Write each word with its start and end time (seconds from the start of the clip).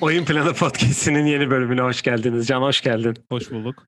Oyun 0.00 0.24
Planı 0.24 0.54
Podcast'inin 0.54 1.26
yeni 1.26 1.50
bölümüne 1.50 1.80
hoş 1.80 2.02
geldiniz. 2.02 2.46
Can 2.46 2.62
hoş 2.62 2.80
geldin. 2.80 3.16
Hoş 3.28 3.50
bulduk. 3.50 3.86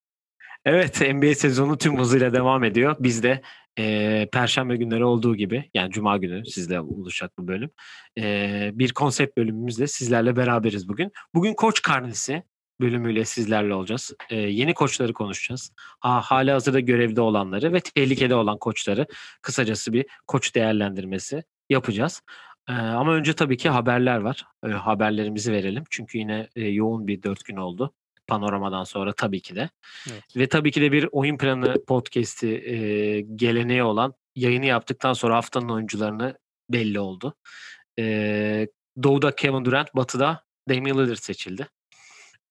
Evet 0.65 1.01
NBA 1.01 1.35
sezonu 1.35 1.79
tüm 1.79 1.99
hızıyla 1.99 2.33
devam 2.33 2.65
ediyor. 2.65 2.97
Biz 3.01 3.23
de 3.23 3.43
e, 3.79 4.29
Perşembe 4.33 4.77
günleri 4.77 5.05
olduğu 5.05 5.37
gibi 5.37 5.71
yani 5.75 5.91
Cuma 5.91 6.17
günü 6.17 6.47
sizle 6.47 6.81
oluşacak 6.81 7.33
bu 7.39 7.49
bölüm. 7.49 7.71
E, 8.19 8.71
bir 8.75 8.93
konsept 8.93 9.39
bölümümüzle 9.39 9.87
sizlerle 9.87 10.37
beraberiz 10.37 10.89
bugün. 10.89 11.13
Bugün 11.35 11.55
koç 11.55 11.83
karnesi 11.83 12.43
bölümüyle 12.81 13.25
sizlerle 13.25 13.75
olacağız. 13.75 14.13
E, 14.31 14.37
yeni 14.37 14.75
koçları 14.75 15.13
konuşacağız. 15.13 15.73
Ha, 16.01 16.21
hala 16.21 16.55
hazırda 16.55 16.81
görevde 16.81 17.21
olanları 17.21 17.73
ve 17.73 17.81
tehlikede 17.81 18.35
olan 18.35 18.59
koçları 18.59 19.07
kısacası 19.43 19.93
bir 19.93 20.07
koç 20.27 20.55
değerlendirmesi 20.55 21.45
yapacağız. 21.71 22.23
Ee, 22.69 22.73
ama 22.73 23.15
önce 23.15 23.33
tabii 23.33 23.57
ki 23.57 23.69
haberler 23.69 24.17
var. 24.17 24.47
Ee, 24.67 24.69
haberlerimizi 24.69 25.53
verelim. 25.53 25.85
Çünkü 25.91 26.19
yine 26.19 26.49
e, 26.57 26.69
yoğun 26.69 27.07
bir 27.07 27.23
dört 27.23 27.45
gün 27.45 27.57
oldu. 27.57 27.95
Panoramadan 28.27 28.85
sonra 28.85 29.13
tabii 29.13 29.41
ki 29.41 29.57
de. 29.57 29.71
Evet. 30.13 30.37
Ve 30.37 30.49
tabii 30.49 30.71
ki 30.71 30.81
de 30.81 30.93
bir 30.93 31.09
oyun 31.13 31.39
planı 31.39 31.85
podcast'i 31.85 32.49
e, 32.49 33.21
geleneği 33.21 33.83
olan 33.83 34.15
yayını 34.37 34.67
yaptıktan 34.67 35.13
sonra 35.13 35.37
haftanın 35.37 35.69
oyuncularını 35.69 36.39
belli 36.71 37.01
oldu. 37.01 37.35
E, 37.99 38.69
Doğu'da 39.03 39.35
Kevin 39.35 39.65
Durant, 39.65 39.95
Batı'da 39.95 40.45
Damian 40.69 40.99
Lillard 40.99 41.17
seçildi. 41.17 41.69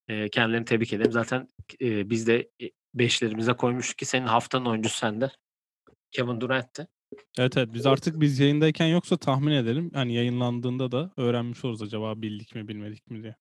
E, 0.08 0.28
kendilerini 0.28 0.64
tebrik 0.64 0.92
ederim. 0.92 1.12
Zaten 1.12 1.48
e, 1.80 2.10
biz 2.10 2.26
de 2.26 2.50
beşlerimize 2.94 3.52
koymuştuk 3.52 3.98
ki 3.98 4.04
senin 4.04 4.26
haftanın 4.26 4.66
oyuncusu 4.66 4.96
sende. 4.96 5.30
Kevin 6.10 6.40
Durant'ti. 6.40 6.88
Evet 7.38 7.56
evet 7.56 7.68
biz 7.72 7.86
artık 7.86 8.20
biz 8.20 8.38
yayındayken 8.38 8.86
yoksa 8.86 9.16
tahmin 9.16 9.52
edelim. 9.52 9.90
Hani 9.94 10.14
yayınlandığında 10.14 10.92
da 10.92 11.10
öğrenmiş 11.16 11.64
oluruz 11.64 11.82
acaba 11.82 12.22
bildik 12.22 12.54
mi 12.54 12.68
bilmedik 12.68 13.10
mi 13.10 13.22
diye. 13.22 13.36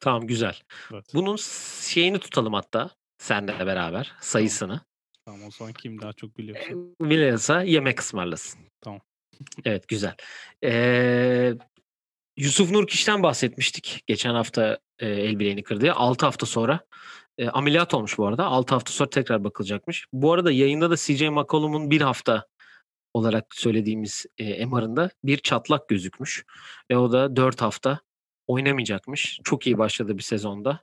Tamam 0.00 0.26
güzel. 0.26 0.56
Evet. 0.92 1.04
Bunun 1.14 1.36
şeyini 1.82 2.18
tutalım 2.18 2.54
hatta 2.54 2.90
senle 3.18 3.66
beraber 3.66 4.12
sayısını. 4.20 4.80
Tamam 5.24 5.42
o 5.46 5.50
zaman 5.50 5.72
kim 5.72 6.00
daha 6.00 6.12
çok 6.12 6.38
biliyorsa. 6.38 6.70
Biliyorsa 7.00 7.62
yemek 7.62 8.00
ısmarlasın. 8.00 8.60
Tamam. 8.80 9.00
Evet 9.64 9.88
güzel. 9.88 10.14
Ee, 10.64 11.54
Yusuf 12.38 12.70
Nurkiş'ten 12.70 13.22
bahsetmiştik. 13.22 14.02
Geçen 14.06 14.34
hafta 14.34 14.78
e, 14.98 15.08
el 15.08 15.38
bileğini 15.38 15.62
kırdı. 15.62 15.92
6 15.92 16.26
hafta 16.26 16.46
sonra 16.46 16.80
e, 17.38 17.48
ameliyat 17.48 17.94
olmuş 17.94 18.18
bu 18.18 18.26
arada. 18.26 18.44
6 18.44 18.74
hafta 18.74 18.92
sonra 18.92 19.10
tekrar 19.10 19.44
bakılacakmış. 19.44 20.06
Bu 20.12 20.32
arada 20.32 20.52
yayında 20.52 20.90
da 20.90 20.96
CJ 20.96 21.22
McCollum'un 21.22 21.90
bir 21.90 22.00
hafta 22.00 22.46
olarak 23.14 23.46
söylediğimiz 23.54 24.26
e, 24.38 24.66
MR'ında 24.66 25.10
bir 25.24 25.36
çatlak 25.38 25.88
gözükmüş. 25.88 26.44
Ve 26.90 26.96
o 26.98 27.12
da 27.12 27.36
4 27.36 27.62
hafta 27.62 28.00
oynamayacakmış. 28.46 29.40
Çok 29.44 29.66
iyi 29.66 29.78
başladı 29.78 30.18
bir 30.18 30.22
sezonda. 30.22 30.80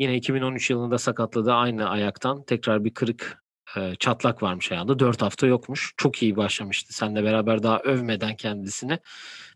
Yine 0.00 0.16
2013 0.16 0.70
yılında 0.70 0.98
sakatladı 0.98 1.52
aynı 1.52 1.88
ayaktan. 1.88 2.44
Tekrar 2.44 2.84
bir 2.84 2.94
kırık 2.94 3.42
e, 3.76 3.94
çatlak 3.98 4.42
varmış 4.42 4.72
ayağında. 4.72 4.98
4 4.98 5.22
hafta 5.22 5.46
yokmuş. 5.46 5.94
Çok 5.96 6.22
iyi 6.22 6.36
başlamıştı. 6.36 6.94
Seninle 6.94 7.24
beraber 7.24 7.62
daha 7.62 7.78
övmeden 7.78 8.36
kendisini 8.36 8.98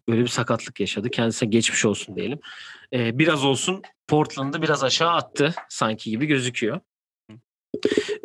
böyle 0.09 0.23
bir 0.23 0.29
sakatlık 0.29 0.81
yaşadı. 0.81 1.11
Kendisine 1.11 1.49
geçmiş 1.49 1.85
olsun 1.85 2.17
diyelim. 2.17 2.39
E, 2.93 3.19
biraz 3.19 3.45
olsun 3.45 3.83
Portland'ı 4.09 4.63
biraz 4.63 4.85
aşağı 4.85 5.11
attı 5.11 5.55
sanki 5.69 6.11
gibi 6.11 6.27
gözüküyor. 6.27 6.81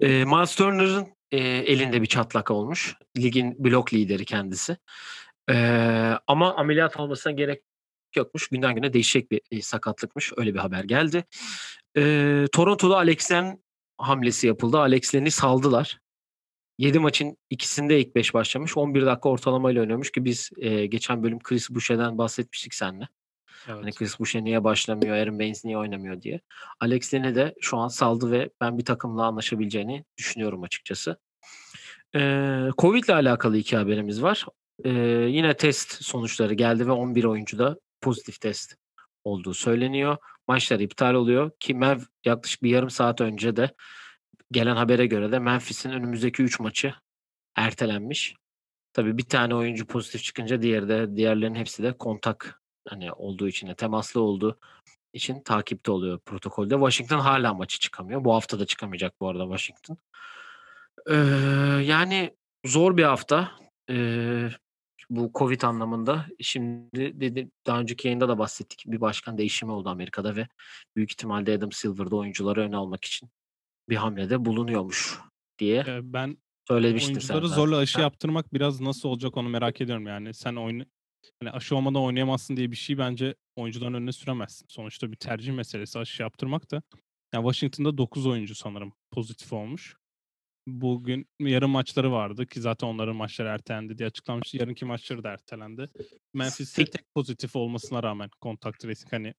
E, 0.01 0.07
Miles 0.07 0.55
Turner'ın 0.55 1.07
e, 1.31 1.37
elinde 1.37 2.01
bir 2.01 2.07
çatlak 2.07 2.51
olmuş. 2.51 2.95
Ligin 3.17 3.55
blok 3.59 3.93
lideri 3.93 4.25
kendisi. 4.25 4.77
E, 5.51 5.55
ama 6.27 6.55
ameliyat 6.55 6.99
olmasına 6.99 7.33
gerek 7.33 7.63
yokmuş. 8.15 8.47
Günden 8.47 8.75
güne 8.75 8.93
değişecek 8.93 9.31
bir 9.31 9.41
e, 9.51 9.61
sakatlıkmış. 9.61 10.31
Öyle 10.37 10.53
bir 10.53 10.59
haber 10.59 10.83
geldi. 10.83 11.23
E, 11.97 12.45
Toronto'da 12.51 12.95
Alex 12.95 13.31
Len 13.31 13.64
hamlesi 13.97 14.47
yapıldı. 14.47 14.77
Alex 14.79 15.15
Len'i 15.15 15.31
saldılar. 15.31 15.99
7 16.77 16.99
maçın 16.99 17.37
ikisinde 17.49 17.99
ilk 17.99 18.15
5 18.15 18.33
başlamış. 18.33 18.77
11 18.77 19.05
dakika 19.05 19.29
ortalamayla 19.29 19.81
oynamış 19.81 20.11
ki 20.11 20.25
biz 20.25 20.49
e, 20.57 20.85
geçen 20.85 21.23
bölüm 21.23 21.39
Chris 21.39 21.69
Boucher'den 21.69 22.17
bahsetmiştik 22.17 22.73
seninle. 22.73 23.07
Evet. 23.67 23.83
Hani 23.83 23.91
Chris 23.91 24.19
Boucher 24.19 24.43
niye 24.43 24.63
başlamıyor, 24.63 25.15
Aaron 25.15 25.39
Baines 25.39 25.65
niye 25.65 25.77
oynamıyor 25.77 26.21
diye. 26.21 26.41
Alex 26.79 27.13
Len'i 27.13 27.35
de 27.35 27.55
şu 27.61 27.77
an 27.77 27.87
saldı 27.87 28.31
ve 28.31 28.49
ben 28.61 28.77
bir 28.77 28.85
takımla 28.85 29.25
anlaşabileceğini 29.25 30.05
düşünüyorum 30.17 30.63
açıkçası. 30.63 31.17
Ee, 32.15 32.69
Covid 32.77 33.03
ile 33.03 33.13
alakalı 33.13 33.57
iki 33.57 33.77
haberimiz 33.77 34.23
var. 34.23 34.45
Ee, 34.83 34.89
yine 35.29 35.57
test 35.57 36.03
sonuçları 36.03 36.53
geldi 36.53 36.87
ve 36.87 36.91
11 36.91 37.23
oyuncuda 37.23 37.79
pozitif 38.01 38.41
test 38.41 38.75
olduğu 39.23 39.53
söyleniyor. 39.53 40.17
Maçlar 40.47 40.79
iptal 40.79 41.13
oluyor 41.13 41.51
ki 41.59 41.73
Mev 41.73 41.99
yaklaşık 42.25 42.63
bir 42.63 42.69
yarım 42.69 42.89
saat 42.89 43.21
önce 43.21 43.55
de 43.55 43.75
gelen 44.51 44.75
habere 44.75 45.05
göre 45.05 45.31
de 45.31 45.39
Memphis'in 45.39 45.91
önümüzdeki 45.91 46.43
3 46.43 46.59
maçı 46.59 46.93
ertelenmiş. 47.55 48.35
Tabii 48.93 49.17
bir 49.17 49.23
tane 49.23 49.55
oyuncu 49.55 49.87
pozitif 49.87 50.23
çıkınca 50.23 50.61
diğeri 50.61 50.87
de 50.89 51.15
diğerlerinin 51.15 51.59
hepsi 51.59 51.83
de 51.83 51.97
kontak 51.97 52.61
hani 52.87 53.11
olduğu 53.11 53.47
için 53.47 53.73
temaslı 53.73 54.21
olduğu 54.21 54.59
için 55.13 55.43
takipte 55.43 55.91
oluyor 55.91 56.19
protokolde. 56.19 56.73
Washington 56.73 57.19
hala 57.19 57.53
maçı 57.53 57.79
çıkamıyor. 57.79 58.23
Bu 58.23 58.33
hafta 58.35 58.59
da 58.59 58.65
çıkamayacak 58.65 59.13
bu 59.21 59.29
arada 59.29 59.43
Washington. 59.43 59.97
Ee, 61.09 61.15
yani 61.83 62.35
zor 62.65 62.97
bir 62.97 63.03
hafta. 63.03 63.51
Ee, 63.89 64.49
bu 65.09 65.31
Covid 65.35 65.61
anlamında. 65.61 66.25
Şimdi 66.41 67.19
dedi, 67.19 67.49
daha 67.67 67.79
önceki 67.79 68.07
yayında 68.07 68.29
da 68.29 68.37
bahsettik. 68.37 68.83
Bir 68.87 69.01
başkan 69.01 69.37
değişimi 69.37 69.71
oldu 69.71 69.89
Amerika'da 69.89 70.35
ve 70.35 70.47
büyük 70.95 71.11
ihtimalle 71.11 71.53
Adam 71.53 71.71
Silver'da 71.71 72.15
oyuncuları 72.15 72.61
öne 72.61 72.75
almak 72.75 73.05
için 73.05 73.29
bir 73.89 73.95
hamlede 73.95 74.45
bulunuyormuş 74.45 75.19
diye 75.59 75.85
ben 76.03 76.37
söylemiştin 76.67 77.13
sen. 77.13 77.33
oyuncuları 77.33 77.47
zaten. 77.47 77.61
zorla 77.61 77.77
aşı 77.77 77.97
Ha, 77.97 78.01
yaptırmak 78.01 78.53
biraz 78.53 78.81
nasıl 78.81 79.09
olacak 79.09 79.37
onu 79.37 79.49
merak 79.49 79.81
ediyorum 79.81 80.07
yani. 80.07 80.33
Sen 80.33 80.55
oyun 80.55 80.85
hani 81.39 81.51
aşı 81.51 81.75
olmadan 81.75 82.01
oynayamazsın 82.01 82.57
diye 82.57 82.71
bir 82.71 82.75
şey 82.75 82.97
bence 82.97 83.35
oyuncuların 83.55 83.93
önüne 83.93 84.11
süremezsin. 84.11 84.65
Sonuçta 84.69 85.11
bir 85.11 85.17
tercih 85.17 85.53
meselesi 85.53 85.99
aşı 85.99 86.21
yaptırmak 86.21 86.71
da. 86.71 86.81
Yani 87.33 87.43
Washington'da 87.43 87.97
9 87.97 88.25
oyuncu 88.25 88.55
sanırım 88.55 88.93
pozitif 89.11 89.53
olmuş. 89.53 89.95
Bugün 90.67 91.27
yarın 91.39 91.69
maçları 91.69 92.11
vardı 92.11 92.45
ki 92.45 92.61
zaten 92.61 92.87
onların 92.87 93.15
maçları 93.15 93.47
ertelendi 93.47 93.97
diye 93.97 94.07
açıklanmıştı. 94.07 94.57
Yarınki 94.57 94.85
maçları 94.85 95.23
da 95.23 95.29
ertelendi. 95.29 95.89
Memphis'te 96.33 96.85
tek 96.85 97.13
pozitif 97.15 97.55
olmasına 97.55 98.03
rağmen 98.03 98.29
kontak 98.41 98.79
tracing 98.79 99.13
hani 99.13 99.33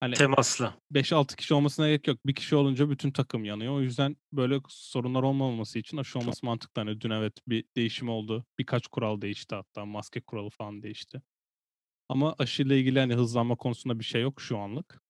hani 0.00 0.14
Temaslı. 0.14 0.74
5-6 0.92 1.36
kişi 1.36 1.54
olmasına 1.54 1.86
gerek 1.88 2.08
yok. 2.08 2.18
Bir 2.26 2.34
kişi 2.34 2.56
olunca 2.56 2.90
bütün 2.90 3.10
takım 3.10 3.44
yanıyor. 3.44 3.72
O 3.72 3.80
yüzden 3.80 4.16
böyle 4.32 4.60
sorunlar 4.68 5.22
olmaması 5.22 5.78
için 5.78 5.96
aşı 5.96 6.18
olması 6.18 6.46
mantıklı. 6.46 6.82
Hani 6.82 7.00
dün 7.00 7.10
evet 7.10 7.32
bir 7.48 7.64
değişim 7.76 8.08
oldu. 8.08 8.44
Birkaç 8.58 8.86
kural 8.86 9.20
değişti 9.20 9.54
hatta. 9.54 9.84
Maske 9.84 10.20
kuralı 10.20 10.50
falan 10.50 10.82
değişti. 10.82 11.22
Ama 12.08 12.34
aşıyla 12.38 12.76
ilgili 12.76 12.98
hani 12.98 13.14
hızlanma 13.14 13.56
konusunda 13.56 13.98
bir 13.98 14.04
şey 14.04 14.22
yok 14.22 14.40
şu 14.40 14.58
anlık. 14.58 15.02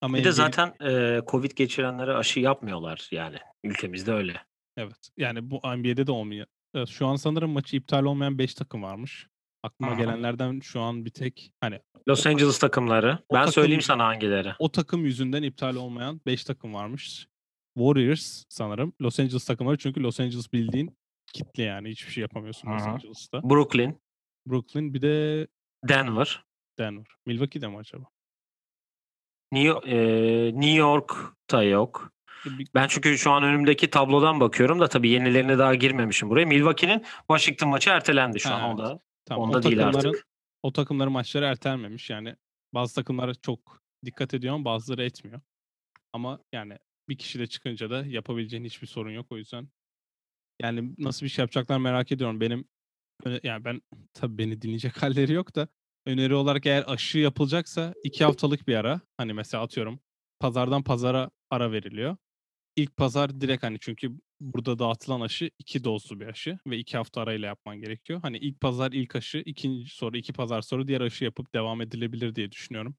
Ama 0.00 0.16
Bir 0.18 0.24
de 0.24 0.32
zaten 0.32 0.74
e, 0.80 1.20
Covid 1.26 1.50
geçirenlere 1.50 2.14
aşı 2.14 2.40
yapmıyorlar 2.40 3.08
yani. 3.10 3.36
Ülkemizde 3.64 4.12
öyle. 4.12 4.40
evet. 4.76 5.10
Yani 5.16 5.50
bu 5.50 5.56
NBA'de 5.58 6.06
de 6.06 6.12
olmuyor. 6.12 6.46
Evet, 6.74 6.88
şu 6.88 7.06
an 7.06 7.16
sanırım 7.16 7.50
maçı 7.50 7.76
iptal 7.76 8.04
olmayan 8.04 8.38
5 8.38 8.54
takım 8.54 8.82
varmış. 8.82 9.26
Aklıma 9.62 9.92
hı. 9.92 9.96
gelenlerden 10.00 10.60
şu 10.60 10.80
an 10.80 11.04
bir 11.04 11.10
tek 11.10 11.52
hani 11.60 11.80
Los 12.08 12.26
Angeles 12.26 12.58
takımları. 12.58 13.18
O 13.28 13.34
Ben 13.34 13.40
takım- 13.40 13.52
söyleyeyim 13.52 13.80
sana 13.82 14.04
hangileri. 14.06 14.54
o 14.58 14.72
takım 14.72 15.04
yüzünden 15.04 15.42
iptal 15.42 15.76
olmayan 15.76 16.20
5 16.26 16.44
takım 16.44 16.74
varmış. 16.74 17.28
Warriors 17.78 18.44
sanırım. 18.48 18.92
Los 19.02 19.20
Angeles 19.20 19.44
takımları 19.44 19.78
çünkü 19.78 20.02
Los 20.02 20.20
Angeles 20.20 20.52
bildiğin 20.52 20.96
kitle 21.32 21.62
yani 21.62 21.90
hiçbir 21.90 22.12
şey 22.12 22.22
yapamıyorsun 22.22 22.68
Los 22.70 22.82
Hı 22.82 22.86
hı. 22.86 22.90
Angeles'ta. 22.90 23.42
Brooklyn, 23.50 24.00
Brooklyn 24.46 24.94
bir 24.94 25.02
de 25.02 25.46
Denver, 25.88 26.44
Denver. 26.78 27.06
Milwaukee'de 27.26 27.68
mi 27.68 27.76
acaba? 27.76 28.04
New, 29.52 29.90
e, 29.90 29.96
New 30.54 30.70
York'ta 30.76 31.62
yok. 31.62 32.12
Bir- 32.44 32.68
Ben 32.74 32.86
çünkü 32.88 33.18
şu 33.18 33.30
an 33.30 33.42
önümdeki 33.42 33.90
tablodan 33.90 34.40
bakıyorum 34.40 34.80
da 34.80 34.88
tabii 34.88 35.08
yenilerine 35.08 35.58
daha 35.58 35.74
girmemişim 35.74 36.30
buraya. 36.30 36.46
Milwaukee'nin 36.46 37.04
Washington 37.18 37.68
maçı 37.68 37.90
ertelendi 37.90 38.40
şu 38.40 38.48
Ha, 38.50 38.54
an. 38.54 38.60
evet. 38.70 38.80
Onda, 38.80 39.00
Tamam, 39.26 39.48
onda 39.48 39.58
o 39.58 39.62
değil 39.62 39.86
artık. 39.86 40.26
O 40.62 40.72
takımların 40.72 41.12
maçları 41.12 41.44
ertelenmemiş. 41.44 42.10
Yani 42.10 42.36
bazı 42.74 42.94
takımlara 42.94 43.34
çok 43.34 43.82
dikkat 44.04 44.34
ediyor 44.34 44.54
ama 44.54 44.64
bazıları 44.64 45.02
etmiyor. 45.04 45.40
Ama 46.12 46.40
yani 46.52 46.78
bir 47.08 47.18
kişi 47.18 47.38
de 47.38 47.46
çıkınca 47.46 47.90
da 47.90 48.06
yapabileceğin 48.06 48.64
hiçbir 48.64 48.86
sorun 48.86 49.10
yok 49.10 49.26
o 49.30 49.36
yüzden. 49.36 49.68
Yani 50.62 50.94
nasıl 50.98 51.26
bir 51.26 51.30
şey 51.30 51.42
yapacaklar 51.42 51.78
merak 51.78 52.12
ediyorum. 52.12 52.40
Benim 52.40 52.64
yani 53.42 53.64
ben 53.64 53.82
tabii 54.14 54.38
beni 54.38 54.62
dinleyecek 54.62 54.92
halleri 55.02 55.32
yok 55.32 55.54
da 55.54 55.68
öneri 56.08 56.34
olarak 56.34 56.66
eğer 56.66 56.84
aşı 56.86 57.18
yapılacaksa 57.18 57.94
iki 58.04 58.24
haftalık 58.24 58.68
bir 58.68 58.74
ara. 58.74 59.00
Hani 59.16 59.32
mesela 59.32 59.62
atıyorum 59.64 60.00
pazardan 60.40 60.82
pazara 60.82 61.30
ara 61.50 61.72
veriliyor. 61.72 62.16
İlk 62.76 62.96
pazar 62.96 63.40
direkt 63.40 63.62
hani 63.62 63.78
çünkü 63.80 64.12
burada 64.40 64.78
dağıtılan 64.78 65.20
aşı 65.20 65.50
2 65.58 65.84
dozlu 65.84 66.20
bir 66.20 66.26
aşı 66.26 66.58
ve 66.66 66.78
2 66.78 66.96
hafta 66.96 67.20
arayla 67.20 67.46
yapman 67.46 67.80
gerekiyor. 67.80 68.20
Hani 68.22 68.38
ilk 68.38 68.60
pazar 68.60 68.92
ilk 68.92 69.16
aşı, 69.16 69.38
ikinci 69.38 69.90
sonra 69.90 70.18
2 70.18 70.32
pazar 70.32 70.62
sonra 70.62 70.88
diğer 70.88 71.00
aşı 71.00 71.24
yapıp 71.24 71.54
devam 71.54 71.80
edilebilir 71.80 72.34
diye 72.34 72.52
düşünüyorum. 72.52 72.96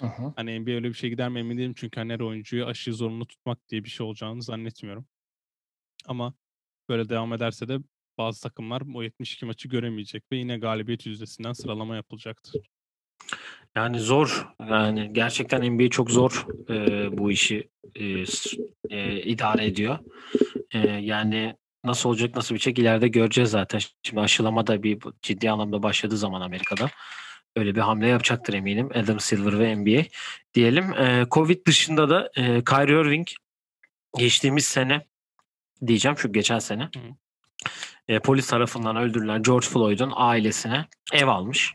Hı. 0.00 0.32
Hani 0.36 0.60
NBA 0.60 0.70
öyle 0.70 0.88
bir 0.88 0.94
şey 0.94 1.10
gider 1.10 1.28
mi 1.28 1.40
emin 1.40 1.58
değilim 1.58 1.74
çünkü 1.76 2.00
hani 2.00 2.12
her 2.12 2.20
oyuncuyu 2.20 2.66
aşıyı 2.66 2.94
zorunlu 2.94 3.26
tutmak 3.26 3.68
diye 3.68 3.84
bir 3.84 3.90
şey 3.90 4.06
olacağını 4.06 4.42
zannetmiyorum. 4.42 5.06
Ama 6.06 6.34
böyle 6.88 7.08
devam 7.08 7.32
ederse 7.32 7.68
de 7.68 7.78
bazı 8.18 8.42
takımlar 8.42 8.82
o 8.94 9.02
72 9.02 9.46
maçı 9.46 9.68
göremeyecek 9.68 10.24
ve 10.32 10.36
yine 10.36 10.58
galibiyet 10.58 11.06
yüzdesinden 11.06 11.52
sıralama 11.52 11.96
yapılacaktır. 11.96 12.62
Yani 13.76 14.00
zor. 14.00 14.48
Yani 14.70 15.12
gerçekten 15.12 15.72
NBA 15.72 15.90
çok 15.90 16.10
zor 16.10 16.46
e, 16.70 17.18
bu 17.18 17.30
işi 17.30 17.68
e, 17.94 18.24
e, 18.90 19.22
idare 19.22 19.66
ediyor. 19.66 19.98
E, 20.74 20.78
yani 20.88 21.56
nasıl 21.84 22.08
olacak, 22.08 22.36
nasıl 22.36 22.54
bitecek 22.54 22.78
ileride 22.78 23.08
göreceğiz 23.08 23.50
zaten. 23.50 23.80
Şimdi 24.02 24.20
aşılama 24.20 24.66
da 24.66 24.82
bir 24.82 24.98
ciddi 25.22 25.50
anlamda 25.50 25.82
başladığı 25.82 26.16
zaman 26.16 26.40
Amerika'da 26.40 26.90
öyle 27.56 27.74
bir 27.74 27.80
hamle 27.80 28.08
yapacaktır 28.08 28.54
eminim. 28.54 28.90
Adam 28.94 29.20
Silver 29.20 29.58
ve 29.58 29.76
NBA 29.76 30.04
diyelim. 30.54 30.92
E, 30.92 31.26
Covid 31.30 31.66
dışında 31.66 32.08
da 32.08 32.30
e, 32.36 32.64
Kyrie 32.64 33.00
Irving 33.00 33.28
geçtiğimiz 34.18 34.66
sene 34.66 35.06
diyeceğim 35.86 36.18
şu 36.18 36.32
geçen 36.32 36.58
sene 36.58 36.90
e, 38.08 38.18
polis 38.18 38.46
tarafından 38.46 38.96
öldürülen 38.96 39.42
George 39.42 39.66
Floyd'un 39.66 40.12
ailesine 40.14 40.86
ev 41.12 41.26
almış. 41.26 41.74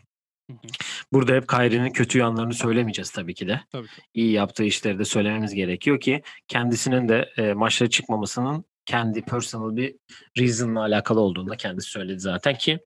Hı 0.50 0.54
hı. 0.54 0.68
Burada 1.14 1.34
hep 1.34 1.50
Kyrie'nin 1.50 1.90
kötü 1.90 2.18
yanlarını 2.18 2.54
söylemeyeceğiz 2.54 3.12
tabii 3.12 3.34
ki 3.34 3.48
de. 3.48 3.62
Tabii. 3.72 3.88
İyi 4.14 4.32
yaptığı 4.32 4.64
işleri 4.64 5.00
de 5.00 5.06
söylememiz 5.06 5.54
gerekiyor 5.54 6.00
ki 6.00 6.22
kendisinin 6.48 7.10
de 7.10 7.34
e, 7.38 7.54
maçlara 7.54 7.90
çıkmamasının 7.90 8.66
kendi 8.86 9.22
personal 9.22 9.76
bir 9.76 9.96
reason'la 10.38 10.80
alakalı 10.80 11.20
olduğunu 11.20 11.50
da 11.50 11.58
kendisi 11.58 11.90
söyledi 11.90 12.20
zaten 12.20 12.58
ki 12.58 12.80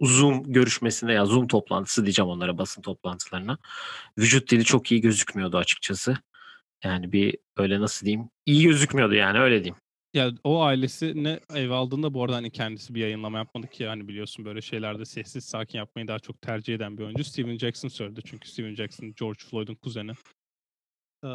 Zoom 0.00 0.42
görüşmesinde 0.52 1.12
ya 1.12 1.24
Zoom 1.24 1.46
toplantısı 1.46 2.04
diyeceğim 2.04 2.30
onlara 2.30 2.58
basın 2.58 2.82
toplantılarına. 2.82 3.58
Vücut 4.18 4.50
dili 4.50 4.64
çok 4.64 4.92
iyi 4.92 5.00
gözükmüyordu 5.00 5.58
açıkçası. 5.58 6.16
Yani 6.84 7.12
bir 7.12 7.36
öyle 7.56 7.80
nasıl 7.80 8.06
diyeyim 8.06 8.30
iyi 8.46 8.64
gözükmüyordu 8.64 9.14
yani 9.14 9.38
öyle 9.38 9.64
diyeyim. 9.64 9.76
Ya 10.18 10.32
o 10.44 10.62
ailesi 10.62 11.24
ne 11.24 11.40
ev 11.54 11.70
aldığında 11.70 12.14
bu 12.14 12.24
arada 12.24 12.36
hani 12.36 12.50
kendisi 12.50 12.94
bir 12.94 13.00
yayınlama 13.00 13.38
yapmadı 13.38 13.68
ki 13.68 13.82
yani 13.82 14.08
biliyorsun 14.08 14.44
böyle 14.44 14.60
şeylerde 14.60 15.04
sessiz 15.04 15.44
sakin 15.44 15.78
yapmayı 15.78 16.08
daha 16.08 16.18
çok 16.18 16.42
tercih 16.42 16.74
eden 16.74 16.98
bir 16.98 17.02
oyuncu. 17.02 17.24
Steven 17.24 17.58
Jackson 17.58 17.88
söyledi 17.88 18.20
çünkü 18.24 18.48
Steven 18.48 18.74
Jackson 18.74 19.14
George 19.20 19.38
Floyd'un 19.38 19.74
kuzeni. 19.74 20.12
Ee, 21.24 21.28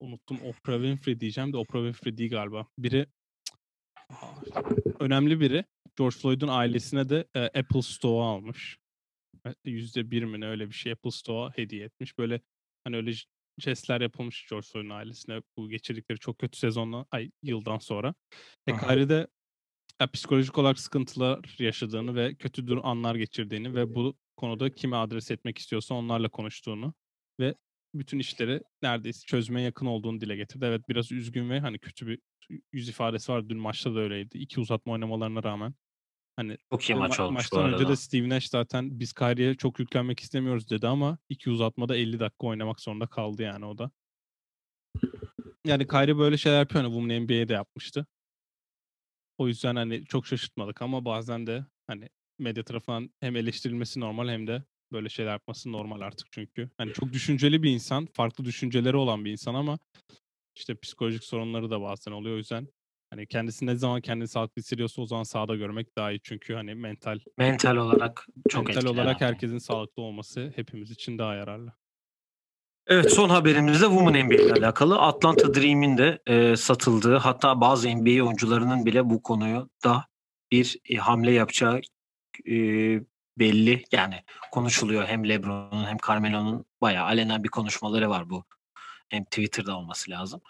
unuttum 0.00 0.38
Oprah 0.42 0.74
Winfrey 0.74 1.20
diyeceğim 1.20 1.52
de 1.52 1.56
Oprah 1.56 1.80
Winfrey 1.80 2.16
değil 2.16 2.30
galiba. 2.30 2.66
Biri 2.78 3.06
Aa, 4.10 4.62
önemli 5.00 5.40
biri 5.40 5.64
George 5.98 6.16
Floyd'un 6.16 6.48
ailesine 6.48 7.08
de 7.08 7.24
e, 7.34 7.40
Apple 7.40 7.82
Store 7.82 8.24
almış. 8.24 8.78
Yüzde 9.64 10.10
bir 10.10 10.24
mi 10.24 10.40
ne 10.40 10.46
öyle 10.46 10.68
bir 10.68 10.74
şey 10.74 10.92
Apple 10.92 11.10
Store'a 11.10 11.50
hediye 11.58 11.84
etmiş. 11.84 12.18
Böyle 12.18 12.40
hani 12.84 12.96
öyle 12.96 13.12
jestler 13.60 14.00
yapılmış 14.00 14.46
George 14.50 14.66
Floyd'un 14.72 14.90
ailesine 14.90 15.42
bu 15.56 15.68
geçirdikleri 15.68 16.18
çok 16.18 16.38
kötü 16.38 16.58
sezonla 16.58 17.06
ay 17.10 17.30
yıldan 17.42 17.78
sonra. 17.78 18.14
E. 18.66 18.76
Kyrie 18.76 19.08
de 19.08 19.26
ya, 20.00 20.10
psikolojik 20.10 20.58
olarak 20.58 20.78
sıkıntılar 20.78 21.56
yaşadığını 21.58 22.14
ve 22.14 22.34
kötü 22.34 22.66
dur 22.66 22.78
anlar 22.82 23.14
geçirdiğini 23.14 23.74
ve 23.74 23.94
bu 23.94 24.16
konuda 24.36 24.70
kime 24.70 24.96
adres 24.96 25.30
etmek 25.30 25.58
istiyorsa 25.58 25.94
onlarla 25.94 26.28
konuştuğunu 26.28 26.94
ve 27.40 27.54
bütün 27.94 28.18
işleri 28.18 28.60
neredeyse 28.82 29.20
çözmeye 29.26 29.64
yakın 29.64 29.86
olduğunu 29.86 30.20
dile 30.20 30.36
getirdi. 30.36 30.64
Evet 30.64 30.88
biraz 30.88 31.12
üzgün 31.12 31.50
ve 31.50 31.60
hani 31.60 31.78
kötü 31.78 32.06
bir 32.06 32.18
yüz 32.72 32.88
ifadesi 32.88 33.32
var. 33.32 33.48
Dün 33.48 33.58
maçta 33.58 33.94
da 33.94 34.00
öyleydi. 34.00 34.38
İki 34.38 34.60
uzatma 34.60 34.92
oynamalarına 34.92 35.42
rağmen. 35.42 35.74
Hani 36.40 36.58
Çok 36.70 36.84
iyi 36.84 36.88
Dün 36.88 36.98
maç 36.98 37.12
ma- 37.18 37.22
olmuş 37.22 37.30
bu 37.30 37.34
maçtan 37.34 37.64
önce 37.64 37.76
arada. 37.76 37.88
de 37.88 37.96
Steve 37.96 38.28
Nash 38.28 38.48
zaten 38.48 39.00
biz 39.00 39.12
Kyrie'ye 39.12 39.54
çok 39.54 39.78
yüklenmek 39.78 40.20
istemiyoruz 40.20 40.70
dedi 40.70 40.88
ama 40.88 41.18
iki 41.28 41.50
uzatmada 41.50 41.96
50 41.96 42.20
dakika 42.20 42.46
oynamak 42.46 42.80
zorunda 42.80 43.06
kaldı 43.06 43.42
yani 43.42 43.64
o 43.66 43.78
da. 43.78 43.90
Yani 45.66 45.86
Kyrie 45.86 46.18
böyle 46.18 46.38
şeyler 46.38 46.58
yapıyor. 46.58 46.84
Hani 46.84 46.92
Women 46.92 47.22
NBA'de 47.22 47.48
de 47.48 47.52
yapmıştı. 47.52 48.06
O 49.38 49.48
yüzden 49.48 49.76
hani 49.76 50.04
çok 50.04 50.26
şaşırtmadık 50.26 50.82
ama 50.82 51.04
bazen 51.04 51.46
de 51.46 51.64
hani 51.86 52.08
medya 52.38 52.64
tarafından 52.64 53.10
hem 53.20 53.36
eleştirilmesi 53.36 54.00
normal 54.00 54.28
hem 54.28 54.46
de 54.46 54.64
böyle 54.92 55.08
şeyler 55.08 55.30
yapması 55.30 55.72
normal 55.72 56.00
artık 56.00 56.26
çünkü. 56.32 56.70
Hani 56.78 56.92
çok 56.92 57.12
düşünceli 57.12 57.62
bir 57.62 57.70
insan, 57.70 58.06
farklı 58.06 58.44
düşünceleri 58.44 58.96
olan 58.96 59.24
bir 59.24 59.30
insan 59.30 59.54
ama 59.54 59.78
işte 60.56 60.74
psikolojik 60.74 61.24
sorunları 61.24 61.70
da 61.70 61.80
bazen 61.80 62.12
oluyor. 62.12 62.34
O 62.34 62.38
yüzden 62.38 62.68
hani 63.10 63.26
kendisi 63.26 63.66
ne 63.66 63.76
zaman 63.76 64.00
kendini 64.00 64.28
sağlıklı 64.28 64.60
hissediyorsa 64.62 65.02
o 65.02 65.06
zaman 65.06 65.22
sahada 65.22 65.56
görmek 65.56 65.96
daha 65.96 66.10
iyi. 66.12 66.20
Çünkü 66.22 66.54
hani 66.54 66.74
mental 66.74 67.18
Mental 67.38 67.76
olarak 67.76 68.26
çok 68.48 68.66
mental 68.68 68.86
olarak 68.86 69.16
abi. 69.16 69.24
herkesin 69.24 69.58
sağlıklı 69.58 70.02
olması 70.02 70.52
hepimiz 70.56 70.90
için 70.90 71.18
daha 71.18 71.34
yararlı. 71.34 71.72
Evet 72.86 73.12
son 73.12 73.28
haberimiz 73.28 73.80
de 73.80 73.84
Women 73.86 74.26
NBA 74.26 74.34
ile 74.34 74.52
alakalı. 74.52 74.98
Atlanta 75.00 75.54
Dream'in 75.54 75.98
de 75.98 76.18
e, 76.26 76.56
satıldığı 76.56 77.16
hatta 77.16 77.60
bazı 77.60 77.88
NBA 77.88 78.24
oyuncularının 78.24 78.86
bile 78.86 79.10
bu 79.10 79.22
konuyu 79.22 79.70
da 79.84 80.04
bir 80.52 80.76
e, 80.90 80.96
hamle 80.96 81.32
yapacağı 81.32 81.80
e, 82.46 82.54
belli. 83.38 83.84
Yani 83.92 84.14
konuşuluyor 84.52 85.06
hem 85.06 85.28
LeBron'un 85.28 85.84
hem 85.84 85.96
Carmelo'nun 86.06 86.64
bayağı 86.80 87.04
alenen 87.04 87.44
bir 87.44 87.48
konuşmaları 87.48 88.10
var 88.10 88.30
bu. 88.30 88.44
Hem 89.08 89.24
Twitter'da 89.24 89.76
olması 89.76 90.10
lazım. 90.10 90.40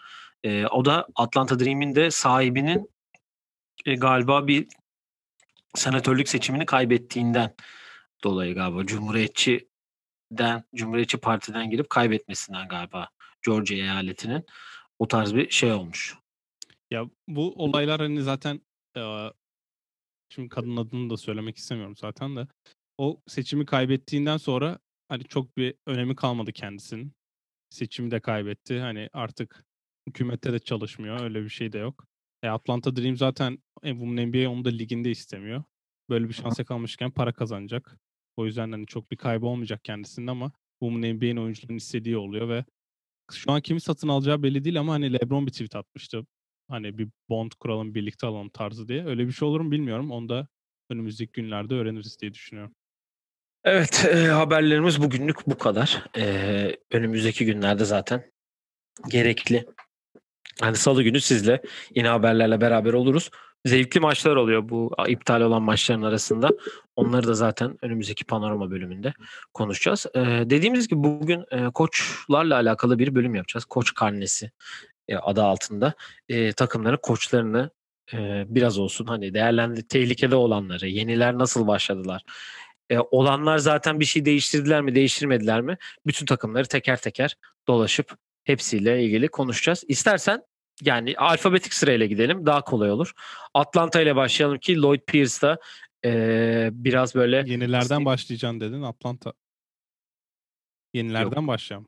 E, 0.43 0.65
o 0.65 0.85
da 0.85 1.07
Atlanta 1.15 1.59
Dream'in 1.59 1.95
de 1.95 2.11
sahibinin 2.11 2.89
e, 3.85 3.95
galiba 3.95 4.47
bir 4.47 4.67
senatörlük 5.75 6.29
seçimini 6.29 6.65
kaybettiğinden 6.65 7.55
dolayı 8.23 8.55
galiba 8.55 8.85
Cumhuriyetçiden 8.85 10.63
Cumhuriyetçi 10.75 11.17
Parti'den 11.17 11.69
girip 11.69 11.89
kaybetmesinden 11.89 12.67
galiba 12.67 13.09
Georgia 13.45 13.75
eyaletinin 13.75 14.45
o 14.99 15.07
tarz 15.07 15.35
bir 15.35 15.49
şey 15.49 15.71
olmuş. 15.71 16.15
Ya 16.91 17.05
bu 17.27 17.53
olaylar 17.63 18.01
hani 18.01 18.21
zaten 18.21 18.61
eee, 18.95 19.33
şimdi 20.29 20.49
kadın 20.49 20.77
adını 20.77 21.09
da 21.09 21.17
söylemek 21.17 21.57
istemiyorum 21.57 21.95
zaten 21.97 22.35
de 22.35 22.47
o 22.97 23.21
seçimi 23.27 23.65
kaybettiğinden 23.65 24.37
sonra 24.37 24.79
hani 25.09 25.23
çok 25.23 25.57
bir 25.57 25.75
önemi 25.85 26.15
kalmadı 26.15 26.51
kendisinin. 26.51 27.13
Seçimi 27.69 28.11
de 28.11 28.19
kaybetti. 28.19 28.79
Hani 28.79 29.09
artık 29.13 29.65
hükümette 30.07 30.53
de 30.53 30.59
çalışmıyor. 30.59 31.21
Öyle 31.21 31.43
bir 31.43 31.49
şey 31.49 31.73
de 31.73 31.77
yok. 31.77 32.07
E 32.43 32.47
Atlanta 32.47 32.95
Dream 32.95 33.17
zaten 33.17 33.59
e, 33.83 33.91
Women 33.91 34.27
NBA 34.27 34.49
onu 34.49 34.65
da 34.65 34.69
liginde 34.69 35.11
istemiyor. 35.11 35.63
Böyle 36.09 36.29
bir 36.29 36.33
şansa 36.33 36.63
kalmışken 36.65 37.11
para 37.11 37.33
kazanacak. 37.33 37.97
O 38.37 38.45
yüzden 38.45 38.71
hani 38.71 38.85
çok 38.85 39.11
bir 39.11 39.17
kaybı 39.17 39.45
olmayacak 39.45 39.83
kendisinin 39.83 40.27
ama 40.27 40.51
Women 40.79 41.15
NBA'nin 41.15 41.37
oyuncuların 41.37 41.77
istediği 41.77 42.17
oluyor 42.17 42.49
ve 42.49 42.65
şu 43.31 43.51
an 43.51 43.61
kimi 43.61 43.81
satın 43.81 44.07
alacağı 44.07 44.43
belli 44.43 44.63
değil 44.63 44.79
ama 44.79 44.93
hani 44.93 45.13
LeBron 45.13 45.47
bir 45.47 45.51
tweet 45.51 45.75
atmıştı. 45.75 46.25
Hani 46.67 46.97
bir 46.97 47.09
bond 47.29 47.51
kuralım 47.59 47.95
birlikte 47.95 48.27
alalım 48.27 48.49
tarzı 48.49 48.87
diye. 48.87 49.05
Öyle 49.05 49.27
bir 49.27 49.31
şey 49.31 49.47
olur 49.47 49.61
mu 49.61 49.71
bilmiyorum. 49.71 50.11
Onu 50.11 50.29
da 50.29 50.47
önümüzdeki 50.89 51.31
günlerde 51.31 51.75
öğreniriz 51.75 52.19
diye 52.21 52.33
düşünüyorum. 52.33 52.75
Evet 53.63 54.05
e, 54.05 54.27
haberlerimiz 54.27 55.01
bugünlük 55.01 55.47
bu 55.47 55.57
kadar. 55.57 56.03
E, 56.17 56.77
önümüzdeki 56.91 57.45
günlerde 57.45 57.85
zaten 57.85 58.31
gerekli. 59.09 59.65
Hani 60.59 60.75
salı 60.75 61.03
günü 61.03 61.21
sizle 61.21 61.61
yine 61.95 62.07
haberlerle 62.07 62.61
beraber 62.61 62.93
oluruz. 62.93 63.29
Zevkli 63.65 63.99
maçlar 63.99 64.35
oluyor 64.35 64.69
bu 64.69 64.91
iptal 65.07 65.41
olan 65.41 65.61
maçların 65.61 66.01
arasında. 66.01 66.49
Onları 66.95 67.27
da 67.27 67.33
zaten 67.33 67.77
önümüzdeki 67.81 68.23
panorama 68.25 68.71
bölümünde 68.71 69.13
konuşacağız. 69.53 70.05
E, 70.15 70.19
dediğimiz 70.21 70.87
gibi 70.87 71.03
bugün 71.03 71.45
e, 71.51 71.69
koçlarla 71.73 72.55
alakalı 72.55 72.99
bir 72.99 73.15
bölüm 73.15 73.35
yapacağız. 73.35 73.65
Koç 73.65 73.93
karnesi 73.93 74.51
e, 75.07 75.15
adı 75.15 75.43
altında. 75.43 75.93
E, 76.29 76.53
takımların 76.53 76.99
koçlarını 77.01 77.69
e, 78.13 78.45
biraz 78.47 78.77
olsun 78.77 79.05
hani 79.05 79.33
değerlendi 79.33 79.87
tehlikede 79.87 80.35
olanları, 80.35 80.87
yeniler 80.87 81.37
nasıl 81.37 81.67
başladılar, 81.67 82.23
e, 82.89 82.99
olanlar 82.99 83.57
zaten 83.57 83.99
bir 83.99 84.05
şey 84.05 84.25
değiştirdiler 84.25 84.81
mi, 84.81 84.95
değiştirmediler 84.95 85.61
mi? 85.61 85.77
Bütün 86.05 86.25
takımları 86.25 86.65
teker 86.65 86.97
teker 87.01 87.35
dolaşıp 87.67 88.15
hepsiyle 88.43 89.03
ilgili 89.03 89.27
konuşacağız. 89.27 89.83
İstersen 89.87 90.43
yani 90.81 91.15
alfabetik 91.17 91.73
sırayla 91.73 92.05
gidelim. 92.05 92.45
Daha 92.45 92.61
kolay 92.63 92.91
olur. 92.91 93.11
Atlanta 93.53 94.01
ile 94.01 94.15
başlayalım 94.15 94.59
ki 94.59 94.81
Lloyd 94.81 95.01
Pierce 95.07 95.41
da 95.41 95.59
e, 96.05 96.69
biraz 96.73 97.15
böyle 97.15 97.43
Yenilerden 97.47 98.05
başlayacaksın 98.05 98.59
dedin 98.59 98.81
Atlanta. 98.81 99.33
Yenilerden 100.93 101.47
başlayalım. 101.47 101.87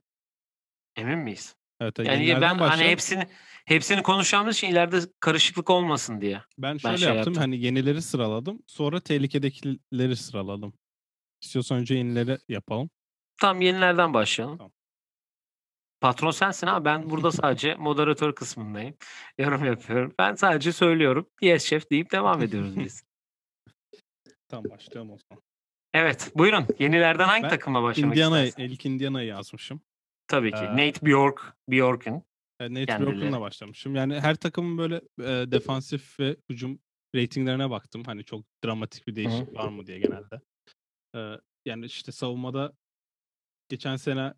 emin 0.95 1.19
miyiz? 1.19 1.55
Evet, 1.81 1.99
Yani 1.99 2.27
ben 2.41 2.41
hani 2.41 2.59
başlayalım. 2.59 2.91
hepsini 2.91 3.27
hepsini 3.65 4.03
konuşacağımız 4.03 4.55
için 4.55 4.67
ileride 4.67 4.99
karışıklık 5.19 5.69
olmasın 5.69 6.21
diye. 6.21 6.41
Ben 6.57 6.77
şöyle 6.77 6.97
şey 6.97 7.07
yaptım. 7.07 7.17
yaptım. 7.17 7.35
Hani 7.35 7.59
yenileri 7.65 8.01
sıraladım. 8.01 8.59
Sonra 8.67 8.99
tehlikedekileri 8.99 10.15
sıraladım. 10.15 10.73
İstiyorsan 11.41 11.77
önce 11.77 11.95
yenileri 11.95 12.37
yapalım. 12.49 12.89
Tam 13.41 13.61
yenilerden 13.61 14.13
başlayalım. 14.13 14.57
Tamam. 14.57 14.71
Patron 16.03 16.31
sensin 16.31 16.67
ama 16.67 16.85
ben 16.85 17.09
burada 17.09 17.31
sadece 17.31 17.75
moderatör 17.75 18.35
kısmındayım. 18.35 18.95
Yorum 19.37 19.65
yapıyorum. 19.65 20.13
Ben 20.19 20.35
sadece 20.35 20.71
söylüyorum. 20.71 21.29
Yes 21.41 21.65
şef 21.65 21.91
deyip 21.91 22.11
devam 22.11 22.41
ediyoruz 22.41 22.79
biz. 22.79 23.03
Tamam 24.47 24.65
başlayalım 24.71 25.11
o 25.11 25.17
zaman. 25.17 25.43
Evet 25.93 26.31
buyurun. 26.35 26.67
Yenilerden 26.79 27.27
hangi 27.27 27.43
Ben 27.43 27.49
takımla 27.49 27.83
başlamak 27.83 28.15
Indiana'yı, 28.15 28.47
istersin? 28.47 28.73
ilk 28.73 28.85
Indiana'yı 28.85 29.27
yazmışım. 29.27 29.81
Tabii 30.27 30.51
ki. 30.51 30.57
Ee, 30.57 30.71
Nate 30.71 31.05
Bjork, 31.05 31.53
Bjork'un. 31.69 32.23
e, 32.59 32.71
Nate 32.71 32.85
Kendileri. 32.85 33.15
Bjork'unla 33.15 33.41
başlamışım. 33.41 33.95
Yani 33.95 34.19
her 34.19 34.35
takımın 34.35 34.77
böyle 34.77 34.95
e, 35.19 35.51
defansif 35.51 36.19
ve 36.19 36.35
hücum 36.49 36.79
ratinglerine 37.15 37.69
baktım. 37.69 38.03
Hani 38.05 38.23
çok 38.23 38.45
dramatik 38.65 39.07
bir 39.07 39.15
değişik 39.15 39.53
var 39.55 39.67
mı 39.69 39.85
diye 39.85 39.99
genelde. 39.99 40.41
E, 41.15 41.19
yani 41.65 41.85
işte 41.85 42.11
savunmada 42.11 42.73
geçen 43.69 43.95
sene 43.95 44.33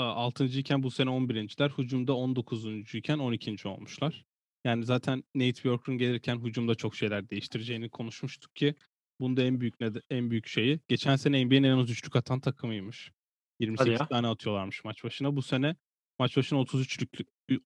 6. 0.00 0.44
iken 0.44 0.82
bu 0.82 0.90
sene 0.90 1.10
11.ler. 1.10 1.70
Hücumda 1.78 2.16
19. 2.16 2.94
iken 2.94 3.18
12. 3.18 3.68
olmuşlar. 3.68 4.24
Yani 4.64 4.84
zaten 4.84 5.24
Nate 5.34 5.64
Bjork'un 5.64 5.98
gelirken 5.98 6.44
hücumda 6.44 6.74
çok 6.74 6.96
şeyler 6.96 7.30
değiştireceğini 7.30 7.90
konuşmuştuk 7.90 8.56
ki 8.56 8.74
bunda 9.20 9.42
en 9.42 9.60
büyük 9.60 9.80
nede- 9.80 10.02
en 10.10 10.30
büyük 10.30 10.46
şeyi 10.46 10.80
geçen 10.88 11.16
sene 11.16 11.46
NBA'nin 11.46 11.62
en 11.62 11.78
az 11.78 11.90
üçlük 11.90 12.16
atan 12.16 12.40
takımıymış. 12.40 13.12
28 13.60 14.00
ya. 14.00 14.06
tane 14.08 14.26
atıyorlarmış 14.26 14.84
maç 14.84 15.04
başına. 15.04 15.36
Bu 15.36 15.42
sene 15.42 15.76
maç 16.18 16.36
başına 16.36 16.58
33 16.58 16.94
üçlük 17.02 17.10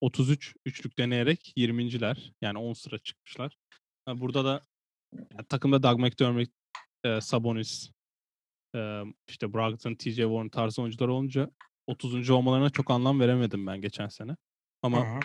33 0.00 0.54
üçlük 0.66 0.98
deneyerek 0.98 1.52
20.ler. 1.56 2.32
Yani 2.40 2.58
10 2.58 2.72
sıra 2.72 2.98
çıkmışlar. 2.98 3.56
Ha, 4.06 4.20
Burada 4.20 4.44
da 4.44 4.66
yani 5.14 5.46
takımda 5.48 5.82
Doug 5.82 6.00
McDermott, 6.00 6.48
e, 7.04 7.20
Sabonis, 7.20 7.90
e, 8.74 9.02
işte 9.28 9.52
Brogdon, 9.54 9.94
TJ 9.94 10.16
Warren 10.16 10.48
tarzı 10.48 10.82
oyuncular 10.82 11.08
olunca 11.08 11.50
30. 11.90 12.30
olmalarına 12.30 12.70
çok 12.70 12.90
anlam 12.90 13.20
veremedim 13.20 13.66
ben 13.66 13.80
geçen 13.80 14.08
sene. 14.08 14.36
Ama 14.82 15.16
hı. 15.16 15.20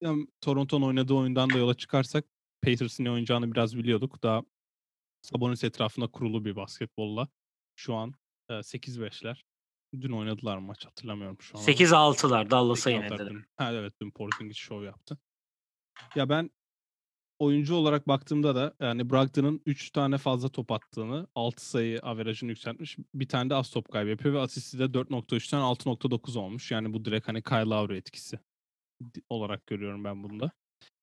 yani 0.00 0.26
Toronto'nun 0.40 0.86
oynadığı 0.86 1.14
oyundan 1.14 1.50
da 1.50 1.58
yola 1.58 1.74
çıkarsak 1.74 2.24
ne 3.04 3.10
oynayacağını 3.10 3.52
biraz 3.52 3.76
biliyorduk. 3.76 4.22
Daha 4.22 4.42
Sabonis 5.22 5.64
etrafında 5.64 6.06
kurulu 6.06 6.44
bir 6.44 6.56
basketbolla. 6.56 7.28
Şu 7.76 7.94
an 7.94 8.14
e, 8.48 8.52
8-5'ler. 8.52 9.42
Dün 10.00 10.12
oynadılar 10.12 10.58
maç 10.58 10.86
hatırlamıyorum 10.86 11.36
şu 11.40 11.58
an. 11.58 11.62
ama. 11.62 11.70
8-6'lar 11.72 12.50
Dallas'a 12.50 12.90
8-6'lar 12.90 13.04
yenildiler. 13.04 13.44
Ha, 13.56 13.72
evet 13.72 13.92
dün 14.02 14.10
Porzingis 14.10 14.56
şov 14.56 14.82
yaptı. 14.82 15.18
Ya 16.14 16.28
ben 16.28 16.50
oyuncu 17.38 17.74
olarak 17.74 18.08
baktığımda 18.08 18.54
da 18.54 18.74
yani 18.80 19.10
Brogdon'ın 19.10 19.62
3 19.66 19.90
tane 19.90 20.18
fazla 20.18 20.48
top 20.48 20.72
attığını, 20.72 21.26
6 21.34 21.66
sayı 21.68 22.00
averajını 22.00 22.50
yükseltmiş. 22.50 22.96
Bir 23.14 23.28
tane 23.28 23.50
de 23.50 23.54
az 23.54 23.70
top 23.70 23.92
kaybı 23.92 24.10
yapıyor 24.10 24.34
ve 24.34 24.38
asisti 24.38 24.78
de 24.78 24.84
4.3'ten 24.94 25.60
6.9 25.60 26.38
olmuş. 26.38 26.70
Yani 26.70 26.92
bu 26.92 27.04
direkt 27.04 27.28
hani 27.28 27.42
Kyle 27.42 27.64
Lowry 27.64 27.96
etkisi 27.96 28.38
olarak 29.28 29.66
görüyorum 29.66 30.04
ben 30.04 30.22
bunda. 30.22 30.50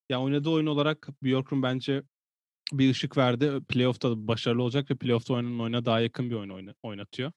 Ya 0.10 0.22
oynadığı 0.22 0.50
oyun 0.50 0.66
olarak 0.66 1.10
Bjork'un 1.24 1.64
bence 1.64 2.04
bir 2.74 2.92
ışık 2.92 3.18
verdi. 3.18 3.52
Playoff'ta 3.70 4.28
başarılı 4.28 4.64
olacak 4.64 4.92
ve 4.92 4.96
playoff'ta 4.96 5.34
oyunun 5.34 5.60
oyuna 5.60 5.86
daha 5.86 6.00
yakın 6.00 6.30
bir 6.30 6.36
oyun 6.36 6.50
oyna- 6.50 6.76
oynatıyor. 6.84 7.32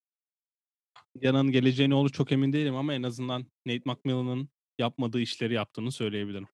Yana'nın 1.21 1.53
geleceğine 1.53 1.95
olur 1.95 2.11
çok 2.11 2.33
emin 2.33 2.53
değilim 2.53 2.77
ama 2.77 2.95
en 2.95 3.03
azından 3.03 3.47
Nate 3.67 3.83
McMillan'ın 3.85 4.49
yapmadığı 4.79 5.21
işleri 5.21 5.55
yaptığını 5.55 5.93
söyleyebilirim. 5.93 6.49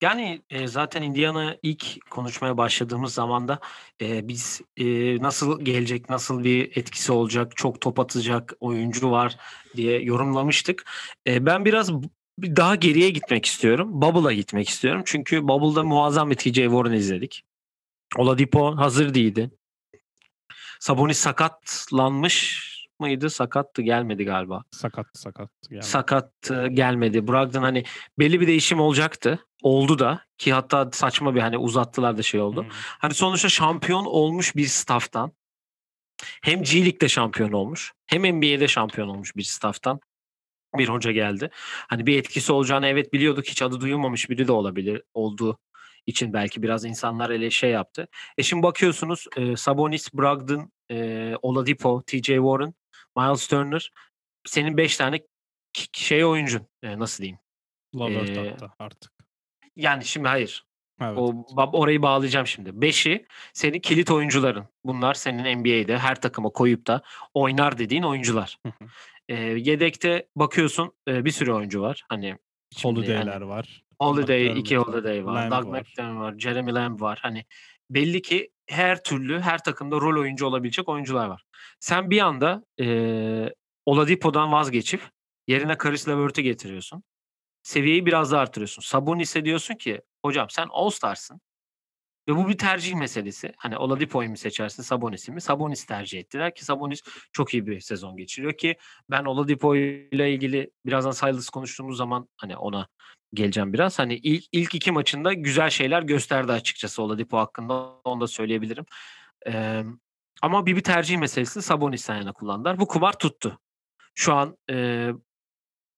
Yani 0.00 0.42
e, 0.50 0.66
zaten 0.66 1.02
Indiana 1.02 1.56
ilk 1.62 2.10
konuşmaya 2.10 2.56
başladığımız 2.56 3.14
zaman 3.14 3.48
da 3.48 3.60
e, 4.00 4.28
biz 4.28 4.60
e, 4.76 4.84
nasıl 5.22 5.64
gelecek, 5.64 6.10
nasıl 6.10 6.44
bir 6.44 6.76
etkisi 6.76 7.12
olacak, 7.12 7.56
çok 7.56 7.80
top 7.80 8.00
atacak 8.00 8.52
oyuncu 8.60 9.10
var 9.10 9.36
diye 9.76 10.00
yorumlamıştık. 10.02 10.84
E, 11.26 11.46
ben 11.46 11.64
biraz 11.64 11.90
daha 12.42 12.74
geriye 12.74 13.10
gitmek 13.10 13.46
istiyorum. 13.46 13.88
Bubble'a 13.92 14.32
gitmek 14.32 14.68
istiyorum. 14.68 15.02
Çünkü 15.04 15.48
Bubble'da 15.48 15.84
muazzam 15.84 16.30
bir 16.30 16.36
TJ 16.36 16.54
Warren 16.54 16.92
izledik. 16.92 17.44
Oladipo 18.16 18.76
hazır 18.76 19.14
değildi. 19.14 19.50
Sabonis 20.80 21.18
sakatlanmış 21.18 22.66
mıydı? 22.98 23.30
Sakattı 23.30 23.82
gelmedi 23.82 24.24
galiba. 24.24 24.64
Sakat 24.70 25.06
sakat. 25.12 25.50
Yani. 25.70 25.82
sakat 25.82 26.32
gelmedi. 26.70 27.28
Brogdon 27.28 27.62
hani 27.62 27.84
belli 28.18 28.40
bir 28.40 28.46
değişim 28.46 28.80
olacaktı. 28.80 29.45
Oldu 29.62 29.98
da 29.98 30.20
ki 30.38 30.52
hatta 30.52 30.90
saçma 30.92 31.34
bir 31.34 31.40
hani 31.40 31.58
uzattılar 31.58 32.18
da 32.18 32.22
şey 32.22 32.40
oldu. 32.40 32.62
Hmm. 32.62 32.70
Hani 32.72 33.14
sonuçta 33.14 33.48
şampiyon 33.48 34.04
olmuş 34.04 34.56
bir 34.56 34.66
stafftan 34.66 35.32
hem 36.42 36.62
G 36.62 36.84
League'de 36.84 37.08
şampiyon 37.08 37.52
olmuş 37.52 37.92
hem 38.06 38.22
NBA'de 38.22 38.68
şampiyon 38.68 39.08
olmuş 39.08 39.36
bir 39.36 39.42
stafftan 39.42 40.00
bir 40.78 40.88
hoca 40.88 41.12
geldi. 41.12 41.50
Hani 41.88 42.06
bir 42.06 42.18
etkisi 42.18 42.52
olacağını 42.52 42.86
evet 42.86 43.12
biliyorduk. 43.12 43.46
Hiç 43.46 43.62
adı 43.62 43.80
duyulmamış 43.80 44.30
biri 44.30 44.48
de 44.48 44.52
olabilir. 44.52 45.02
Olduğu 45.14 45.58
için 46.06 46.32
belki 46.32 46.62
biraz 46.62 46.84
insanlar 46.84 47.30
ele 47.30 47.50
şey 47.50 47.70
yaptı. 47.70 48.08
E 48.38 48.42
şimdi 48.42 48.62
bakıyorsunuz 48.62 49.26
e, 49.36 49.56
Sabonis, 49.56 50.14
Brogdon, 50.14 50.72
e, 50.90 51.32
Oladipo, 51.42 52.02
TJ 52.06 52.26
Warren, 52.26 52.74
Miles 53.16 53.46
Turner 53.46 53.90
senin 54.44 54.76
5 54.76 54.96
tane 54.96 55.20
şey 55.92 56.24
oyuncun. 56.24 56.68
E, 56.82 56.98
nasıl 56.98 57.22
diyeyim? 57.22 57.38
Lavert 57.94 58.28
Ee, 58.28 58.50
hatta 58.50 58.74
artık. 58.78 59.15
Yani 59.76 60.04
şimdi 60.04 60.28
hayır. 60.28 60.64
Evet. 61.00 61.18
O 61.18 61.44
orayı 61.56 62.02
bağlayacağım 62.02 62.46
şimdi. 62.46 62.80
Beşi 62.80 63.26
senin 63.52 63.80
kilit 63.80 64.10
oyuncuların. 64.10 64.64
Bunlar 64.84 65.14
senin 65.14 65.58
NBA'de 65.58 65.98
her 65.98 66.20
takıma 66.20 66.48
koyup 66.48 66.86
da 66.86 67.02
oynar 67.34 67.78
dediğin 67.78 68.02
oyuncular. 68.02 68.58
Ee, 69.28 69.34
yedekte 69.34 70.28
bakıyorsun 70.36 70.92
e, 71.08 71.24
bir 71.24 71.30
sürü 71.30 71.52
oyuncu 71.52 71.82
var. 71.82 72.04
Hani 72.08 72.36
şimdi 72.76 72.98
Holiday'ler 72.98 73.32
hani 73.32 73.48
var. 73.48 73.82
Holiday, 74.00 74.40
McDermott 74.40 74.60
iki 74.60 74.76
Holiday 74.76 75.24
var. 75.24 75.34
Lamb 75.34 75.52
Doug 75.52 75.72
var. 75.72 75.80
McDermott 75.80 76.20
var. 76.20 76.38
Jeremy 76.38 76.74
Lamb 76.74 77.00
var. 77.00 77.18
Hani 77.22 77.44
belli 77.90 78.22
ki 78.22 78.50
her 78.66 79.02
türlü 79.02 79.40
her 79.40 79.62
takımda 79.62 79.96
rol 79.96 80.20
oyuncu 80.20 80.46
olabilecek 80.46 80.88
oyuncular 80.88 81.26
var. 81.26 81.44
Sen 81.80 82.10
bir 82.10 82.20
anda 82.20 82.64
e, 82.80 82.86
Oladipo'dan 83.86 84.52
vazgeçip 84.52 85.00
yerine 85.48 85.78
Karis 85.78 86.08
Levert'ı 86.08 86.40
getiriyorsun. 86.40 87.02
Seviyeyi 87.66 88.06
biraz 88.06 88.32
daha 88.32 88.40
artırıyorsun. 88.40 88.82
Sabonis'e 88.82 89.44
diyorsun 89.44 89.74
ki 89.74 90.00
hocam 90.24 90.50
sen 90.50 90.66
All-Star'sın. 90.70 91.40
Ve 92.28 92.36
bu 92.36 92.48
bir 92.48 92.58
tercih 92.58 92.94
meselesi. 92.94 93.52
Hani 93.56 93.76
Oladipo'yu 93.76 94.30
mu 94.30 94.36
seçersin 94.36 94.82
Sabonis'i 94.82 95.32
mi? 95.32 95.40
Sabonis 95.40 95.84
tercih 95.84 96.20
ettiler 96.20 96.54
ki 96.54 96.64
Sabonis 96.64 97.02
çok 97.32 97.54
iyi 97.54 97.66
bir 97.66 97.80
sezon 97.80 98.16
geçiriyor 98.16 98.52
ki 98.52 98.76
ben 99.10 99.24
Oladipo 99.24 99.76
ile 99.76 100.32
ilgili 100.32 100.70
birazdan 100.86 101.10
Silas 101.10 101.48
konuştuğumuz 101.48 101.96
zaman 101.96 102.28
hani 102.36 102.56
ona 102.56 102.88
geleceğim 103.34 103.72
biraz. 103.72 103.98
Hani 103.98 104.14
ilk, 104.14 104.44
ilk 104.52 104.74
iki 104.74 104.92
maçında 104.92 105.32
güzel 105.32 105.70
şeyler 105.70 106.02
gösterdi 106.02 106.52
açıkçası 106.52 107.02
Oladipo 107.02 107.38
hakkında. 107.38 107.74
Onu 108.04 108.20
da 108.20 108.26
söyleyebilirim. 108.26 108.84
Ee, 109.46 109.82
ama 110.42 110.66
bir 110.66 110.76
bir 110.76 110.82
tercih 110.82 111.18
meselesi 111.18 111.62
Sabonis'ten 111.62 112.16
yana 112.16 112.32
kullandılar. 112.32 112.80
Bu 112.80 112.86
kumar 112.86 113.18
tuttu. 113.18 113.58
Şu 114.14 114.34
an 114.34 114.56
e, 114.70 115.10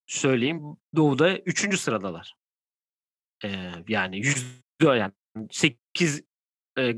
söyleyeyim 0.08 0.62
Doğu'da 0.96 1.38
üçüncü 1.38 1.78
sıradalar. 1.78 2.34
Ee, 3.44 3.72
yani 3.88 4.18
yüzde 4.18 4.86
yani 4.86 5.12
8 5.50 6.22
e, 6.78 6.94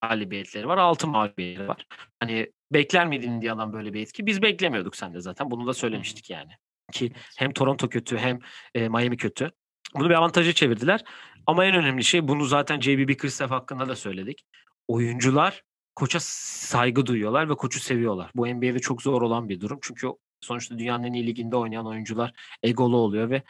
galibiyetleri 0.00 0.68
var. 0.68 0.78
6 0.78 1.06
mağlubiyetleri 1.06 1.68
var. 1.68 1.86
Hani 2.20 2.52
bekler 2.72 3.06
miydin 3.06 3.32
Indiana'dan 3.32 3.72
böyle 3.72 3.92
bir 3.92 4.00
etki? 4.00 4.26
Biz 4.26 4.42
beklemiyorduk 4.42 4.96
sen 4.96 5.14
de 5.14 5.20
zaten. 5.20 5.50
Bunu 5.50 5.66
da 5.66 5.74
söylemiştik 5.74 6.30
yani. 6.30 6.52
Ki 6.92 7.12
hem 7.38 7.52
Toronto 7.52 7.88
kötü 7.88 8.18
hem 8.18 8.38
e, 8.74 8.88
Miami 8.88 9.16
kötü. 9.16 9.50
Bunu 9.94 10.10
bir 10.10 10.14
avantaja 10.14 10.52
çevirdiler. 10.52 11.04
Ama 11.46 11.64
en 11.64 11.74
önemli 11.74 12.04
şey 12.04 12.28
bunu 12.28 12.44
zaten 12.44 12.80
JB 12.80 13.08
Bickerstaff 13.08 13.50
hakkında 13.50 13.88
da 13.88 13.96
söyledik. 13.96 14.44
Oyuncular 14.88 15.62
koça 15.94 16.18
saygı 16.20 17.06
duyuyorlar 17.06 17.50
ve 17.50 17.54
koçu 17.54 17.80
seviyorlar. 17.80 18.30
Bu 18.34 18.46
NBA'de 18.46 18.78
çok 18.78 19.02
zor 19.02 19.22
olan 19.22 19.48
bir 19.48 19.60
durum. 19.60 19.78
Çünkü 19.82 20.08
sonuçta 20.40 20.78
dünyanın 20.78 21.04
en 21.04 21.12
iyi 21.12 21.26
liginde 21.26 21.56
oynayan 21.56 21.86
oyuncular 21.86 22.32
egolu 22.62 22.96
oluyor 22.96 23.30
ve 23.30 23.42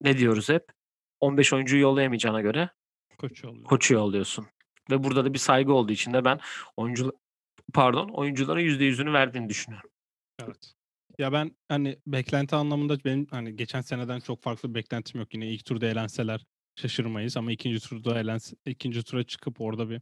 ne 0.00 0.18
diyoruz 0.18 0.48
hep? 0.48 0.72
15 1.20 1.52
oyuncuyu 1.52 1.82
yollayamayacağına 1.82 2.40
göre 2.40 2.70
Koç 3.18 3.44
oluyor. 3.44 3.64
koçu 3.64 3.94
yolluyorsun. 3.94 4.46
Ve 4.90 5.04
burada 5.04 5.24
da 5.24 5.34
bir 5.34 5.38
saygı 5.38 5.72
olduğu 5.72 5.92
için 5.92 6.12
de 6.12 6.24
ben 6.24 6.40
oyuncu 6.76 7.12
pardon 7.74 8.08
oyunculara 8.08 8.62
%100'ünü 8.62 9.12
verdiğini 9.12 9.48
düşünüyorum. 9.48 9.90
Evet. 10.42 10.72
Ya 11.18 11.32
ben 11.32 11.56
hani 11.68 11.98
beklenti 12.06 12.56
anlamında 12.56 13.04
benim 13.04 13.26
hani 13.30 13.56
geçen 13.56 13.80
seneden 13.80 14.20
çok 14.20 14.42
farklı 14.42 14.68
bir 14.70 14.74
beklentim 14.74 15.20
yok. 15.20 15.34
Yine 15.34 15.46
ilk 15.48 15.64
turda 15.64 15.86
elenseler 15.86 16.44
şaşırmayız 16.76 17.36
ama 17.36 17.52
ikinci 17.52 17.80
turda 17.80 18.20
elense, 18.20 18.56
ikinci 18.66 19.02
tura 19.02 19.24
çıkıp 19.24 19.60
orada 19.60 19.90
bir 19.90 20.00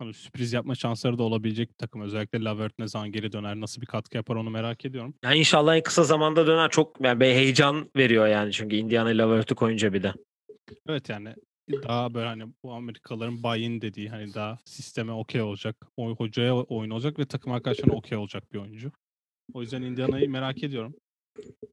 hani 0.00 0.14
sürpriz 0.14 0.52
yapma 0.52 0.74
şansları 0.74 1.18
da 1.18 1.22
olabilecek 1.22 1.68
bir 1.68 1.74
takım. 1.74 2.00
Özellikle 2.00 2.44
Lavert 2.44 2.78
ne 2.78 2.88
zaman 2.88 3.12
geri 3.12 3.32
döner, 3.32 3.60
nasıl 3.60 3.80
bir 3.80 3.86
katkı 3.86 4.16
yapar 4.16 4.36
onu 4.36 4.50
merak 4.50 4.84
ediyorum. 4.84 5.14
Yani 5.24 5.38
inşallah 5.38 5.76
en 5.76 5.82
kısa 5.82 6.04
zamanda 6.04 6.46
döner. 6.46 6.70
Çok 6.70 7.00
yani 7.00 7.20
bir 7.20 7.26
heyecan 7.26 7.90
veriyor 7.96 8.26
yani 8.26 8.52
çünkü 8.52 8.76
Indiana 8.76 9.10
ile 9.10 9.18
Lavert'ı 9.18 9.54
koyunca 9.54 9.92
bir 9.92 10.02
de. 10.02 10.14
Evet 10.88 11.08
yani 11.08 11.34
daha 11.82 12.14
böyle 12.14 12.26
hani 12.26 12.44
bu 12.62 12.72
Amerikalıların 12.72 13.42
buy-in 13.42 13.80
dediği 13.80 14.08
hani 14.08 14.34
daha 14.34 14.58
sisteme 14.64 15.12
okey 15.12 15.42
olacak, 15.42 15.76
o 15.96 16.16
hocaya 16.16 16.56
oyun 16.56 16.90
olacak 16.90 17.18
ve 17.18 17.24
takım 17.24 17.52
arkadaşlarına 17.52 17.94
okey 17.94 18.18
olacak 18.18 18.52
bir 18.52 18.58
oyuncu. 18.58 18.92
O 19.54 19.62
yüzden 19.62 19.82
Indiana'yı 19.82 20.30
merak 20.30 20.62
ediyorum. 20.62 20.94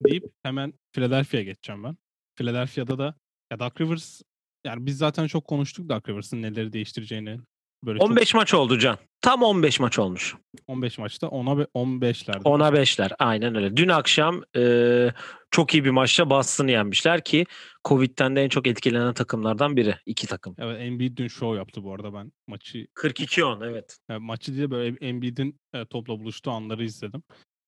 deyip 0.05 0.25
hemen 0.43 0.73
Philadelphia'ya 0.91 1.43
geçeceğim 1.45 1.83
ben. 1.83 1.97
Philadelphia'da 2.35 2.97
da 2.97 3.15
ya 3.51 3.59
Doug 3.59 3.81
Rivers 3.81 4.21
yani 4.65 4.85
biz 4.85 4.97
zaten 4.97 5.27
çok 5.27 5.45
konuştuk 5.47 5.89
Doug 5.89 6.09
Rivers'ın 6.09 6.41
neleri 6.41 6.73
değiştireceğini. 6.73 7.39
Böyle 7.83 7.99
15 7.99 8.33
maç 8.33 8.53
oldu 8.53 8.79
Can. 8.79 8.97
Tam 9.21 9.43
15 9.43 9.79
maç 9.79 9.99
olmuş. 9.99 10.35
15 10.67 10.97
maçta 10.97 11.27
10'a 11.27 11.63
15'lerde. 11.63 12.41
10'a 12.41 12.69
5'ler. 12.69 13.15
Aynen 13.19 13.55
öyle. 13.55 13.77
Dün 13.77 13.89
akşam 13.89 14.43
e, 14.55 15.13
çok 15.51 15.73
iyi 15.73 15.85
bir 15.85 15.89
maçta 15.89 16.29
Boston'ı 16.29 16.71
yenmişler 16.71 17.23
ki 17.23 17.45
Covid'den 17.85 18.35
de 18.35 18.43
en 18.43 18.49
çok 18.49 18.67
etkilenen 18.67 19.13
takımlardan 19.13 19.77
biri. 19.77 19.95
iki 20.05 20.27
takım. 20.27 20.55
Evet 20.57 20.81
Embiid 20.81 21.17
dün 21.17 21.27
show 21.27 21.57
yaptı 21.57 21.83
bu 21.83 21.93
arada 21.93 22.13
ben 22.13 22.31
maçı. 22.47 22.87
42-10 22.95 23.69
evet. 23.69 23.97
Yani 24.09 24.25
maçı 24.25 24.57
de 24.57 24.71
böyle 24.71 24.97
Embiid'in 25.01 25.59
e, 25.73 25.85
topla 25.85 26.19
buluştuğu 26.19 26.51
anları 26.51 26.83
izledim. 26.83 27.23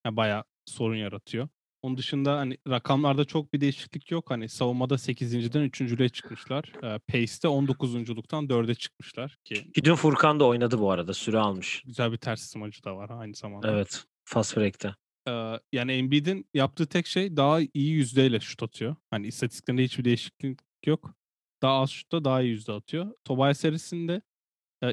Yani 0.06 0.18
bayağı 0.18 0.44
sorun 0.66 0.96
yaratıyor. 0.96 1.48
Onun 1.82 1.98
dışında 1.98 2.38
hani 2.38 2.58
rakamlarda 2.68 3.26
çok 3.26 3.54
bir 3.54 3.62
değişiklik 3.62 4.12
yok. 4.12 4.30
Hani 4.32 4.50
savunmada 4.50 4.94
8.den 4.94 5.70
3.lüğe 5.70 6.10
çıkmışlar. 6.10 6.64
E, 6.84 7.00
Pace'te 7.00 7.48
19.luktan 7.48 8.48
4'e 8.48 8.76
çıkmışlar 8.76 9.38
ki 9.44 9.72
dün 9.84 9.96
Furkan 9.96 10.40
da 10.40 10.46
oynadı 10.46 10.80
bu 10.80 10.92
arada. 10.92 11.14
Süre 11.14 11.38
almış. 11.38 11.84
güzel 11.86 12.12
bir 12.12 12.18
ters 12.18 12.42
smacı 12.42 12.84
da 12.84 12.96
var 12.98 13.10
aynı 13.10 13.36
zamanda. 13.36 13.72
Evet. 13.72 14.04
Fast 14.24 14.58
break'te. 14.58 14.96
Ee, 15.28 15.60
yani 15.72 15.92
Embiid'in 15.92 16.50
yaptığı 16.54 16.86
tek 16.86 17.08
şey 17.08 17.38
daha 17.38 17.60
iyi 17.74 17.92
yüzdeyle 17.92 18.40
şut 18.40 18.64
atıyor. 18.64 18.96
Hani 19.12 19.28
istatistiklerinde 19.28 19.84
hiçbir 19.84 20.06
değişiklik 20.06 20.60
yok. 20.86 21.14
Daha 21.62 21.82
az 21.82 21.90
şutta 21.90 22.26
daha 22.26 22.42
iyi 22.42 22.50
yüzde 22.50 22.72
atıyor. 22.72 23.12
Tobias 23.24 23.64
Harris'in 23.64 24.08
de 24.08 24.22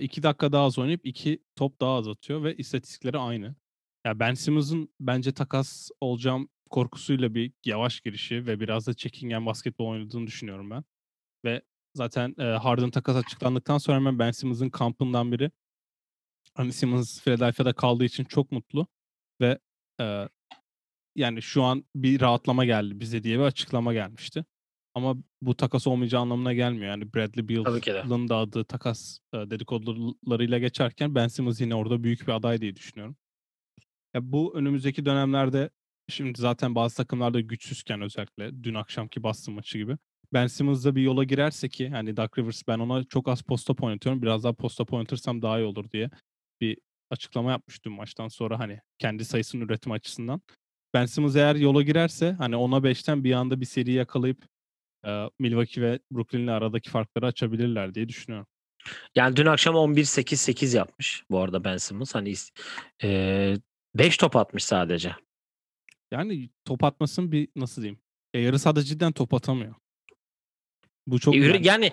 2 0.01 0.23
dakika 0.23 0.53
daha 0.53 0.65
az 0.65 0.79
oynayıp 0.79 1.07
2 1.07 1.43
top 1.57 1.81
daha 1.81 1.95
az 1.95 2.09
atıyor 2.09 2.43
ve 2.45 2.57
istatistikleri 2.57 3.19
aynı. 3.19 3.55
Ya 4.07 4.19
Ben 4.21 4.35
Simmons'ın 4.35 4.89
bence 5.01 5.33
takas 5.33 5.89
olacağım 6.01 6.49
korkusuyla 6.71 7.35
bir 7.35 7.53
yavaş 7.65 8.01
girişi 8.01 8.47
ve 8.47 8.61
biraz 8.61 8.87
da 8.87 8.95
çekingen 8.95 9.47
basketbol 9.47 9.87
oynadığını 9.87 10.27
düşünüyorum 10.27 10.71
ben. 10.71 10.85
Ve 11.45 11.63
zaten 11.95 12.35
e, 12.39 12.43
Harden 12.43 12.91
takas 12.91 13.17
açıklandıktan 13.17 13.79
sonra 13.79 13.97
hemen 13.97 14.19
Ben 14.19 14.31
Simmons'ın 14.31 14.71
kampından 14.71 15.33
biri 15.33 15.51
hani 16.55 16.73
Simmons 16.73 17.23
Philadelphia'da 17.25 17.73
kaldığı 17.73 18.05
için 18.05 18.25
çok 18.25 18.53
mutlu 18.53 18.87
ve 19.41 19.59
e, 20.01 20.29
yani 21.17 21.43
şu 21.43 21.63
an 21.63 21.85
bir 21.95 22.21
rahatlama 22.21 22.65
geldi 22.65 23.01
bize 23.01 23.23
diye 23.23 23.39
bir 23.39 23.45
açıklama 23.45 23.93
gelmişti. 23.93 24.45
Ama 24.95 25.17
bu 25.43 25.57
takas 25.57 25.87
olmayacağı 25.87 26.21
anlamına 26.21 26.53
gelmiyor. 26.55 26.87
Yani 26.87 27.15
Bradley. 27.15 27.49
Beal'ın 27.49 28.29
da 28.29 28.37
adı 28.37 28.65
takas 28.65 29.19
e, 29.33 29.37
dedikodularıyla 29.37 30.59
geçerken 30.59 31.15
Ben 31.15 31.29
Simmons 31.29 31.61
yine 31.61 31.75
orada 31.75 32.05
büyük 32.05 32.29
bir 32.29 32.33
aday 32.33 32.61
diye 32.61 32.77
düşünüyorum. 32.77 33.17
Ya 34.15 34.33
bu 34.33 34.57
önümüzdeki 34.57 35.05
dönemlerde 35.05 35.71
şimdi 36.09 36.41
zaten 36.41 36.75
bazı 36.75 36.97
takımlarda 36.97 37.41
güçsüzken 37.41 38.01
özellikle 38.01 38.65
dün 38.65 38.75
akşamki 38.75 39.23
Boston 39.23 39.55
maçı 39.55 39.79
gibi 39.79 39.97
Ben 40.33 40.47
Simmons 40.47 40.85
da 40.85 40.97
bir 40.97 41.03
yola 41.03 41.25
girerse 41.25 41.69
ki 41.69 41.89
hani 41.89 42.17
Doug 42.17 42.39
Rivers 42.39 42.63
ben 42.69 42.79
ona 42.79 43.05
çok 43.05 43.29
az 43.29 43.43
posta 43.43 43.75
oynatıyorum. 43.81 44.23
Biraz 44.23 44.45
daha 44.45 44.53
posta 44.53 44.85
oynatırsam 44.91 45.43
daha 45.43 45.59
iyi 45.59 45.65
olur 45.65 45.91
diye 45.91 46.11
bir 46.61 46.79
açıklama 47.11 47.51
yapmış 47.51 47.85
dün 47.85 47.93
maçtan 47.93 48.29
sonra 48.29 48.59
hani 48.59 48.81
kendi 48.99 49.25
sayısını 49.25 49.65
üretim 49.65 49.93
açısından. 49.93 50.41
Ben 50.95 51.07
Simmons 51.07 51.37
eğer 51.37 51.57
yola 51.57 51.83
girerse 51.83 52.33
hani 52.33 52.55
10'a 52.55 52.85
5'ten 52.85 53.25
bir 53.25 53.33
anda 53.33 53.61
bir 53.61 53.67
seri 53.67 53.93
yakalayıp 53.93 54.45
e, 55.07 55.31
Milwaukee 55.39 55.83
ve 55.83 55.99
Brooklyn'le 56.13 56.49
aradaki 56.49 56.91
farkları 56.91 57.27
açabilirler 57.27 57.95
diye 57.95 58.09
düşünüyorum. 58.09 58.47
Yani 59.15 59.37
dün 59.37 59.47
akşam 59.47 59.75
11-8-8 59.75 60.77
yapmış 60.77 61.25
bu 61.31 61.41
arada 61.41 61.65
Ben 61.65 61.77
Simmons. 61.77 62.15
Hani 62.15 62.35
5 63.95 64.17
top 64.17 64.37
atmış 64.37 64.65
sadece. 64.65 65.15
Yani 66.13 66.51
top 66.65 66.85
atmasın 66.85 67.33
bir 67.33 67.49
nasıl 67.57 67.83
diyeyim? 67.83 68.01
Ya 68.35 68.43
yarı 68.43 68.59
sahada 68.59 68.83
cidden 68.83 69.13
top 69.13 69.35
atamıyor. 69.35 69.75
Bu 71.07 71.19
çok 71.19 71.37
E, 71.37 71.61
yani. 71.63 71.93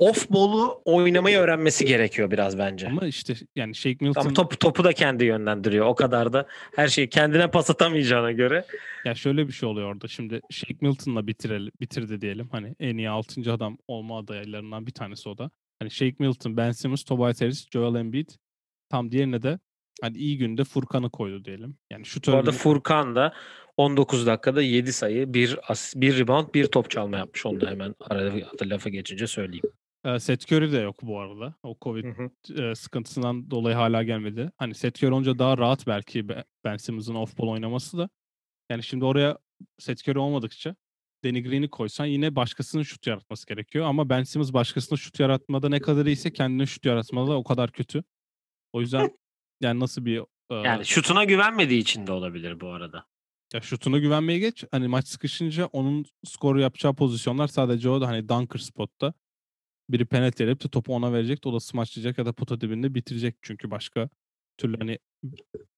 Off 0.00 0.30
ball'u 0.30 0.82
oynamayı 0.84 1.38
öğrenmesi 1.38 1.84
gerekiyor 1.84 2.30
biraz 2.30 2.58
bence. 2.58 2.88
Ama 2.88 3.06
işte 3.06 3.34
yani 3.56 3.74
Shake 3.74 4.04
Milton 4.04 4.20
Ama 4.20 4.32
topu, 4.32 4.58
topu 4.58 4.84
da 4.84 4.92
kendi 4.92 5.24
yönlendiriyor. 5.24 5.86
O 5.86 5.94
kadar 5.94 6.32
da 6.32 6.46
her 6.76 6.88
şeyi 6.88 7.08
kendine 7.08 7.50
pas 7.50 7.70
atamayacağına 7.70 8.32
göre. 8.32 8.64
ya 9.04 9.14
şöyle 9.14 9.48
bir 9.48 9.52
şey 9.52 9.68
oluyor 9.68 9.94
orada. 9.94 10.08
Şimdi 10.08 10.40
Shake 10.50 10.76
Milton'la 10.80 11.26
bitirelim, 11.26 11.72
bitirdi 11.80 12.20
diyelim. 12.20 12.48
Hani 12.52 12.74
en 12.80 12.96
iyi 12.96 13.10
6. 13.10 13.52
adam 13.52 13.78
olma 13.88 14.18
adaylarından 14.18 14.86
bir 14.86 14.92
tanesi 14.92 15.28
o 15.28 15.38
da. 15.38 15.50
Hani 15.78 15.90
Shake 15.90 16.16
Milton, 16.18 16.56
Ben 16.56 16.70
Simmons, 16.70 17.04
Tobias 17.04 17.40
Harris, 17.40 17.66
Joel 17.70 18.00
Embiid. 18.00 18.28
Tam 18.88 19.10
diğerine 19.10 19.42
de 19.42 19.58
hani 20.02 20.16
iyi 20.18 20.38
günde 20.38 20.64
Furkan'ı 20.64 21.10
koydu 21.10 21.44
diyelim. 21.44 21.76
Yani 21.90 22.04
şu 22.04 22.20
Bu 22.26 22.30
arada 22.36 22.52
Furkan 22.52 23.14
da 23.16 23.32
19 23.76 24.26
dakikada 24.26 24.62
7 24.62 24.92
sayı, 24.92 25.34
1 25.34 25.58
asist, 25.68 25.96
1 25.96 26.18
rebound, 26.18 26.54
1 26.54 26.66
top 26.66 26.90
çalma 26.90 27.16
yapmış. 27.16 27.46
Onu 27.46 27.60
da 27.60 27.70
hemen 27.70 27.94
arada 28.00 28.34
lafa 28.62 28.88
geçince 28.88 29.26
söyleyeyim. 29.26 29.64
e, 30.04 30.18
Seth 30.20 30.52
Curry 30.52 30.72
de 30.72 30.78
yok 30.78 30.96
bu 31.02 31.20
arada. 31.20 31.54
O 31.62 31.76
Covid 31.82 32.04
e, 32.58 32.74
sıkıntısından 32.74 33.50
dolayı 33.50 33.76
hala 33.76 34.02
gelmedi. 34.02 34.50
Hani 34.56 34.74
Seth 34.74 35.04
Curry 35.04 35.12
olunca 35.14 35.38
daha 35.38 35.58
rahat 35.58 35.86
belki 35.86 36.28
Be- 36.28 36.44
Ben 36.64 36.76
Simmons'ın 36.76 37.14
off-ball 37.14 37.50
oynaması 37.50 37.98
da. 37.98 38.08
Yani 38.70 38.82
şimdi 38.82 39.04
oraya 39.04 39.38
Seth 39.78 40.08
Curry 40.08 40.18
olmadıkça 40.18 40.76
Danny 41.24 41.42
Green'i 41.42 41.68
koysan 41.70 42.06
yine 42.06 42.36
başkasının 42.36 42.82
şut 42.82 43.06
yaratması 43.06 43.46
gerekiyor. 43.46 43.86
Ama 43.86 44.08
Ben 44.08 44.22
Simmons 44.22 44.52
başkasının 44.52 44.96
şut 44.96 45.20
yaratmada 45.20 45.68
ne 45.68 45.80
kadar 45.80 46.06
iyiyse 46.06 46.32
kendine 46.32 46.66
şut 46.66 46.84
yaratmada 46.86 47.26
da 47.30 47.36
o 47.36 47.44
kadar 47.44 47.70
kötü. 47.72 48.04
O 48.72 48.80
yüzden 48.80 49.10
yani 49.60 49.80
nasıl 49.80 50.04
bir 50.04 50.18
e, 50.50 50.54
Yani 50.54 50.86
şutuna 50.86 51.24
güvenmediği 51.24 51.80
için 51.80 52.06
de 52.06 52.12
olabilir 52.12 52.60
bu 52.60 52.68
arada. 52.68 53.06
ya 53.54 53.60
şutuna 53.60 53.98
güvenmeye 53.98 54.38
geç. 54.38 54.64
Hani 54.70 54.88
maç 54.88 55.08
sıkışınca 55.08 55.66
onun 55.66 56.04
skoru 56.24 56.60
yapacağı 56.60 56.94
pozisyonlar 56.94 57.46
sadece 57.48 57.88
o 57.88 58.00
da 58.00 58.08
hani 58.08 58.28
dunker 58.28 58.58
spotta. 58.58 59.14
Biri 59.88 60.04
penetre 60.04 60.44
edip 60.44 60.64
de 60.64 60.68
topu 60.68 60.94
ona 60.94 61.12
verecek. 61.12 61.46
O 61.46 61.52
da 61.52 61.60
smaçlayacak 61.60 62.18
ya 62.18 62.26
da 62.26 62.32
pota 62.32 62.60
dibinde 62.60 62.94
bitirecek. 62.94 63.36
Çünkü 63.42 63.70
başka 63.70 64.08
türlü 64.58 64.78
hani 64.78 64.98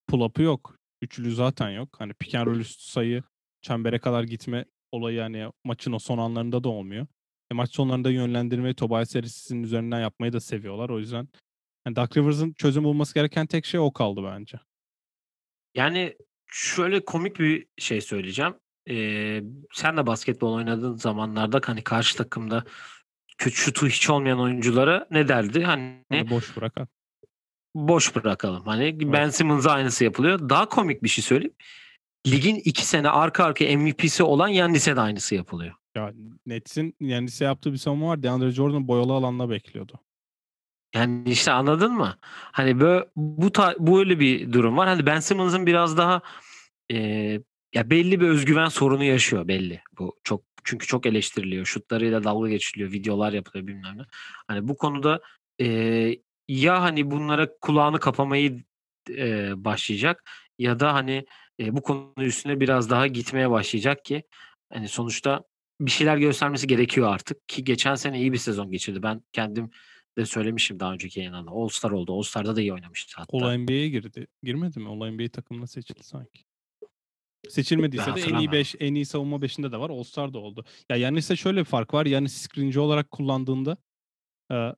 pull 0.06 0.20
up'ı 0.20 0.42
yok. 0.42 0.76
Üçlü 1.02 1.34
zaten 1.34 1.70
yok. 1.70 1.96
Hani 1.98 2.14
pick 2.14 2.34
and 2.34 2.46
roll 2.46 2.56
üstü 2.60 2.84
sayı 2.84 3.22
çembere 3.62 3.98
kadar 3.98 4.24
gitme 4.24 4.64
olayı 4.92 5.20
hani 5.20 5.50
maçın 5.64 5.92
o 5.92 5.98
son 5.98 6.18
anlarında 6.18 6.64
da 6.64 6.68
olmuyor. 6.68 7.06
E 7.50 7.54
maç 7.54 7.74
sonlarında 7.74 8.10
yönlendirmeyi 8.10 8.74
Tobias 8.74 9.14
Harris'in 9.14 9.62
üzerinden 9.62 10.00
yapmayı 10.00 10.32
da 10.32 10.40
seviyorlar. 10.40 10.88
O 10.88 10.98
yüzden 10.98 11.28
yani 11.88 11.96
Doug 11.96 12.16
Rivers'ın 12.16 12.52
çözüm 12.52 12.84
bulması 12.84 13.14
gereken 13.14 13.46
tek 13.46 13.66
şey 13.66 13.80
o 13.80 13.92
kaldı 13.92 14.20
bence. 14.24 14.60
Yani 15.74 16.16
şöyle 16.46 17.04
komik 17.04 17.38
bir 17.40 17.66
şey 17.78 18.00
söyleyeceğim. 18.00 18.54
Ee, 18.90 19.42
sen 19.72 19.96
de 19.96 20.06
basketbol 20.06 20.52
oynadığın 20.52 20.96
zamanlarda 20.96 21.60
hani 21.64 21.82
karşı 21.84 22.16
takımda 22.16 22.64
kötü 23.38 23.56
şutu 23.56 23.86
hiç 23.86 24.10
olmayan 24.10 24.40
oyunculara 24.40 25.06
ne 25.10 25.28
derdi? 25.28 25.64
Hani 25.64 26.04
Onu 26.12 26.30
boş 26.30 26.56
bırakan. 26.56 26.88
boş 27.74 28.16
bırakalım. 28.16 28.62
Hani 28.66 29.12
Ben 29.12 29.28
Simmons'a 29.28 29.70
aynısı 29.70 30.04
yapılıyor. 30.04 30.48
Daha 30.48 30.68
komik 30.68 31.02
bir 31.02 31.08
şey 31.08 31.24
söyleyeyim. 31.24 31.54
Ligin 32.26 32.56
iki 32.64 32.86
sene 32.86 33.08
arka 33.08 33.44
arka 33.44 33.64
MVP'si 33.78 34.22
olan 34.22 34.48
Yannis'e 34.48 34.96
de 34.96 35.00
aynısı 35.00 35.34
yapılıyor. 35.34 35.74
Ya 35.94 36.12
Nets'in 36.46 36.96
Yannis'e 37.00 37.44
yaptığı 37.44 37.72
bir 37.72 37.78
savunma 37.78 38.08
var. 38.08 38.22
DeAndre 38.22 38.50
Jordan 38.50 38.88
boyalı 38.88 39.12
alanda 39.12 39.50
bekliyordu. 39.50 40.00
Yani 40.94 41.30
işte 41.30 41.52
anladın 41.52 41.92
mı? 41.92 42.18
Hani 42.52 42.80
böyle 42.80 43.08
bu 43.16 43.52
ta, 43.52 43.74
bu 43.78 43.98
öyle 43.98 44.20
bir 44.20 44.52
durum 44.52 44.76
var. 44.76 44.88
Hani 44.88 45.06
Ben 45.06 45.20
Simmons'ın 45.20 45.66
biraz 45.66 45.96
daha 45.96 46.22
e, 46.92 46.98
ya 47.74 47.90
belli 47.90 48.20
bir 48.20 48.28
özgüven 48.28 48.68
sorunu 48.68 49.04
yaşıyor 49.04 49.48
belli. 49.48 49.82
Bu 49.98 50.16
çok 50.24 50.42
çünkü 50.64 50.86
çok 50.86 51.06
eleştiriliyor. 51.06 51.66
Şutlarıyla 51.66 52.24
dalga 52.24 52.48
geçiliyor, 52.48 52.92
videolar 52.92 53.32
yapılıyor 53.32 53.66
bilmem 53.66 53.98
ne. 53.98 54.02
Hani 54.48 54.68
bu 54.68 54.76
konuda 54.76 55.20
e, 55.60 55.66
ya 56.48 56.82
hani 56.82 57.10
bunlara 57.10 57.58
kulağını 57.60 58.00
kapamayı 58.00 58.64
e, 59.10 59.52
başlayacak 59.64 60.30
ya 60.58 60.80
da 60.80 60.94
hani 60.94 61.26
e, 61.60 61.76
bu 61.76 61.82
konu 61.82 62.12
üstüne 62.18 62.60
biraz 62.60 62.90
daha 62.90 63.06
gitmeye 63.06 63.50
başlayacak 63.50 64.04
ki 64.04 64.22
hani 64.72 64.88
sonuçta 64.88 65.42
bir 65.80 65.90
şeyler 65.90 66.16
göstermesi 66.16 66.66
gerekiyor 66.66 67.14
artık 67.14 67.48
ki 67.48 67.64
geçen 67.64 67.94
sene 67.94 68.20
iyi 68.20 68.32
bir 68.32 68.38
sezon 68.38 68.70
geçirdi. 68.70 69.02
Ben 69.02 69.22
kendim 69.32 69.70
de 70.18 70.26
söylemişim 70.26 70.80
daha 70.80 70.92
önceki 70.92 71.20
yayınlarda. 71.20 71.50
All 71.50 71.68
Star 71.68 71.90
oldu. 71.90 72.18
All 72.18 72.22
Star'da 72.22 72.56
da 72.56 72.60
iyi 72.60 72.72
oynamıştı 72.72 73.12
hatta. 73.16 73.36
Ola 73.36 73.58
NBA'ye 73.58 73.88
girdi. 73.88 74.26
Girmedi 74.42 74.80
mi? 74.80 74.88
Ola 74.88 75.10
NBA 75.10 75.28
takımına 75.28 75.66
seçildi 75.66 76.02
sanki. 76.02 76.44
Seçilmediyse 77.48 78.06
de 78.06 78.10
en 78.10 78.16
iyi 78.16 78.20
hatırlamıyorum. 78.20 78.52
5, 78.52 78.74
en 78.80 78.94
iyi 78.94 79.06
savunma 79.06 79.36
5'inde 79.36 79.72
de 79.72 79.76
var. 79.76 79.90
All 79.90 80.02
Star 80.02 80.34
da 80.34 80.38
oldu. 80.38 80.64
Ya 80.90 80.96
Yannis'e 80.96 81.36
şöyle 81.36 81.60
bir 81.60 81.64
fark 81.64 81.94
var. 81.94 82.06
Yannis 82.06 82.32
screenci 82.32 82.80
olarak 82.80 83.10
kullandığında 83.10 83.76
e, 84.52 84.74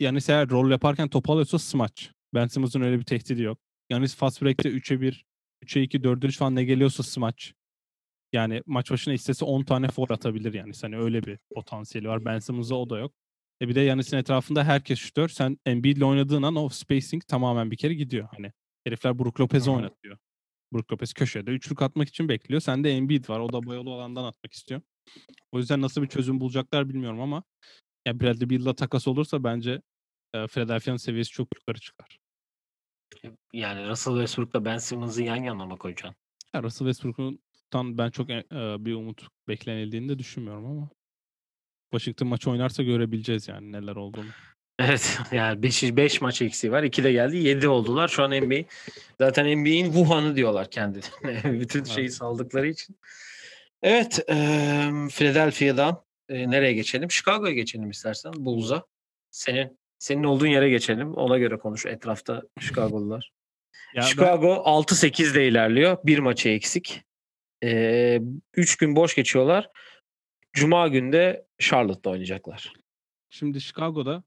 Yannis 0.00 0.28
eğer 0.28 0.50
rol 0.50 0.70
yaparken 0.70 1.08
top 1.08 1.30
alıyorsa 1.30 1.58
smaç. 1.58 2.10
Ben 2.34 2.46
Simmons'ın 2.46 2.80
öyle 2.80 2.98
bir 2.98 3.04
tehdidi 3.04 3.42
yok. 3.42 3.58
Yannis 3.90 4.16
fast 4.16 4.42
break'te 4.42 4.68
3'e 4.68 5.00
1, 5.00 5.24
3'e 5.64 5.82
2, 5.82 5.98
4'e 5.98 6.28
3 6.28 6.38
falan 6.38 6.54
ne 6.54 6.64
geliyorsa 6.64 7.02
smaç. 7.02 7.54
Yani 8.32 8.62
maç 8.66 8.90
başına 8.90 9.14
istese 9.14 9.44
10 9.44 9.62
tane 9.62 9.88
foul 9.88 10.10
atabilir 10.10 10.54
yani. 10.54 10.72
Hani 10.82 10.98
öyle 10.98 11.22
bir 11.22 11.38
potansiyeli 11.54 12.08
var. 12.08 12.24
Ben 12.24 12.38
Simmons'da 12.38 12.74
o 12.74 12.90
da 12.90 12.98
yok. 12.98 13.12
E 13.62 13.68
bir 13.68 13.74
de 13.74 13.80
Yannis'in 13.80 14.16
etrafında 14.16 14.64
herkes 14.64 14.98
şutör. 14.98 15.28
Sen 15.28 15.58
Embiid'le 15.66 16.02
oynadığın 16.02 16.42
an 16.42 16.56
o 16.56 16.68
spacing 16.68 17.26
tamamen 17.26 17.70
bir 17.70 17.76
kere 17.76 17.94
gidiyor. 17.94 18.28
Hani 18.36 18.52
herifler 18.84 19.18
Brook 19.18 19.40
Lopez'i 19.40 19.70
oynatıyor. 19.70 20.18
Brook 20.72 20.92
Lopez 20.92 21.12
köşede 21.12 21.50
üçlük 21.50 21.82
atmak 21.82 22.08
için 22.08 22.28
bekliyor. 22.28 22.60
Sende 22.60 22.90
Embiid 22.90 23.28
var. 23.28 23.40
O 23.40 23.52
da 23.52 23.62
boyalı 23.62 23.90
alandan 23.90 24.24
atmak 24.24 24.52
istiyor. 24.52 24.80
O 25.52 25.58
yüzden 25.58 25.80
nasıl 25.80 26.02
bir 26.02 26.06
çözüm 26.06 26.40
bulacaklar 26.40 26.88
bilmiyorum 26.88 27.20
ama 27.20 27.42
ya 28.06 28.20
Bradley 28.20 28.50
Beal'la 28.50 28.74
takas 28.74 29.08
olursa 29.08 29.44
bence 29.44 29.82
e, 30.34 30.46
Philadelphia'nın 30.46 30.96
seviyesi 30.96 31.30
çok 31.30 31.48
yukarı 31.56 31.80
çıkar. 31.80 32.18
Yani 33.52 33.88
Russell 33.88 34.14
Westbrook'la 34.14 34.64
Ben 34.64 34.78
Simmons'ı 34.78 35.22
yan 35.22 35.42
yana 35.42 35.66
mı 35.66 35.78
koyacaksın? 35.78 36.16
Ya 36.54 36.62
Russell 36.62 36.86
Westbrook'tan 36.86 37.98
ben 37.98 38.10
çok 38.10 38.30
e, 38.30 38.44
bir 38.78 38.94
umut 38.94 39.28
beklenildiğini 39.48 40.08
de 40.08 40.18
düşünmüyorum 40.18 40.66
ama 40.66 40.90
Washington 41.92 42.28
maçı 42.28 42.50
oynarsa 42.50 42.82
görebileceğiz 42.82 43.48
yani 43.48 43.72
neler 43.72 43.96
olduğunu. 43.96 44.26
Evet 44.78 45.18
yani 45.32 45.62
5 45.62 45.82
5 45.82 46.20
maç 46.20 46.42
eksiği 46.42 46.72
var. 46.72 46.82
2 46.82 47.04
de 47.04 47.12
geldi. 47.12 47.36
7 47.36 47.68
oldular. 47.68 48.08
Şu 48.08 48.22
an 48.22 48.30
NBA 48.30 48.64
zaten 49.20 49.58
NBA'in 49.60 49.84
Wuhan'ı 49.92 50.36
diyorlar 50.36 50.70
kendilerine. 50.70 51.60
Bütün 51.60 51.84
şeyi 51.84 52.04
Evet. 52.04 52.14
saldıkları 52.14 52.68
için. 52.68 52.96
Evet, 53.82 54.20
eee 54.28 54.90
Philadelphia'dan 55.10 56.02
eee, 56.30 56.50
nereye 56.50 56.72
geçelim? 56.72 57.10
Chicago'ya 57.10 57.52
geçelim 57.52 57.90
istersen. 57.90 58.32
Bulls'a. 58.36 58.82
Senin 59.30 59.78
senin 59.98 60.24
olduğun 60.24 60.46
yere 60.46 60.70
geçelim. 60.70 61.14
Ona 61.14 61.38
göre 61.38 61.58
konuş 61.58 61.86
etrafta 61.86 62.42
Chicago'lular. 62.60 63.32
Ya 63.94 64.02
ben- 64.02 64.06
Chicago 64.06 64.62
6-8 64.64 65.34
de 65.34 65.48
ilerliyor. 65.48 65.96
Bir 66.04 66.18
maçı 66.18 66.48
eksik. 66.48 67.02
3 68.56 68.76
gün 68.76 68.96
boş 68.96 69.14
geçiyorlar. 69.14 69.68
Cuma 70.52 70.88
günde 70.88 71.46
Charlotte'da 71.58 72.10
oynayacaklar. 72.10 72.72
Şimdi 73.30 73.60
Chicago'da 73.60 74.22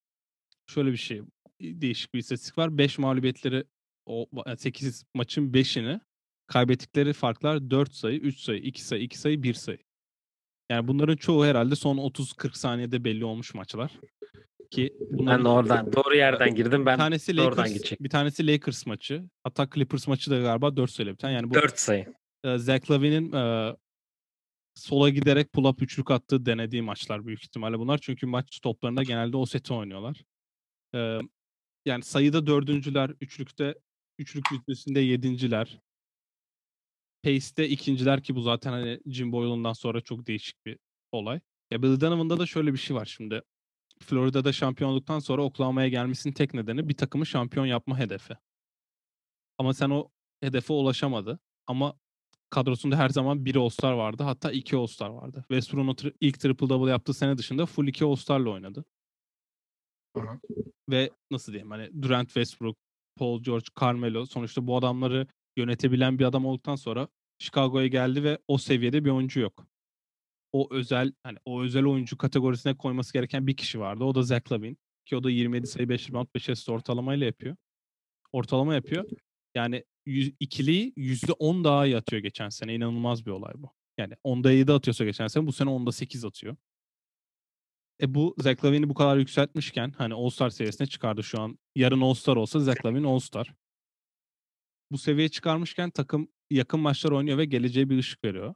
şöyle 0.67 0.91
bir 0.91 0.97
şey 0.97 1.21
değişik 1.61 2.13
bir 2.13 2.19
istatistik 2.19 2.57
var. 2.57 2.77
5 2.77 2.97
mağlubiyetleri 2.97 3.63
o 4.05 4.25
8 4.57 5.03
maçın 5.13 5.51
5'ini 5.51 5.99
kaybettikleri 6.47 7.13
farklar 7.13 7.69
4 7.69 7.93
sayı, 7.93 8.19
3 8.19 8.39
sayı, 8.39 8.59
2 8.59 8.83
sayı, 8.83 9.01
2 9.03 9.17
sayı, 9.19 9.43
1 9.43 9.53
sayı. 9.53 9.77
Yani 10.71 10.88
bunların 10.88 11.15
çoğu 11.15 11.45
herhalde 11.45 11.75
son 11.75 11.97
30-40 11.97 12.57
saniyede 12.57 13.03
belli 13.03 13.25
olmuş 13.25 13.53
maçlar. 13.53 13.91
Ki 14.71 14.93
Ben 14.99 15.17
bunların 15.19 15.45
oradan 15.45 15.93
doğru 15.93 16.15
yerden 16.15 16.55
girdim. 16.55 16.81
bir 16.81 16.85
Ben 16.85 16.97
tanesi 16.97 17.41
oradan 17.41 17.51
Lakers, 17.63 17.73
gidecek. 17.73 18.03
bir 18.03 18.09
tanesi 18.09 18.47
Lakers 18.47 18.85
maçı. 18.85 19.23
Hatta 19.43 19.67
Clippers 19.75 20.07
maçı 20.07 20.31
da 20.31 20.39
galiba 20.39 20.77
4 20.77 20.91
sayılı 20.91 21.11
bir 21.13 21.17
tane. 21.17 21.33
Yani 21.33 21.49
bu 21.49 21.53
4 21.53 21.79
sayı. 21.79 22.13
e, 22.43 22.57
Zach 22.57 22.91
Lavine'in 22.91 23.31
e, 23.31 23.75
sola 24.75 25.09
giderek 25.09 25.53
pull-up 25.53 25.83
üçlük 25.83 26.11
attığı 26.11 26.45
denediği 26.45 26.81
maçlar 26.81 27.25
büyük 27.25 27.43
ihtimalle 27.43 27.79
bunlar. 27.79 27.97
Çünkü 27.97 28.25
maç 28.27 28.59
toplarında 28.59 29.03
genelde 29.03 29.38
o 29.38 29.45
seti 29.45 29.73
oynuyorlar. 29.73 30.23
E, 30.95 31.19
yani 31.85 32.03
sayıda 32.03 32.47
dördüncüler, 32.47 33.11
üçlükte 33.21 33.75
üçlük 34.19 34.51
yüzdesinde 34.51 34.99
yedinciler. 34.99 35.79
Pace'de 37.23 37.69
ikinciler 37.69 38.23
ki 38.23 38.35
bu 38.35 38.41
zaten 38.41 38.71
hani 38.71 38.99
Jim 39.05 39.31
Boyle'undan 39.31 39.73
sonra 39.73 40.01
çok 40.01 40.27
değişik 40.27 40.65
bir 40.65 40.77
olay. 41.11 41.39
Ya 41.71 41.83
Billy 41.83 42.01
Donovan'da 42.01 42.39
da 42.39 42.45
şöyle 42.45 42.73
bir 42.73 42.77
şey 42.77 42.95
var 42.95 43.05
şimdi. 43.05 43.41
Florida'da 44.01 44.53
şampiyonluktan 44.53 45.19
sonra 45.19 45.43
Oklahoma'ya 45.43 45.88
gelmesinin 45.88 46.33
tek 46.33 46.53
nedeni 46.53 46.89
bir 46.89 46.97
takımı 46.97 47.25
şampiyon 47.25 47.65
yapma 47.65 47.99
hedefi. 47.99 48.33
Ama 49.57 49.73
sen 49.73 49.89
o 49.89 50.09
hedefe 50.41 50.73
ulaşamadı. 50.73 51.39
Ama 51.67 51.99
kadrosunda 52.55 52.97
her 52.97 53.09
zaman 53.09 53.45
bir 53.45 53.55
All-Star 53.55 53.93
vardı. 53.93 54.23
Hatta 54.23 54.51
iki 54.51 54.75
All-Star 54.75 55.09
vardı. 55.09 55.45
Westbrook'un 55.47 55.93
tri- 55.93 56.13
ilk 56.21 56.37
triple-double 56.37 56.89
yaptığı 56.89 57.13
sene 57.13 57.37
dışında 57.37 57.65
full 57.65 57.87
iki 57.87 58.05
All-Star'la 58.05 58.49
oynadı. 58.49 58.85
Hı 60.15 60.21
hı. 60.21 60.39
Ve 60.89 61.09
nasıl 61.31 61.51
diyeyim 61.51 61.71
hani 61.71 62.01
Durant 62.01 62.27
Westbrook, 62.27 62.77
Paul 63.15 63.43
George, 63.43 63.65
Carmelo 63.81 64.25
sonuçta 64.25 64.67
bu 64.67 64.77
adamları 64.77 65.27
yönetebilen 65.57 66.19
bir 66.19 66.25
adam 66.25 66.45
olduktan 66.45 66.75
sonra 66.75 67.07
Chicago'ya 67.39 67.87
geldi 67.87 68.23
ve 68.23 68.37
o 68.47 68.57
seviyede 68.57 69.05
bir 69.05 69.09
oyuncu 69.09 69.39
yok. 69.39 69.67
O 70.51 70.67
özel 70.71 71.13
hani 71.23 71.37
o 71.45 71.61
özel 71.61 71.85
oyuncu 71.85 72.17
kategorisine 72.17 72.77
koyması 72.77 73.13
gereken 73.13 73.47
bir 73.47 73.57
kişi 73.57 73.79
vardı. 73.79 74.03
O 74.03 74.15
da 74.15 74.21
Zach 74.21 74.51
Lavine 74.51 74.75
ki 75.05 75.15
o 75.15 75.23
da 75.23 75.29
27 75.29 75.67
sayı 75.67 75.89
5 75.89 76.09
rebound 76.09 76.27
5 76.35 76.49
asist 76.49 76.69
ortalamayla 76.69 77.25
yapıyor. 77.25 77.55
Ortalama 78.31 78.75
yapıyor. 78.75 79.05
Yani 79.55 79.83
yüz, 80.05 80.33
ikiliyi 80.39 80.93
%10 80.97 81.63
daha 81.63 81.85
iyi 81.85 81.97
atıyor 81.97 82.21
geçen 82.21 82.49
sene. 82.49 82.75
İnanılmaz 82.75 83.25
bir 83.25 83.31
olay 83.31 83.53
bu. 83.55 83.71
Yani 83.97 84.13
10'da 84.23 84.51
7 84.51 84.71
atıyorsa 84.71 85.05
geçen 85.05 85.27
sene 85.27 85.47
bu 85.47 85.51
sene 85.53 85.69
10'da 85.69 85.91
8 85.91 86.25
atıyor. 86.25 86.55
E 88.01 88.15
bu 88.15 88.35
Zach 88.37 88.65
Lavine'i 88.65 88.89
bu 88.89 88.93
kadar 88.93 89.17
yükseltmişken 89.17 89.91
hani 89.97 90.13
All-Star 90.13 90.49
seviyesine 90.49 90.87
çıkardı 90.87 91.23
şu 91.23 91.41
an. 91.41 91.59
Yarın 91.75 92.01
All-Star 92.01 92.35
olsa 92.35 92.59
Zach 92.59 92.85
Lavine 92.85 93.07
All-Star. 93.07 93.53
Bu 94.91 94.97
seviyeye 94.97 95.29
çıkarmışken 95.29 95.89
takım 95.91 96.27
yakın 96.49 96.79
maçlar 96.79 97.11
oynuyor 97.11 97.37
ve 97.37 97.45
geleceğe 97.45 97.89
bir 97.89 97.97
ışık 97.97 98.23
veriyor. 98.23 98.55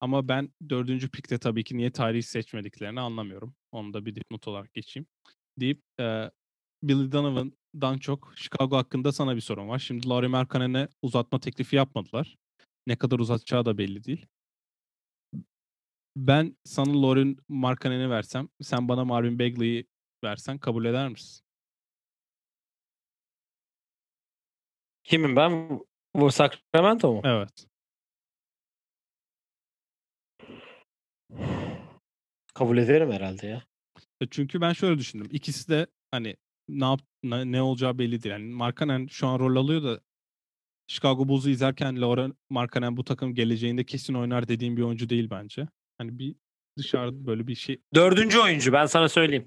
Ama 0.00 0.28
ben 0.28 0.52
dördüncü 0.68 1.10
pikte 1.10 1.38
tabii 1.38 1.64
ki 1.64 1.76
niye 1.76 1.92
tarihi 1.92 2.22
seçmediklerini 2.22 3.00
anlamıyorum. 3.00 3.54
Onu 3.72 3.94
da 3.94 4.06
bir 4.06 4.14
dipnot 4.14 4.48
olarak 4.48 4.74
geçeyim. 4.74 5.06
Deyip 5.60 5.82
e, 6.00 6.30
Billy 6.82 7.12
Donovan'dan 7.12 7.98
çok 7.98 8.32
Chicago 8.36 8.76
hakkında 8.76 9.12
sana 9.12 9.36
bir 9.36 9.40
sorun 9.40 9.68
var. 9.68 9.78
Şimdi 9.78 10.08
Laurie 10.08 10.28
Markkanen'e 10.28 10.88
uzatma 11.02 11.40
teklifi 11.40 11.76
yapmadılar. 11.76 12.36
Ne 12.86 12.96
kadar 12.96 13.18
uzatacağı 13.18 13.64
da 13.64 13.78
belli 13.78 14.04
değil. 14.04 14.26
Ben 16.16 16.56
sana 16.64 17.02
Laurie 17.02 17.36
Markkanen'i 17.48 18.10
versem, 18.10 18.48
sen 18.62 18.88
bana 18.88 19.04
Marvin 19.04 19.38
Bagley'i 19.38 19.86
versen 20.24 20.58
kabul 20.58 20.84
eder 20.84 21.08
misin? 21.08 21.44
Kimim 25.04 25.36
ben? 25.36 25.80
Bu 26.14 26.30
Sacramento 26.30 27.12
mu? 27.14 27.20
Evet. 27.24 27.66
Kabul 32.54 32.78
ederim 32.78 33.12
herhalde 33.12 33.46
ya. 33.46 33.62
E, 34.20 34.26
Çünkü 34.30 34.60
ben 34.60 34.72
şöyle 34.72 34.98
düşündüm. 34.98 35.28
İkisi 35.30 35.68
de 35.68 35.86
hani 36.10 36.36
ne 36.68 36.84
yap 36.84 37.00
ne, 37.22 37.62
olacağı 37.62 37.98
belli 37.98 38.22
değil. 38.22 38.32
Yani 38.32 38.44
Markkanen 38.54 39.06
şu 39.06 39.26
an 39.26 39.38
rol 39.38 39.56
alıyor 39.56 39.82
da 39.82 40.00
Chicago 40.86 41.28
Bulls'u 41.28 41.50
izlerken 41.50 42.00
Laura 42.00 42.28
Markkanen 42.50 42.96
bu 42.96 43.04
takım 43.04 43.34
geleceğinde 43.34 43.84
kesin 43.84 44.14
oynar 44.14 44.48
dediğim 44.48 44.76
bir 44.76 44.82
oyuncu 44.82 45.08
değil 45.08 45.30
bence. 45.30 45.68
Hani 45.98 46.18
bir 46.18 46.36
dışarıda 46.78 47.26
böyle 47.26 47.46
bir 47.46 47.54
şey 47.54 47.80
Dördüncü 47.94 48.38
oyuncu 48.38 48.72
ben 48.72 48.86
sana 48.86 49.08
söyleyeyim. 49.08 49.46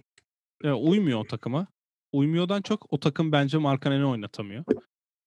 e, 0.63 0.71
uymuyor 0.71 1.19
o 1.19 1.27
takıma. 1.27 1.67
Uymuyordan 2.11 2.61
çok 2.61 2.93
o 2.93 2.99
takım 2.99 3.31
bence 3.31 3.57
Markkanen'i 3.57 4.05
oynatamıyor. 4.05 4.63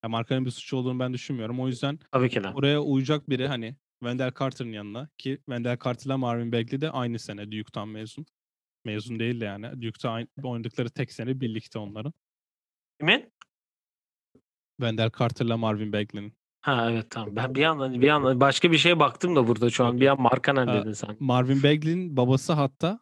Ya 0.04 0.08
Markkanen'in 0.08 0.46
bir 0.46 0.50
suçu 0.50 0.76
olduğunu 0.76 0.98
ben 0.98 1.12
düşünmüyorum. 1.12 1.60
O 1.60 1.68
yüzden 1.68 1.98
Tabii 2.12 2.30
ki 2.30 2.44
de. 2.44 2.48
oraya 2.48 2.80
uyacak 2.80 3.30
biri 3.30 3.48
hani 3.48 3.76
Wendell 4.00 4.32
Carter'ın 4.38 4.72
yanına 4.72 5.08
ki 5.18 5.36
Wendell 5.36 5.78
Carter'la 5.84 6.18
Marvin 6.18 6.52
Bagley 6.52 6.80
de 6.80 6.90
aynı 6.90 7.18
sene 7.18 7.52
Duke'tan 7.52 7.88
mezun. 7.88 8.26
Mezun 8.84 9.18
değil 9.18 9.40
de 9.40 9.44
yani. 9.44 9.82
Duke'ta 9.82 10.10
aynı, 10.10 10.28
oynadıkları 10.42 10.90
tek 10.90 11.12
sene 11.12 11.40
birlikte 11.40 11.78
onların. 11.78 12.12
Kimin? 13.00 13.32
Wendell 14.80 15.10
Carter'la 15.18 15.56
Marvin 15.56 15.92
Bagley'nin. 15.92 16.36
Ha 16.60 16.90
evet 16.90 17.10
tamam. 17.10 17.36
Ben 17.36 17.54
bir 17.54 17.60
yandan 17.60 18.00
bir 18.00 18.06
yandan 18.06 18.40
başka 18.40 18.72
bir 18.72 18.78
şeye 18.78 18.98
baktım 18.98 19.36
da 19.36 19.48
burada 19.48 19.70
şu 19.70 19.84
an. 19.84 20.00
Bir 20.00 20.06
an 20.06 20.20
Markanen 20.20 20.68
dedin 20.68 20.92
sen. 20.92 21.16
Marvin 21.20 21.62
Bagley'nin 21.62 22.16
babası 22.16 22.52
hatta 22.52 23.00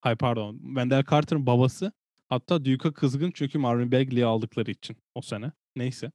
hay 0.00 0.16
pardon 0.16 0.58
Wendell 0.58 1.04
Carter'ın 1.10 1.46
babası 1.46 1.92
hatta 2.28 2.64
Duke'a 2.64 2.92
kızgın 2.92 3.30
çünkü 3.34 3.58
Marvin 3.58 3.92
Bagley'i 3.92 4.24
aldıkları 4.24 4.70
için 4.70 4.96
o 5.14 5.22
sene. 5.22 5.52
Neyse. 5.76 6.12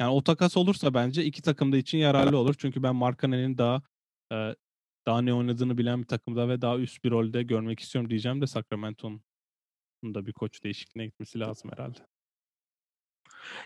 Yani 0.00 0.12
o 0.12 0.22
takas 0.22 0.56
olursa 0.56 0.94
bence 0.94 1.24
iki 1.24 1.42
takım 1.42 1.72
da 1.72 1.76
için 1.76 1.98
yararlı 1.98 2.38
olur. 2.38 2.54
Çünkü 2.58 2.82
ben 2.82 2.96
Markkanen'in 2.96 3.58
daha 3.58 3.82
e, 4.32 4.54
daha 5.06 5.22
ne 5.22 5.34
oynadığını 5.34 5.78
bilen 5.78 6.02
bir 6.02 6.06
takımda 6.06 6.48
ve 6.48 6.62
daha 6.62 6.78
üst 6.78 7.04
bir 7.04 7.10
rolde 7.10 7.42
görmek 7.42 7.80
istiyorum 7.80 8.10
diyeceğim 8.10 8.40
de 8.40 8.46
Sacramento'nun 8.46 10.14
da 10.14 10.26
bir 10.26 10.32
koç 10.32 10.64
değişikliğine 10.64 11.06
gitmesi 11.06 11.40
lazım 11.40 11.70
herhalde. 11.72 11.98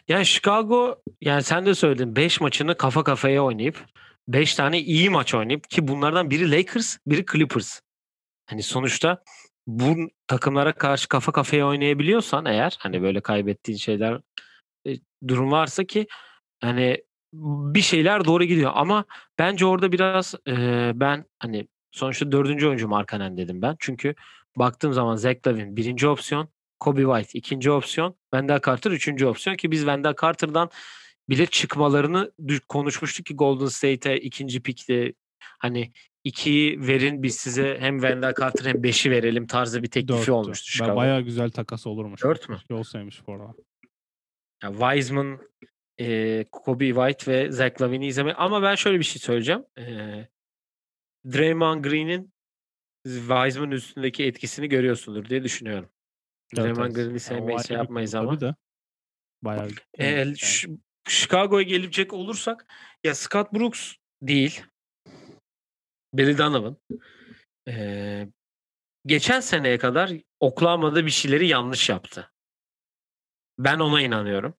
Yani 0.08 0.26
Chicago 0.26 1.02
yani 1.20 1.42
sen 1.42 1.66
de 1.66 1.74
söyledin 1.74 2.16
5 2.16 2.40
maçını 2.40 2.76
kafa 2.76 3.04
kafaya 3.04 3.44
oynayıp 3.44 3.86
5 4.28 4.54
tane 4.54 4.80
iyi 4.80 5.10
maç 5.10 5.34
oynayıp 5.34 5.70
ki 5.70 5.88
bunlardan 5.88 6.30
biri 6.30 6.50
Lakers, 6.50 6.98
biri 7.06 7.24
Clippers. 7.32 7.80
Hani 8.46 8.62
sonuçta 8.62 9.22
bu 9.66 9.96
takımlara 10.26 10.72
karşı 10.72 11.08
kafa 11.08 11.32
kafaya 11.32 11.66
oynayabiliyorsan 11.66 12.44
eğer 12.46 12.76
hani 12.78 13.02
böyle 13.02 13.20
kaybettiğin 13.20 13.78
şeyler 13.78 14.20
e, 14.86 14.90
durum 15.28 15.50
varsa 15.50 15.84
ki 15.84 16.06
hani 16.60 17.04
bir 17.32 17.80
şeyler 17.80 18.24
doğru 18.24 18.44
gidiyor 18.44 18.72
ama 18.74 19.04
bence 19.38 19.66
orada 19.66 19.92
biraz 19.92 20.34
e, 20.48 20.90
ben 20.94 21.24
hani 21.38 21.68
sonuçta 21.92 22.32
dördüncü 22.32 22.66
oyuncu 22.66 22.88
Markanen 22.88 23.36
dedim 23.36 23.62
ben. 23.62 23.76
Çünkü 23.78 24.14
baktığım 24.56 24.92
zaman 24.92 25.16
Zach 25.16 25.46
Lavine 25.46 25.76
birinci 25.76 26.08
opsiyon, 26.08 26.48
Kobe 26.80 27.02
White 27.02 27.38
ikinci 27.38 27.70
opsiyon, 27.70 28.14
Wendell 28.34 28.60
Carter 28.66 28.90
üçüncü 28.90 29.26
opsiyon 29.26 29.56
ki 29.56 29.70
biz 29.70 29.80
Wendell 29.80 30.14
Carter'dan 30.22 30.70
bile 31.28 31.46
çıkmalarını 31.46 32.32
konuşmuştuk 32.68 33.26
ki 33.26 33.34
Golden 33.34 33.66
State'e 33.66 34.16
ikinci 34.16 34.62
pikte 34.62 35.12
hani 35.38 35.92
ikiyi 36.24 36.86
verin 36.86 37.22
biz 37.22 37.36
size 37.36 37.76
hem 37.80 38.00
Wendell 38.00 38.34
Carter 38.40 38.64
hem 38.64 38.82
beşi 38.82 39.10
verelim 39.10 39.46
tarzı 39.46 39.82
bir 39.82 39.90
teklifi 39.90 40.18
Dörttü. 40.18 40.32
olmuştu 40.32 40.70
Chicago. 40.70 40.96
Bayağı 40.96 41.20
güzel 41.20 41.50
takas 41.50 41.86
olurmuş. 41.86 42.22
Dört 42.22 42.48
mü? 42.48 42.58
Olsaymış 42.70 43.26
bu 43.26 43.32
arada. 43.32 43.54
Ya 44.62 44.72
Wiseman 44.72 45.38
eee, 45.98 46.44
Kobe 46.52 46.86
White 46.86 47.32
ve 47.32 47.52
Zach 47.52 47.80
LaVine'i 47.80 48.06
izleme 48.06 48.32
ama 48.32 48.62
ben 48.62 48.74
şöyle 48.74 48.98
bir 48.98 49.04
şey 49.04 49.22
söyleyeceğim. 49.22 49.64
Eee, 49.76 50.28
Draymond 51.32 51.84
Green'in 51.84 52.32
Wiseman 53.04 53.70
üstündeki 53.70 54.24
etkisini 54.24 54.68
görüyorsundur 54.68 55.28
diye 55.28 55.44
düşünüyorum. 55.44 55.88
Evet, 56.56 56.64
Draymond. 56.64 56.94
Green'i 56.94 57.20
sevmeyiz, 57.20 57.66
şey 57.66 57.76
yapmayız 57.76 58.14
ama. 58.14 58.40
de. 58.40 58.54
Bayağı 59.42 59.68
Eee, 59.98 60.06
yani. 60.06 60.34
Chicago'ya 61.08 61.62
gelecek 61.62 62.12
olursak 62.12 62.66
ya 63.04 63.14
Scott 63.14 63.52
Brooks 63.52 63.94
değil. 64.22 64.62
Billy 66.14 66.38
Donovan. 66.38 66.76
Eee, 67.66 68.28
geçen 69.06 69.40
seneye 69.40 69.78
kadar 69.78 70.12
Oklahoma'da 70.40 71.06
bir 71.06 71.10
şeyleri 71.10 71.46
yanlış 71.46 71.88
yaptı. 71.88 72.32
Ben 73.58 73.78
ona 73.78 74.02
inanıyorum. 74.02 74.54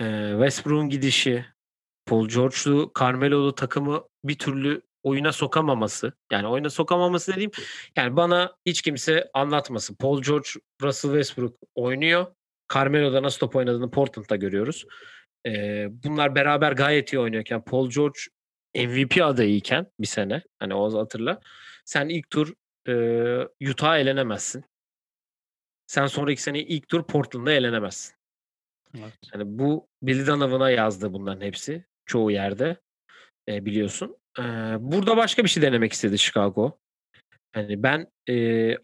Eee, 0.00 0.30
Westbrook'un 0.32 0.88
gidişi, 0.88 1.44
Paul 2.06 2.28
George'lu, 2.28 2.92
Carmelo'lu 3.00 3.54
takımı 3.54 4.04
bir 4.24 4.38
türlü 4.38 4.82
oyuna 5.02 5.32
sokamaması. 5.32 6.12
Yani 6.32 6.46
oyuna 6.46 6.70
sokamaması 6.70 7.32
dediğim 7.32 7.50
yani 7.96 8.16
bana 8.16 8.56
hiç 8.66 8.82
kimse 8.82 9.30
anlatmasın. 9.34 9.94
Paul 9.94 10.22
George, 10.22 10.48
Russell 10.82 11.10
Westbrook 11.10 11.56
oynuyor. 11.74 12.26
Carmelo'da 12.74 13.22
nasıl 13.22 13.38
top 13.38 13.56
oynadığını 13.56 13.90
Portland'da 13.90 14.36
görüyoruz. 14.36 14.86
Eee, 15.44 15.88
bunlar 15.90 16.34
beraber 16.34 16.72
gayet 16.72 17.12
iyi 17.12 17.18
oynuyorken 17.18 17.64
Paul 17.64 17.90
George 17.90 18.18
MVP 18.76 19.24
adayıyken 19.24 19.86
bir 20.00 20.06
sene 20.06 20.42
hani 20.58 20.74
o 20.74 20.98
hatırla. 20.98 21.40
Sen 21.84 22.08
ilk 22.08 22.30
tur 22.30 22.52
eee, 22.88 23.48
Utah'a 23.70 23.98
elenemezsin. 23.98 24.64
Sen 25.86 26.06
sonraki 26.06 26.42
sene 26.42 26.60
ilk 26.60 26.88
tur 26.88 27.02
Portland'da 27.06 27.52
elenemezsin. 27.52 28.19
Evet. 28.98 29.14
Yani 29.34 29.44
bu 29.46 29.88
Billy 30.02 30.26
Donovan'a 30.26 30.70
yazdı 30.70 31.12
bunların 31.12 31.46
hepsi 31.46 31.84
çoğu 32.06 32.30
yerde 32.30 32.76
e, 33.48 33.64
biliyorsun. 33.64 34.16
E, 34.38 34.42
burada 34.78 35.16
başka 35.16 35.44
bir 35.44 35.48
şey 35.48 35.62
denemek 35.62 35.92
istedi 35.92 36.18
Chicago. 36.18 36.78
Yani 37.56 37.82
ben 37.82 38.06
e, 38.28 38.76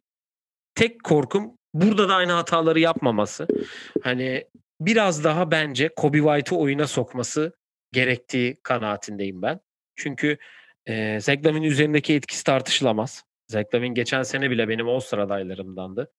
tek 0.75 1.05
korkum 1.05 1.59
burada 1.75 2.09
da 2.09 2.15
aynı 2.15 2.33
hataları 2.33 2.81
yapmaması. 2.81 3.47
Hani 4.03 4.45
biraz 4.81 5.25
daha 5.25 5.51
bence 5.51 5.89
Kobe 5.97 6.19
White'ı 6.19 6.59
oyuna 6.59 6.87
sokması 6.87 7.53
gerektiği 7.93 8.57
kanaatindeyim 8.63 9.43
ben. 9.43 9.61
Çünkü 9.97 10.39
e, 10.87 11.21
Zach 11.21 11.39
üzerindeki 11.63 12.15
etkisi 12.15 12.45
tartışılamaz. 12.45 13.25
Zach 13.49 13.67
geçen 13.93 14.23
sene 14.23 14.51
bile 14.51 14.69
benim 14.69 14.89
All-Star 14.89 15.19
adaylarımdandı. 15.19 16.13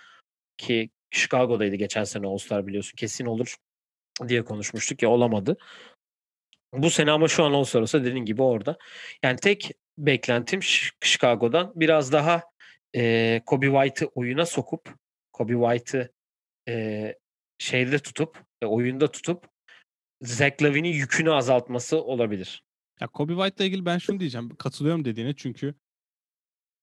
Ki 0.57 0.89
Chicago'daydı 1.11 1.75
geçen 1.75 2.03
sene 2.03 2.27
All-Star 2.27 2.67
biliyorsun. 2.67 2.95
Kesin 2.95 3.25
olur 3.25 3.55
diye 4.27 4.45
konuşmuştuk 4.45 5.03
ya 5.03 5.09
olamadı. 5.09 5.57
Bu 6.73 6.89
sene 6.89 7.11
ama 7.11 7.27
şu 7.27 7.43
an 7.43 7.53
All-Star 7.53 7.81
olsa 7.81 8.03
dediğin 8.03 8.25
gibi 8.25 8.41
orada. 8.41 8.77
Yani 9.23 9.37
tek 9.37 9.71
beklentim 9.97 10.59
Chicago'dan 11.01 11.73
biraz 11.75 12.11
daha 12.11 12.43
e, 12.95 13.41
Kobe 13.45 13.65
White'ı 13.65 14.07
oyuna 14.15 14.45
sokup 14.45 14.95
Kobe 15.33 15.53
White'ı 15.53 16.11
e, 16.69 17.15
şeyde 17.57 17.99
tutup 17.99 18.43
e, 18.61 18.65
oyunda 18.65 19.11
tutup 19.11 19.45
Zach 20.21 20.61
Lavine'in 20.61 20.93
yükünü 20.93 21.31
azaltması 21.31 22.03
olabilir. 22.03 22.63
Ya 23.01 23.07
Kobe 23.07 23.33
White'la 23.33 23.65
ilgili 23.65 23.85
ben 23.85 23.97
şunu 23.97 24.19
diyeceğim. 24.19 24.55
Katılıyorum 24.55 25.05
dediğine 25.05 25.35
çünkü 25.35 25.75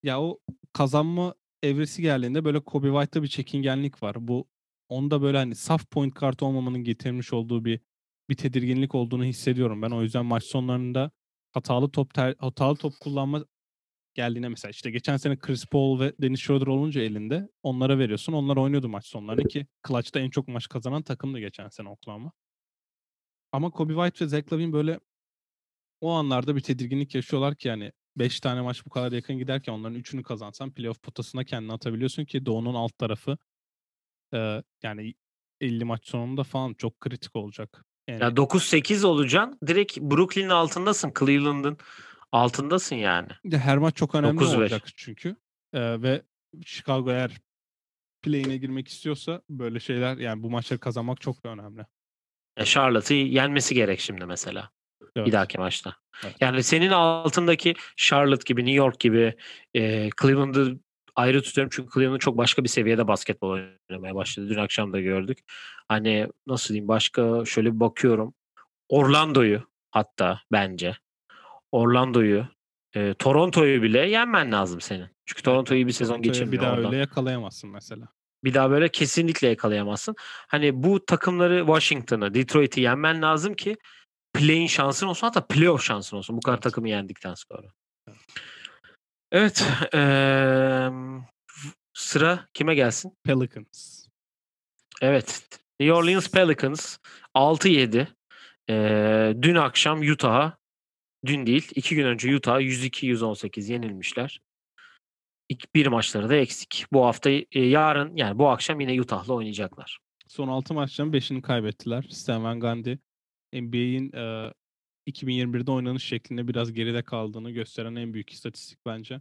ya 0.03 0.20
o 0.20 0.38
kazanma 0.73 1.35
evresi 1.62 2.03
geldiğinde 2.03 2.44
böyle 2.44 2.61
Kobe 2.61 2.88
White'ta 2.88 3.23
bir 3.23 3.29
çekingenlik 3.29 4.03
var. 4.03 4.29
Bu 4.29 4.47
onda 4.88 5.23
böyle 5.23 5.38
hani 5.38 5.55
saf 5.55 5.90
point 5.90 6.14
kart 6.14 6.42
olmamanın 6.42 6.85
getirmiş 6.85 7.33
olduğu 7.33 7.64
bir 7.64 7.81
bir 8.29 8.35
tedirginlik 8.35 8.94
olduğunu 8.94 9.25
hissediyorum. 9.25 9.83
Ben 9.83 9.90
o 9.90 10.03
yüzden 10.03 10.27
maç 10.27 10.44
sonlarında 10.44 11.11
hatalı 11.53 11.90
top 11.90 12.14
ter, 12.14 12.35
hatalı 12.38 12.77
top 12.77 12.92
kullanma 13.01 13.44
geldiğine 14.14 14.49
mesela 14.49 14.70
işte 14.70 14.90
geçen 14.90 15.16
sene 15.16 15.38
Chris 15.38 15.66
Paul 15.66 16.01
ve 16.01 16.12
Dennis 16.23 16.40
Schroeder 16.40 16.66
olunca 16.66 17.01
elinde 17.01 17.49
onlara 17.62 17.99
veriyorsun. 17.99 18.33
Onlar 18.33 18.57
oynuyordu 18.57 18.88
maç 18.88 19.07
sonlarını 19.07 19.49
ki 19.49 19.66
Clutch'ta 19.88 20.20
en 20.20 20.31
çok 20.31 20.49
maç 20.49 20.68
kazanan 20.68 21.03
takımdı 21.03 21.38
geçen 21.38 21.68
sene 21.68 21.88
Oklahoma. 21.88 22.33
Ama 23.53 23.70
Kobe 23.70 23.94
White 23.94 24.25
ve 24.25 24.29
Zach 24.29 24.53
Lavine 24.53 24.73
böyle 24.73 25.01
o 26.01 26.11
anlarda 26.11 26.57
bir 26.57 26.61
tedirginlik 26.61 27.14
yaşıyorlar 27.14 27.55
ki 27.57 27.68
yani 27.68 27.92
5 28.16 28.40
tane 28.40 28.61
maç 28.61 28.87
bu 28.87 28.90
kadar 28.90 29.12
yakın 29.12 29.38
giderken 29.38 29.73
onların 29.73 29.99
3'ünü 29.99 30.23
kazansan 30.23 30.73
playoff 30.75 31.03
potasına 31.03 31.44
kendini 31.44 31.73
atabiliyorsun 31.73 32.25
ki 32.25 32.47
Doğu'nun 32.47 32.75
alt 32.75 32.99
tarafı 32.99 33.38
e, 34.35 34.62
yani 34.83 35.14
50 35.61 35.85
maç 35.85 36.09
sonunda 36.09 36.44
falan 36.44 36.75
çok 36.75 37.01
kritik 37.01 37.37
olacak. 37.37 37.85
Yani 38.09 38.23
Ya 38.23 38.29
9-8 38.29 39.07
olacaksın. 39.07 39.59
Direkt 39.66 39.99
Brooklyn'in 39.99 40.49
altındasın. 40.49 41.12
Cleveland'ın 41.18 41.79
altındasın 42.33 42.97
yani. 42.97 43.29
her 43.53 43.79
maç 43.79 43.97
çok 43.97 44.14
önemli 44.14 44.40
9-5. 44.40 44.57
olacak 44.57 44.83
çünkü. 44.97 45.37
E, 45.73 46.03
ve 46.03 46.23
Chicago 46.64 47.11
eğer 47.11 47.40
play'ine 48.23 48.57
girmek 48.57 48.88
istiyorsa 48.88 49.42
böyle 49.51 49.81
şeyler 49.81 50.16
yani 50.16 50.42
bu 50.42 50.51
maçları 50.51 50.81
kazanmak 50.81 51.20
çok 51.20 51.44
da 51.44 51.49
önemli. 51.49 51.87
E, 52.57 52.64
Charlotte'ı 52.64 53.18
yenmesi 53.18 53.75
gerek 53.75 54.01
şimdi 54.01 54.27
mesela. 54.27 54.70
Evet. 55.16 55.27
Bir 55.27 55.33
dahaki 55.33 55.59
maçta. 55.59 55.97
Evet. 56.25 56.37
Yani 56.40 56.62
senin 56.62 56.90
altındaki 56.90 57.75
Charlotte 57.97 58.42
gibi, 58.47 58.61
New 58.61 58.77
York 58.77 59.01
gibi 59.01 59.35
e, 59.75 60.11
Cleveland'ı 60.23 60.79
ayrı 61.16 61.42
tutuyorum 61.42 61.70
çünkü 61.74 61.90
Cleveland 61.94 62.20
çok 62.20 62.37
başka 62.37 62.64
bir 62.64 62.68
seviyede 62.68 63.09
basketbol 63.09 63.50
oynamaya 63.90 64.14
başladı. 64.14 64.48
Dün 64.48 64.59
akşam 64.59 64.92
da 64.92 65.00
gördük. 65.00 65.38
Hani 65.88 66.29
nasıl 66.46 66.68
diyeyim 66.68 66.88
başka 66.88 67.44
şöyle 67.44 67.74
bir 67.74 67.81
bakıyorum. 67.81 68.35
Orlando'yu 68.88 69.62
hatta 69.90 70.40
bence. 70.53 70.96
Orlando'yu, 71.72 72.46
e, 72.96 73.14
Toronto'yu 73.14 73.83
bile 73.83 73.98
yenmen 74.09 74.53
lazım 74.53 74.81
senin. 74.81 75.07
Çünkü 75.27 75.42
Toronto 75.42 75.74
iyi 75.74 75.87
bir 75.87 75.92
sezon 75.92 76.12
Toronto'yu 76.12 76.33
geçirmiyor 76.33 76.53
Bir 76.62 76.66
daha 76.66 76.74
oradan. 76.74 76.87
öyle 76.87 76.96
yakalayamazsın 76.96 77.70
mesela. 77.70 78.09
Bir 78.44 78.55
daha 78.55 78.70
böyle 78.70 78.88
kesinlikle 78.88 79.48
yakalayamazsın. 79.48 80.14
Hani 80.48 80.83
bu 80.83 81.07
takımları 81.07 81.59
Washington'ı, 81.59 82.35
Detroit'i 82.35 82.81
yenmen 82.81 83.22
lazım 83.22 83.55
ki 83.55 83.77
play-in 84.35 84.66
şansın 84.66 85.07
olsun 85.07 85.27
hatta 85.27 85.46
playoff 85.46 85.83
şansın 85.83 86.16
olsun. 86.16 86.37
Bu 86.37 86.40
kadar 86.40 86.57
Evet. 86.57 86.62
takımı 86.62 86.88
yendikten 86.88 87.35
sonra. 87.35 87.68
Evet. 89.35 89.66
eee, 89.94 90.90
sıra 91.94 92.49
kime 92.55 92.75
gelsin? 92.75 93.12
Pelicans. 93.25 94.07
Evet. 95.03 95.49
New 95.81 95.94
Orleans 95.94 96.31
Pelicans 96.31 96.99
6-7. 97.35 98.09
Eee, 98.68 99.37
dün 99.42 99.55
akşam 99.55 100.01
Utah'a 100.01 100.57
dün 101.27 101.47
değil 101.47 101.68
iki 101.75 101.94
gün 101.94 102.05
önce 102.05 102.37
Utah'a 102.37 102.61
102-118 102.61 103.73
yenilmişler. 103.73 104.40
İlk 105.49 105.75
bir 105.75 105.87
maçları 105.87 106.29
da 106.29 106.35
eksik. 106.35 106.87
Bu 106.92 107.07
hafta 107.07 107.31
e, 107.31 107.44
yarın 107.53 108.16
yani 108.16 108.38
bu 108.38 108.49
akşam 108.49 108.81
yine 108.81 109.01
Utah'la 109.01 109.35
oynayacaklar. 109.35 109.99
Son 110.29 110.49
6 110.49 110.75
maçların 110.75 111.12
5'ini 111.12 111.42
kaybettiler. 111.42 112.05
Stan 112.11 112.44
Van 112.44 112.61
Gundy 112.61 112.97
NBA'in 113.53 114.12
e, 114.12 114.53
2021'de 115.07 115.71
oynanış 115.71 116.05
şeklinde 116.05 116.49
biraz 116.49 116.73
geride 116.73 117.03
kaldığını 117.03 117.51
gösteren 117.51 117.95
en 117.95 118.14
büyük 118.14 118.31
istatistik 118.31 118.79
bence. 118.87 119.21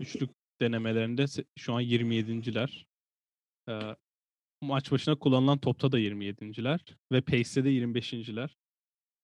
Üçlük 0.00 0.30
denemelerinde 0.60 1.24
şu 1.58 1.74
an 1.74 1.82
27.ler. 1.82 2.86
E, 3.68 3.96
maç 4.60 4.92
başına 4.92 5.18
kullanılan 5.18 5.58
topta 5.58 5.92
da 5.92 6.00
27.ler 6.00 6.80
ve 7.12 7.20
pace'de 7.20 7.64
de 7.64 7.70
25.ler. 7.70 8.56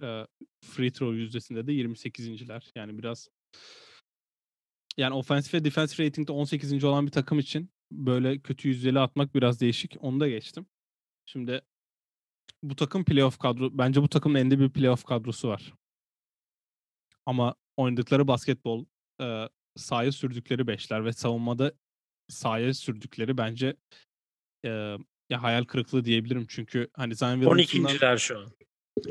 E, 0.03 0.27
free 0.65 0.93
throw 0.93 1.17
yüzdesinde 1.17 1.67
de 1.67 1.73
28.ler. 1.73 2.71
Yani 2.75 2.99
biraz 2.99 3.29
yani 4.97 5.15
ofensif 5.15 5.55
ve 5.55 5.65
defensive 5.65 6.07
rating'de 6.07 6.33
18. 6.33 6.85
olan 6.85 7.07
bir 7.07 7.13
takım 7.13 7.39
için 7.39 7.71
böyle 7.93 8.39
kötü 8.39 8.69
yüzdeli 8.69 9.01
atmak 9.01 9.35
biraz 9.35 9.61
değişik. 9.61 9.97
Onu 10.01 10.21
da 10.21 10.29
geçtim. 10.29 10.67
Şimdi 11.27 11.63
bu 12.63 12.77
takım 12.77 13.05
playoff 13.05 13.39
kadro 13.39 13.79
bence 13.79 14.03
bu 14.03 14.09
takımın 14.09 14.39
elinde 14.39 14.59
bir 14.59 14.71
playoff 14.71 15.05
kadrosu 15.05 15.49
var. 15.49 15.75
Ama 17.27 17.55
oynadıkları 17.77 18.29
basketbol 18.29 18.85
e, 19.21 19.49
sahaya 19.77 20.13
sürdükleri 20.13 20.67
beşler 20.67 21.05
ve 21.05 21.13
savunmada 21.13 21.73
sahaya 22.29 22.75
sürdükleri 22.75 23.39
bence 23.39 23.77
e, 24.65 24.69
ya 25.31 25.43
hayal 25.43 25.65
kırıklığı 25.65 26.05
diyebilirim 26.05 26.47
çünkü 26.49 26.89
hani 26.93 27.15
Zion 27.15 27.41
Williamson'dan, 27.41 27.95
12.ler 27.95 28.19
şu 28.19 28.39
an. 28.39 28.53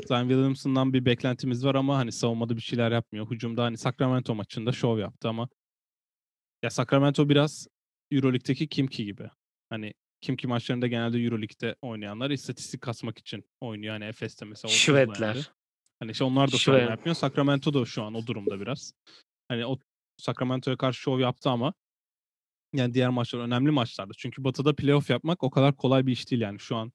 Zion 0.06 0.28
Williamson'dan 0.28 0.92
bir 0.92 1.04
beklentimiz 1.04 1.64
var 1.64 1.74
ama 1.74 1.96
hani 1.96 2.12
savunmada 2.12 2.56
bir 2.56 2.62
şeyler 2.62 2.92
yapmıyor. 2.92 3.30
Hücumda 3.30 3.64
hani 3.64 3.78
Sacramento 3.78 4.34
maçında 4.34 4.72
şov 4.72 4.98
yaptı 4.98 5.28
ama 5.28 5.48
ya 6.62 6.70
Sacramento 6.70 7.28
biraz 7.28 7.68
EuroLeague'deki 8.10 8.68
Kimki 8.68 9.04
gibi. 9.04 9.30
Hani 9.70 9.94
Kimki 10.20 10.46
maçlarında 10.46 10.86
genelde 10.86 11.18
EuroLeague'de 11.18 11.76
oynayanlar 11.82 12.30
istatistik 12.30 12.80
kasmak 12.80 13.18
için 13.18 13.44
oynuyor. 13.60 13.92
Hani 13.92 14.04
Efes'te 14.04 14.44
mesela 14.44 14.74
30'la 14.74 15.00
yendi. 15.00 15.14
Şvedler. 15.16 15.50
Hani 16.04 16.12
işte 16.12 16.24
onlar 16.24 16.52
da 16.52 16.56
Şve- 16.56 16.90
yapmıyor. 16.90 17.16
Sacramento 17.16 17.74
da 17.74 17.84
şu 17.84 18.02
an 18.02 18.14
o 18.14 18.26
durumda 18.26 18.60
biraz. 18.60 18.92
Hani 19.48 19.66
o 19.66 19.78
Sacramento'ya 20.16 20.76
karşı 20.76 21.00
şov 21.00 21.20
yaptı 21.20 21.50
ama 21.50 21.74
yani 22.72 22.94
diğer 22.94 23.08
maçlar 23.08 23.40
önemli 23.40 23.70
maçlardı. 23.70 24.12
Çünkü 24.18 24.44
Batı'da 24.44 24.76
playoff 24.76 25.10
yapmak 25.10 25.42
o 25.42 25.50
kadar 25.50 25.76
kolay 25.76 26.06
bir 26.06 26.12
iş 26.12 26.30
değil 26.30 26.42
yani 26.42 26.60
şu 26.60 26.76
an. 26.76 26.92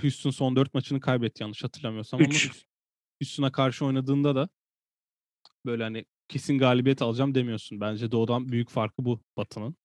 Houston 0.00 0.30
son 0.30 0.56
4 0.56 0.74
maçını 0.74 1.00
kaybetti 1.00 1.42
yanlış 1.42 1.64
hatırlamıyorsam 1.64 2.20
ama 2.20 2.28
Üç. 2.28 2.66
Houston'a 3.22 3.52
karşı 3.52 3.84
oynadığında 3.86 4.34
da 4.34 4.48
böyle 5.66 5.82
hani 5.82 6.04
kesin 6.28 6.58
galibiyet 6.58 7.02
alacağım 7.02 7.34
demiyorsun. 7.34 7.80
Bence 7.80 8.12
doğudan 8.12 8.48
büyük 8.48 8.68
farkı 8.68 9.04
bu 9.04 9.20
Batı'nın. 9.36 9.76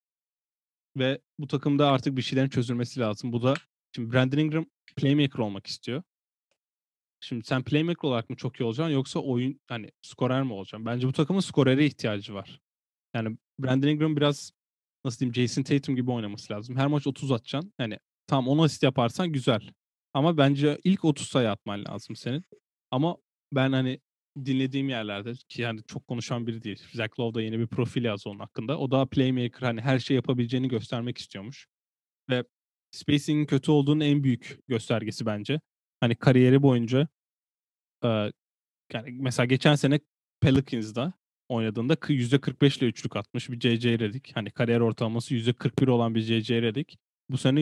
Ve 0.97 1.21
bu 1.39 1.47
takımda 1.47 1.91
artık 1.91 2.17
bir 2.17 2.21
şeylerin 2.21 2.49
çözülmesi 2.49 2.99
lazım. 2.99 3.31
Bu 3.31 3.43
da 3.43 3.53
şimdi 3.95 4.13
Brandon 4.13 4.37
Ingram 4.37 4.65
playmaker 4.95 5.39
olmak 5.39 5.67
istiyor. 5.67 6.03
Şimdi 7.23 7.45
sen 7.45 7.63
playmaker 7.63 8.09
olarak 8.09 8.29
mı 8.29 8.35
çok 8.35 8.59
iyi 8.59 8.63
olacaksın 8.63 8.93
yoksa 8.93 9.19
oyun 9.19 9.59
hani 9.67 9.91
skorer 10.01 10.43
mi 10.43 10.53
olacaksın? 10.53 10.85
Bence 10.85 11.07
bu 11.07 11.13
takımın 11.13 11.39
skorere 11.39 11.85
ihtiyacı 11.85 12.33
var. 12.33 12.59
Yani 13.13 13.37
Brandon 13.59 13.87
Ingram 13.87 14.15
biraz 14.15 14.51
nasıl 15.05 15.19
diyeyim 15.19 15.35
Jason 15.35 15.63
Tatum 15.63 15.95
gibi 15.95 16.11
oynaması 16.11 16.53
lazım. 16.53 16.75
Her 16.75 16.87
maç 16.87 17.07
30 17.07 17.31
atacaksın. 17.31 17.73
Yani 17.79 17.97
tam 18.27 18.47
10 18.47 18.57
asist 18.57 18.83
yaparsan 18.83 19.31
güzel. 19.31 19.61
Ama 20.13 20.37
bence 20.37 20.77
ilk 20.83 21.05
30 21.05 21.27
sayı 21.27 21.51
atman 21.51 21.85
lazım 21.85 22.15
senin. 22.15 22.43
Ama 22.91 23.17
ben 23.53 23.71
hani 23.71 23.99
dinlediğim 24.45 24.89
yerlerde 24.89 25.33
ki 25.49 25.61
yani 25.61 25.81
çok 25.87 26.07
konuşan 26.07 26.47
biri 26.47 26.63
değil. 26.63 26.83
Zach 26.93 27.19
Lowe 27.19 27.35
da 27.39 27.41
yeni 27.41 27.59
bir 27.59 27.67
profil 27.67 28.03
yazdı 28.03 28.29
onun 28.29 28.39
hakkında. 28.39 28.77
O 28.79 28.91
da 28.91 29.05
playmaker 29.05 29.61
hani 29.61 29.81
her 29.81 29.99
şey 29.99 30.15
yapabileceğini 30.15 30.67
göstermek 30.67 31.17
istiyormuş. 31.17 31.67
Ve 32.29 32.43
spacing'in 32.91 33.45
kötü 33.45 33.71
olduğunun 33.71 33.99
en 33.99 34.23
büyük 34.23 34.59
göstergesi 34.67 35.25
bence. 35.25 35.59
Hani 36.01 36.15
kariyeri 36.15 36.63
boyunca 36.63 37.07
e, 38.03 38.07
yani 38.93 39.11
mesela 39.11 39.45
geçen 39.45 39.75
sene 39.75 39.99
Pelicans'da 40.41 41.13
oynadığında 41.49 41.93
%45 41.93 42.79
ile 42.79 42.85
üçlük 42.85 43.15
atmış 43.15 43.49
bir 43.49 43.59
JJ 43.59 43.85
Redick. 43.85 44.35
Hani 44.35 44.51
kariyer 44.51 44.79
ortalaması 44.79 45.35
%41 45.35 45.89
olan 45.89 46.15
bir 46.15 46.21
JJ 46.21 46.49
Redick. 46.49 46.97
Bu 47.29 47.37
sene 47.37 47.61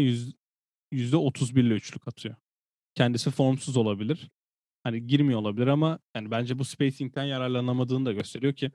%31 0.94 1.60
ile 1.60 1.74
üçlük 1.74 2.08
atıyor. 2.08 2.36
Kendisi 2.96 3.32
formsuz 3.32 3.78
olabilir. 3.78 4.30
Hani 4.84 5.08
girmiyor 5.08 5.40
olabilir 5.40 5.68
ama 5.68 6.00
yani 6.16 6.32
bence 6.32 6.60
bu 6.60 6.66
spacing'den 6.66 7.24
yararlanamadığını 7.24 8.06
da 8.06 8.14
gösteriyor 8.14 8.54
ki 8.54 8.72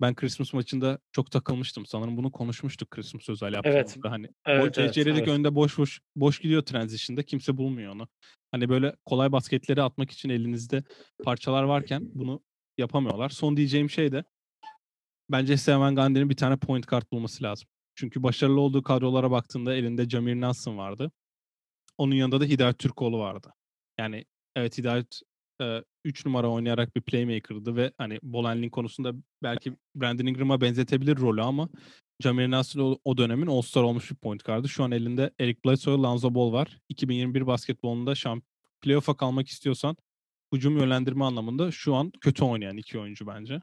ben 0.00 0.14
Christmas 0.14 0.52
maçında 0.52 0.98
çok 1.12 1.30
takılmıştım. 1.30 1.86
Sanırım 1.86 2.16
bunu 2.16 2.32
konuşmuştuk 2.32 2.90
Christmas 2.90 3.28
özel 3.28 3.52
yaptığımızda. 3.52 3.80
Evet. 3.80 4.12
Hani 4.12 4.28
Evet, 4.46 4.78
evet, 4.78 4.96
evet. 4.96 5.28
önde 5.28 5.54
boş 5.54 5.78
boş 5.78 6.00
boş 6.16 6.38
gidiyor 6.38 6.62
transition'da 6.62 7.22
kimse 7.22 7.56
bulmuyor 7.56 7.94
onu. 7.94 8.08
Hani 8.50 8.68
böyle 8.68 8.96
kolay 9.04 9.32
basketleri 9.32 9.82
atmak 9.82 10.10
için 10.10 10.28
elinizde 10.28 10.84
parçalar 11.24 11.62
varken 11.62 12.02
bunu 12.14 12.42
yapamıyorlar. 12.78 13.28
Son 13.28 13.56
diyeceğim 13.56 13.90
şey 13.90 14.12
de 14.12 14.24
bence 15.30 15.56
Steven 15.56 15.94
Gandhi'nin 15.94 16.30
bir 16.30 16.36
tane 16.36 16.56
point 16.56 16.88
guard 16.88 17.12
bulması 17.12 17.44
lazım. 17.44 17.68
Çünkü 17.94 18.22
başarılı 18.22 18.60
olduğu 18.60 18.82
kadrolara 18.82 19.30
baktığında 19.30 19.74
elinde 19.74 20.08
Jamir 20.08 20.34
Nelson 20.34 20.78
vardı. 20.78 21.12
Onun 21.98 22.14
yanında 22.14 22.40
da 22.40 22.44
Hidayet 22.44 22.78
Türkoğlu 22.78 23.18
vardı. 23.18 23.54
Yani 23.98 24.24
evet 24.56 24.78
Hidayet 24.78 25.20
3 26.04 26.26
numara 26.26 26.48
oynayarak 26.50 26.96
bir 26.96 27.00
playmaker'dı 27.00 27.76
ve 27.76 27.92
hani 27.98 28.18
Bolenlin 28.22 28.70
konusunda 28.70 29.12
belki 29.42 29.76
Brandon 29.96 30.26
Ingram'a 30.26 30.60
benzetebilir 30.60 31.16
rolü 31.16 31.42
ama 31.42 31.68
Jamir 32.20 32.50
Nasr 32.50 32.78
o, 33.04 33.16
dönemin 33.16 33.46
All-Star 33.46 33.82
olmuş 33.82 34.10
bir 34.10 34.16
point 34.16 34.44
guard'ı. 34.44 34.68
Şu 34.68 34.84
an 34.84 34.90
elinde 34.90 35.30
Eric 35.40 35.60
Bledsoe, 35.66 35.98
Lonzo 35.98 36.34
Ball 36.34 36.52
var. 36.52 36.78
2021 36.88 37.46
basketbolunda 37.46 38.14
şamp 38.14 38.44
playoff'a 38.80 39.16
kalmak 39.16 39.48
istiyorsan 39.48 39.96
hücum 40.54 40.78
yönlendirme 40.78 41.24
anlamında 41.24 41.70
şu 41.70 41.94
an 41.94 42.12
kötü 42.20 42.44
oynayan 42.44 42.76
iki 42.76 42.98
oyuncu 42.98 43.26
bence. 43.26 43.60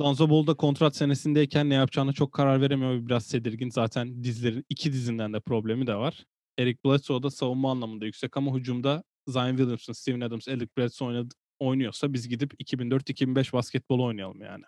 Lonzo 0.00 0.30
Ball 0.30 0.46
da 0.46 0.54
kontrat 0.54 0.96
senesindeyken 0.96 1.70
ne 1.70 1.74
yapacağını 1.74 2.12
çok 2.12 2.32
karar 2.32 2.60
veremiyor. 2.60 3.06
Biraz 3.06 3.28
tedirgin. 3.28 3.70
Zaten 3.70 4.24
dizlerin 4.24 4.64
iki 4.68 4.92
dizinden 4.92 5.32
de 5.32 5.40
problemi 5.40 5.86
de 5.86 5.94
var. 5.94 6.24
Eric 6.58 6.78
Bledsoe 6.84 7.22
da 7.22 7.30
savunma 7.30 7.70
anlamında 7.70 8.04
yüksek 8.06 8.36
ama 8.36 8.54
hücumda 8.54 9.04
Zion 9.26 9.56
Williamson, 9.56 9.92
Steven 9.92 10.20
Adams, 10.20 10.48
Eric 10.48 10.70
Bledsoe 10.78 11.08
oynadı, 11.08 11.34
oynuyorsa 11.58 12.12
biz 12.12 12.28
gidip 12.28 12.54
2004-2005 12.60 13.52
basketbol 13.52 14.00
oynayalım 14.00 14.42
yani. 14.42 14.64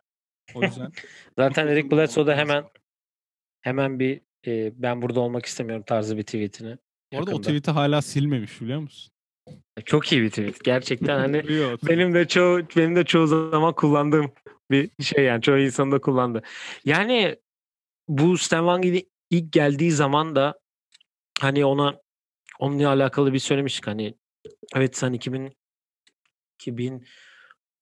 O 0.55 0.62
yüzden 0.62 0.93
Zaten 1.38 1.67
Eric 1.67 1.90
Bledsoe 1.90 2.27
da 2.27 2.37
hemen 2.37 2.64
hemen 3.62 3.99
bir 3.99 4.21
e, 4.47 4.73
ben 4.83 5.03
burada 5.03 5.21
olmak 5.21 5.47
istemiyorum 5.47 5.85
tarzı 5.87 6.17
bir 6.17 6.23
tweetini. 6.23 6.79
Bu 7.12 7.19
arada 7.19 7.35
o 7.35 7.40
tweet'i 7.40 7.71
hala 7.71 8.03
silmemiş 8.03 8.61
biliyor 8.61 8.81
musun? 8.81 9.12
Çok 9.85 10.12
iyi 10.12 10.23
bir 10.23 10.31
tweet. 10.31 10.64
Gerçekten 10.64 11.19
hani 11.19 11.43
benim 11.88 12.14
de 12.14 12.29
çoğu 12.29 12.62
benim 12.77 12.97
de 12.97 13.05
çoğu 13.05 13.27
zaman 13.27 13.75
kullandığım 13.75 14.33
bir 14.71 14.90
şey 15.03 15.25
yani 15.25 15.43
çoğu 15.43 15.59
insan 15.59 15.93
da 15.93 16.01
kullandı. 16.01 16.43
Yani 16.85 17.37
bu 18.09 18.38
Stan 18.38 18.67
Van 18.67 18.83
ilk 19.31 19.53
geldiği 19.53 19.93
zaman 19.93 20.37
da 20.37 20.59
hani 21.40 21.64
ona 21.64 22.01
onunla 22.59 22.88
alakalı 22.88 23.33
bir 23.33 23.38
söylemiştik 23.38 23.87
hani 23.87 24.14
evet 24.76 24.96
sen 24.96 25.12
2000 25.12 25.57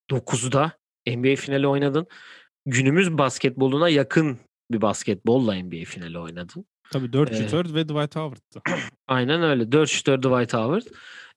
2009'da 0.09 0.71
NBA 1.07 1.35
finali 1.35 1.67
oynadın. 1.67 2.07
Günümüz 2.65 3.17
basketboluna 3.17 3.89
yakın 3.89 4.39
bir 4.71 4.81
basketbolla 4.81 5.55
NBA 5.55 5.85
finali 5.85 6.19
oynadın. 6.19 6.65
Tabii 6.91 7.13
4 7.13 7.31
Ee, 7.31 7.35
şutör 7.35 7.73
ve 7.73 7.83
Dwight 7.89 8.15
Howard'tı. 8.15 8.61
Aynen 9.07 9.43
öyle. 9.43 9.71
4 9.71 9.89
şutör 9.89 10.17
Dwight 10.17 10.53
Howard. 10.53 10.83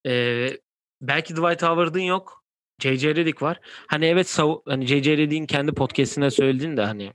Ee, 0.06 0.58
belki 1.00 1.36
Dwight 1.36 1.62
Howard'ın 1.62 2.00
yok. 2.00 2.42
J.J. 2.82 3.16
Redick 3.16 3.42
var. 3.42 3.60
Hani 3.88 4.06
evet 4.06 4.26
sav- 4.26 4.62
hani 4.66 4.86
J.J. 4.86 5.16
Redick'in 5.16 5.46
kendi 5.46 5.72
podcast'ine 5.72 6.30
söyledin 6.30 6.76
de 6.76 6.84
hani 6.84 7.12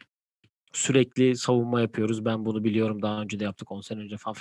sürekli 0.74 1.36
savunma 1.36 1.82
yapıyoruz. 1.82 2.26
Ben 2.26 2.46
bunu 2.46 2.64
biliyorum. 2.64 3.02
Daha 3.02 3.22
önce 3.22 3.40
de 3.40 3.44
yaptık 3.44 3.72
10 3.72 3.82
sene 3.82 4.00
önce 4.00 4.18
falan. 4.18 4.38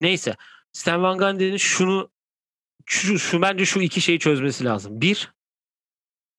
Neyse. 0.00 0.34
Stan 0.72 1.02
Van 1.02 1.18
Gundy'nin 1.18 1.56
şunu 1.56 2.10
şu, 2.88 3.18
şu 3.18 3.42
bence 3.42 3.64
şu 3.64 3.80
iki 3.80 4.00
şeyi 4.00 4.18
çözmesi 4.18 4.64
lazım. 4.64 5.00
Bir 5.00 5.32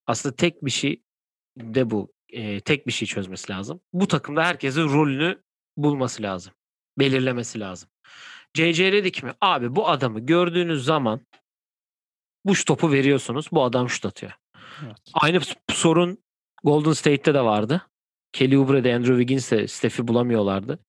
aslında 0.08 0.36
tek 0.36 0.66
bir 0.66 0.72
şey 0.72 1.04
de 1.58 1.90
bu. 1.90 2.14
Ee, 2.30 2.60
tek 2.60 2.88
bir 2.88 2.92
şey 2.92 3.08
çözmesi 3.08 3.52
lazım. 3.52 3.82
Bu 3.94 4.08
takımda 4.08 4.44
herkesin 4.44 4.90
rolünü 4.90 5.42
bulması 5.78 6.24
lazım. 6.24 6.54
Belirlemesi 7.00 7.60
lazım. 7.60 7.90
J.J. 8.54 8.92
Redick 8.92 9.24
mi? 9.24 9.34
Abi 9.42 9.76
bu 9.76 9.90
adamı 9.90 10.20
gördüğünüz 10.20 10.86
zaman 10.86 11.22
bu 12.46 12.54
topu 12.54 12.92
veriyorsunuz. 12.92 13.48
Bu 13.52 13.64
adam 13.64 13.90
şut 13.90 14.06
atıyor. 14.06 14.32
Evet. 14.86 14.98
Aynı 15.14 15.40
sorun 15.72 16.24
Golden 16.64 16.94
State'te 16.94 17.34
de 17.34 17.42
vardı. 17.42 17.88
Kelly 18.32 18.58
Oubre'de 18.58 18.96
Andrew 18.96 19.14
Wiggins 19.14 19.52
de 19.52 19.68
Steph'i 19.68 20.08
bulamıyorlardı. 20.08 20.80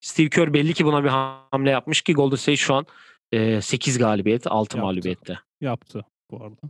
Steve 0.00 0.28
Kerr 0.28 0.52
belli 0.52 0.74
ki 0.74 0.84
buna 0.84 1.04
bir 1.04 1.08
hamle 1.08 1.70
yapmış 1.70 2.02
ki 2.02 2.14
Golden 2.14 2.36
State 2.36 2.56
şu 2.56 2.74
an 2.74 2.86
e, 3.34 3.60
8 3.60 3.98
galibiyet, 3.98 4.46
6 4.46 4.56
Yaptı. 4.58 4.78
mağlubiyette. 4.78 5.38
Yaptı 5.60 6.04
bu 6.30 6.44
arada. 6.44 6.60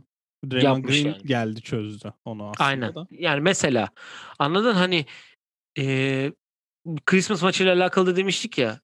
Draymond 0.51 0.83
Green 0.83 1.05
yani. 1.05 1.23
geldi 1.23 1.61
çözdü 1.61 2.13
onu 2.25 2.49
aslında 2.49 2.67
Aynen. 2.67 2.95
da. 2.95 3.07
Yani 3.11 3.41
mesela 3.41 3.89
anladın 4.39 4.73
hani 4.73 5.05
e, 5.77 6.31
Christmas 7.05 7.43
maçıyla 7.43 7.75
alakalı 7.75 8.07
da 8.07 8.15
demiştik 8.15 8.57
ya 8.57 8.79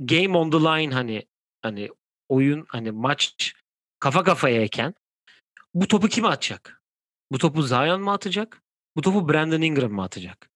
game 0.00 0.38
on 0.38 0.50
the 0.50 0.56
line 0.58 0.94
hani 0.94 1.26
hani 1.62 1.88
oyun 2.28 2.64
hani 2.68 2.90
maç 2.90 3.54
kafa 3.98 4.22
kafayayken 4.22 4.94
bu 5.74 5.88
topu 5.88 6.08
kim 6.08 6.24
atacak? 6.24 6.82
Bu 7.32 7.38
topu 7.38 7.62
Zion 7.62 8.02
mı 8.02 8.12
atacak? 8.12 8.62
Bu 8.96 9.00
topu 9.00 9.28
Brandon 9.28 9.60
Ingram 9.60 9.92
mı 9.92 10.02
atacak? 10.02 10.50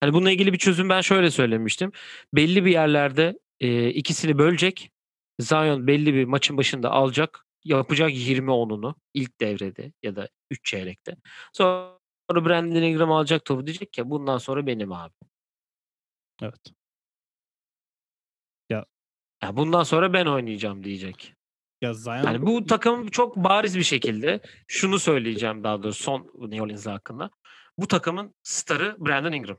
Hani 0.00 0.12
bununla 0.12 0.30
ilgili 0.30 0.52
bir 0.52 0.58
çözüm 0.58 0.88
ben 0.88 1.00
şöyle 1.00 1.30
söylemiştim. 1.30 1.92
Belli 2.34 2.64
bir 2.64 2.72
yerlerde 2.72 3.38
e, 3.60 3.88
ikisini 3.88 4.38
bölecek. 4.38 4.90
Zion 5.38 5.86
belli 5.86 6.14
bir 6.14 6.24
maçın 6.24 6.56
başında 6.56 6.90
alacak. 6.90 7.46
Yapacak 7.64 8.10
20-10'unu 8.10 8.94
ilk 9.14 9.40
devrede 9.40 9.92
ya 10.02 10.16
da 10.16 10.28
3 10.50 10.64
çeyrekte. 10.64 11.16
Sonra 11.52 11.98
Brandon 12.30 12.82
Ingram 12.82 13.12
alacak 13.12 13.44
topu 13.44 13.66
diyecek 13.66 13.92
ki 13.92 14.10
bundan 14.10 14.38
sonra 14.38 14.66
benim 14.66 14.92
abi. 14.92 15.14
Evet. 16.42 16.74
Ya 19.44 19.56
bundan 19.56 19.82
sonra 19.82 20.12
ben 20.12 20.26
oynayacağım 20.26 20.84
diyecek. 20.84 21.34
Ya 21.80 21.92
Zion 21.94 22.14
Yani 22.14 22.46
bu 22.46 22.66
takım 22.66 23.08
çok 23.08 23.36
bariz 23.36 23.78
bir 23.78 23.82
şekilde 23.82 24.40
şunu 24.66 24.98
söyleyeceğim 24.98 25.64
daha 25.64 25.82
doğrusu 25.82 26.02
son 26.02 26.32
New 26.38 26.62
Orleans 26.62 26.86
hakkında. 26.86 27.30
Bu 27.78 27.88
takımın 27.88 28.34
starı 28.42 28.96
Brandon 28.98 29.32
Ingram. 29.32 29.58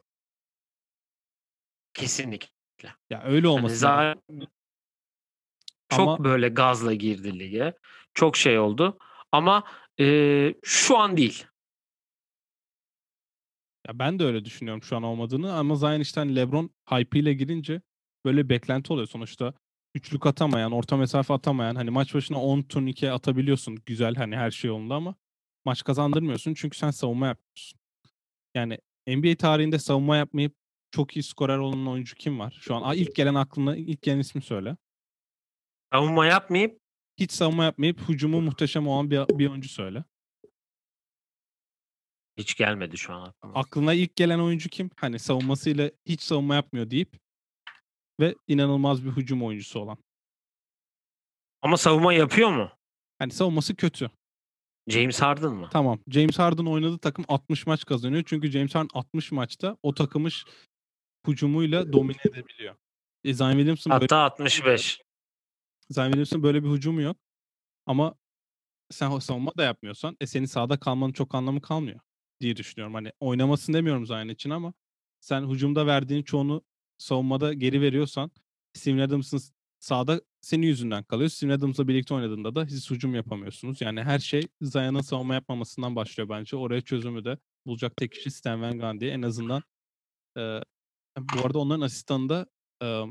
Kesinlikle. 1.93 2.49
ya 3.09 3.23
öyle 3.23 3.47
Yani 3.47 3.47
olması 3.47 3.85
lazım. 3.85 4.21
Zion 4.27 4.47
çok 5.89 5.99
Ama 5.99 6.23
böyle 6.23 6.49
gazla 6.49 6.93
girdi 6.93 7.39
lige. 7.39 7.73
Çok 8.13 8.37
şey 8.37 8.59
oldu. 8.59 8.97
Ama 9.31 9.63
e, 9.99 10.53
şu 10.63 10.97
an 10.97 11.17
değil. 11.17 11.45
Ya 13.87 13.99
ben 13.99 14.19
de 14.19 14.23
öyle 14.23 14.45
düşünüyorum 14.45 14.83
şu 14.83 14.95
an 14.95 15.03
olmadığını 15.03 15.53
ama 15.53 15.75
Zion 15.75 15.99
işte 15.99 16.19
hani 16.21 16.35
LeBron 16.35 16.69
hype 16.89 17.19
ile 17.19 17.33
girince 17.33 17.81
böyle 18.25 18.49
beklenti 18.49 18.93
oluyor 18.93 19.07
sonuçta. 19.07 19.53
Üçlük 19.95 20.25
atamayan, 20.25 20.71
orta 20.71 20.97
mesafe 20.97 21.33
atamayan 21.33 21.75
hani 21.75 21.89
maç 21.89 22.15
başına 22.15 22.41
10 22.41 22.61
turnike 22.61 23.11
atabiliyorsun. 23.11 23.77
Güzel 23.85 24.15
hani 24.15 24.35
her 24.35 24.51
şey 24.51 24.67
yolunda 24.67 24.95
ama 24.95 25.15
maç 25.65 25.83
kazandırmıyorsun 25.83 26.53
çünkü 26.53 26.77
sen 26.77 26.91
savunma 26.91 27.27
yapıyorsun. 27.27 27.79
Yani 28.55 28.77
NBA 29.07 29.35
tarihinde 29.35 29.79
savunma 29.79 30.17
yapmayıp 30.17 30.55
çok 30.91 31.17
iyi 31.17 31.23
skorer 31.23 31.57
olan 31.57 31.87
oyuncu 31.87 32.15
kim 32.15 32.39
var? 32.39 32.57
Şu 32.61 32.75
an 32.75 32.97
ilk 32.97 33.15
gelen 33.15 33.35
aklına 33.35 33.75
ilk 33.75 34.01
gelen 34.01 34.19
ismi 34.19 34.41
söyle. 34.41 34.77
Savunma 35.95 36.25
yapmayıp 36.25 36.79
Hiç 37.19 37.31
savunma 37.31 37.63
yapmayıp 37.63 38.09
hücumu 38.09 38.41
muhteşem 38.41 38.87
olan 38.87 39.11
bir, 39.11 39.17
bir 39.17 39.49
oyuncu 39.49 39.69
söyle. 39.69 40.03
Hiç 42.37 42.55
gelmedi 42.55 42.97
şu 42.97 43.13
an 43.13 43.27
aklıma. 43.27 43.59
Aklına 43.59 43.93
ilk 43.93 44.15
gelen 44.15 44.39
oyuncu 44.39 44.69
kim? 44.69 44.89
Hani 44.95 45.19
savunmasıyla 45.19 45.91
hiç 46.05 46.21
savunma 46.21 46.55
yapmıyor 46.55 46.89
deyip 46.89 47.19
ve 48.19 48.35
inanılmaz 48.47 49.05
bir 49.05 49.09
hücum 49.09 49.43
oyuncusu 49.43 49.79
olan. 49.79 49.97
Ama 51.61 51.77
savunma 51.77 52.13
yapıyor 52.13 52.49
mu? 52.49 52.71
Hani 53.19 53.31
savunması 53.31 53.75
kötü. 53.75 54.11
James 54.87 55.21
Harden 55.21 55.53
mı? 55.53 55.69
Tamam. 55.71 55.99
James 56.07 56.39
Harden 56.39 56.65
oynadığı 56.65 56.97
takım 56.97 57.25
60 57.27 57.67
maç 57.67 57.85
kazanıyor. 57.85 58.23
Çünkü 58.25 58.51
James 58.51 58.75
Harden 58.75 58.89
60 58.93 59.31
maçta 59.31 59.77
o 59.83 59.93
takımı 59.93 60.29
hücumuyla 61.27 61.93
domine 61.93 62.21
edebiliyor. 62.25 62.75
E, 63.23 63.33
Zion 63.33 63.51
Williamson 63.51 63.91
böyle, 63.91 64.03
Hatta 64.03 64.17
65. 64.17 65.04
Williamson 65.87 66.43
böyle 66.43 66.63
bir 66.63 66.69
hücumu 66.69 67.01
yok. 67.01 67.17
Ama 67.85 68.15
sen 68.91 69.19
savunma 69.19 69.51
da 69.57 69.63
yapmıyorsan 69.63 70.17
e 70.21 70.27
senin 70.27 70.45
sahada 70.45 70.79
kalmanın 70.79 71.13
çok 71.13 71.35
anlamı 71.35 71.61
kalmıyor 71.61 71.99
diye 72.41 72.55
düşünüyorum. 72.55 72.93
Hani 72.93 73.11
oynamasın 73.19 73.73
demiyorum 73.73 74.05
Zion 74.05 74.27
için 74.27 74.49
ama 74.49 74.73
sen 75.19 75.49
hücumda 75.49 75.87
verdiğin 75.87 76.23
çoğunu 76.23 76.63
savunmada 76.97 77.53
geri 77.53 77.81
veriyorsan 77.81 78.31
Steven 78.73 78.99
Adams'ın 78.99 79.39
sahada 79.79 80.21
senin 80.41 80.67
yüzünden 80.67 81.03
kalıyor. 81.03 81.29
Steven 81.29 81.53
Adams'la 81.53 81.87
birlikte 81.87 82.13
oynadığında 82.13 82.55
da 82.55 82.67
siz 82.67 82.91
hücum 82.91 83.15
yapamıyorsunuz. 83.15 83.81
Yani 83.81 84.03
her 84.03 84.19
şey 84.19 84.47
Zion'ın 84.61 85.01
savunma 85.01 85.33
yapmamasından 85.33 85.95
başlıyor 85.95 86.29
bence. 86.29 86.57
Oraya 86.57 86.81
çözümü 86.81 87.25
de 87.25 87.37
bulacak 87.65 87.97
tek 87.97 88.11
kişi 88.11 88.31
Stan 88.31 88.61
Van 88.61 88.79
Gundy. 88.79 89.09
En 89.09 89.21
azından 89.21 89.63
e, 90.37 90.41
bu 91.17 91.45
arada 91.45 91.59
onların 91.59 91.81
asistanı 91.81 92.29
da 92.29 92.47
e, 92.83 93.03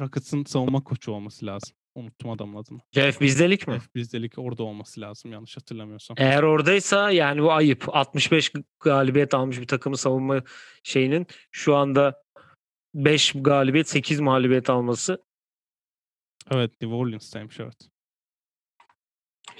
Rockets'ın 0.00 0.44
savunma 0.44 0.84
koçu 0.84 1.12
olması 1.12 1.46
lazım. 1.46 1.76
Unuttum 1.94 2.30
adamın 2.30 2.62
adını. 2.62 2.80
Jeff 2.92 3.20
bizdelik 3.20 3.68
mi? 3.68 3.74
Jeff 3.74 3.94
Bizdelik 3.94 4.38
orada 4.38 4.62
olması 4.62 5.00
lazım 5.00 5.32
yanlış 5.32 5.56
hatırlamıyorsam. 5.56 6.16
Eğer 6.20 6.42
oradaysa 6.42 7.10
yani 7.10 7.42
bu 7.42 7.52
ayıp. 7.52 7.84
65 7.88 8.52
galibiyet 8.80 9.34
almış 9.34 9.60
bir 9.60 9.66
takımı 9.66 9.96
savunma 9.96 10.42
şeyinin 10.82 11.26
şu 11.50 11.76
anda 11.76 12.22
5 12.94 13.32
galibiyet 13.36 13.88
8 13.88 14.20
mağlubiyet 14.20 14.70
alması 14.70 15.22
Evet 16.50 16.80
New 16.80 16.96
Orleans'taymış 16.96 17.60
evet. 17.60 17.88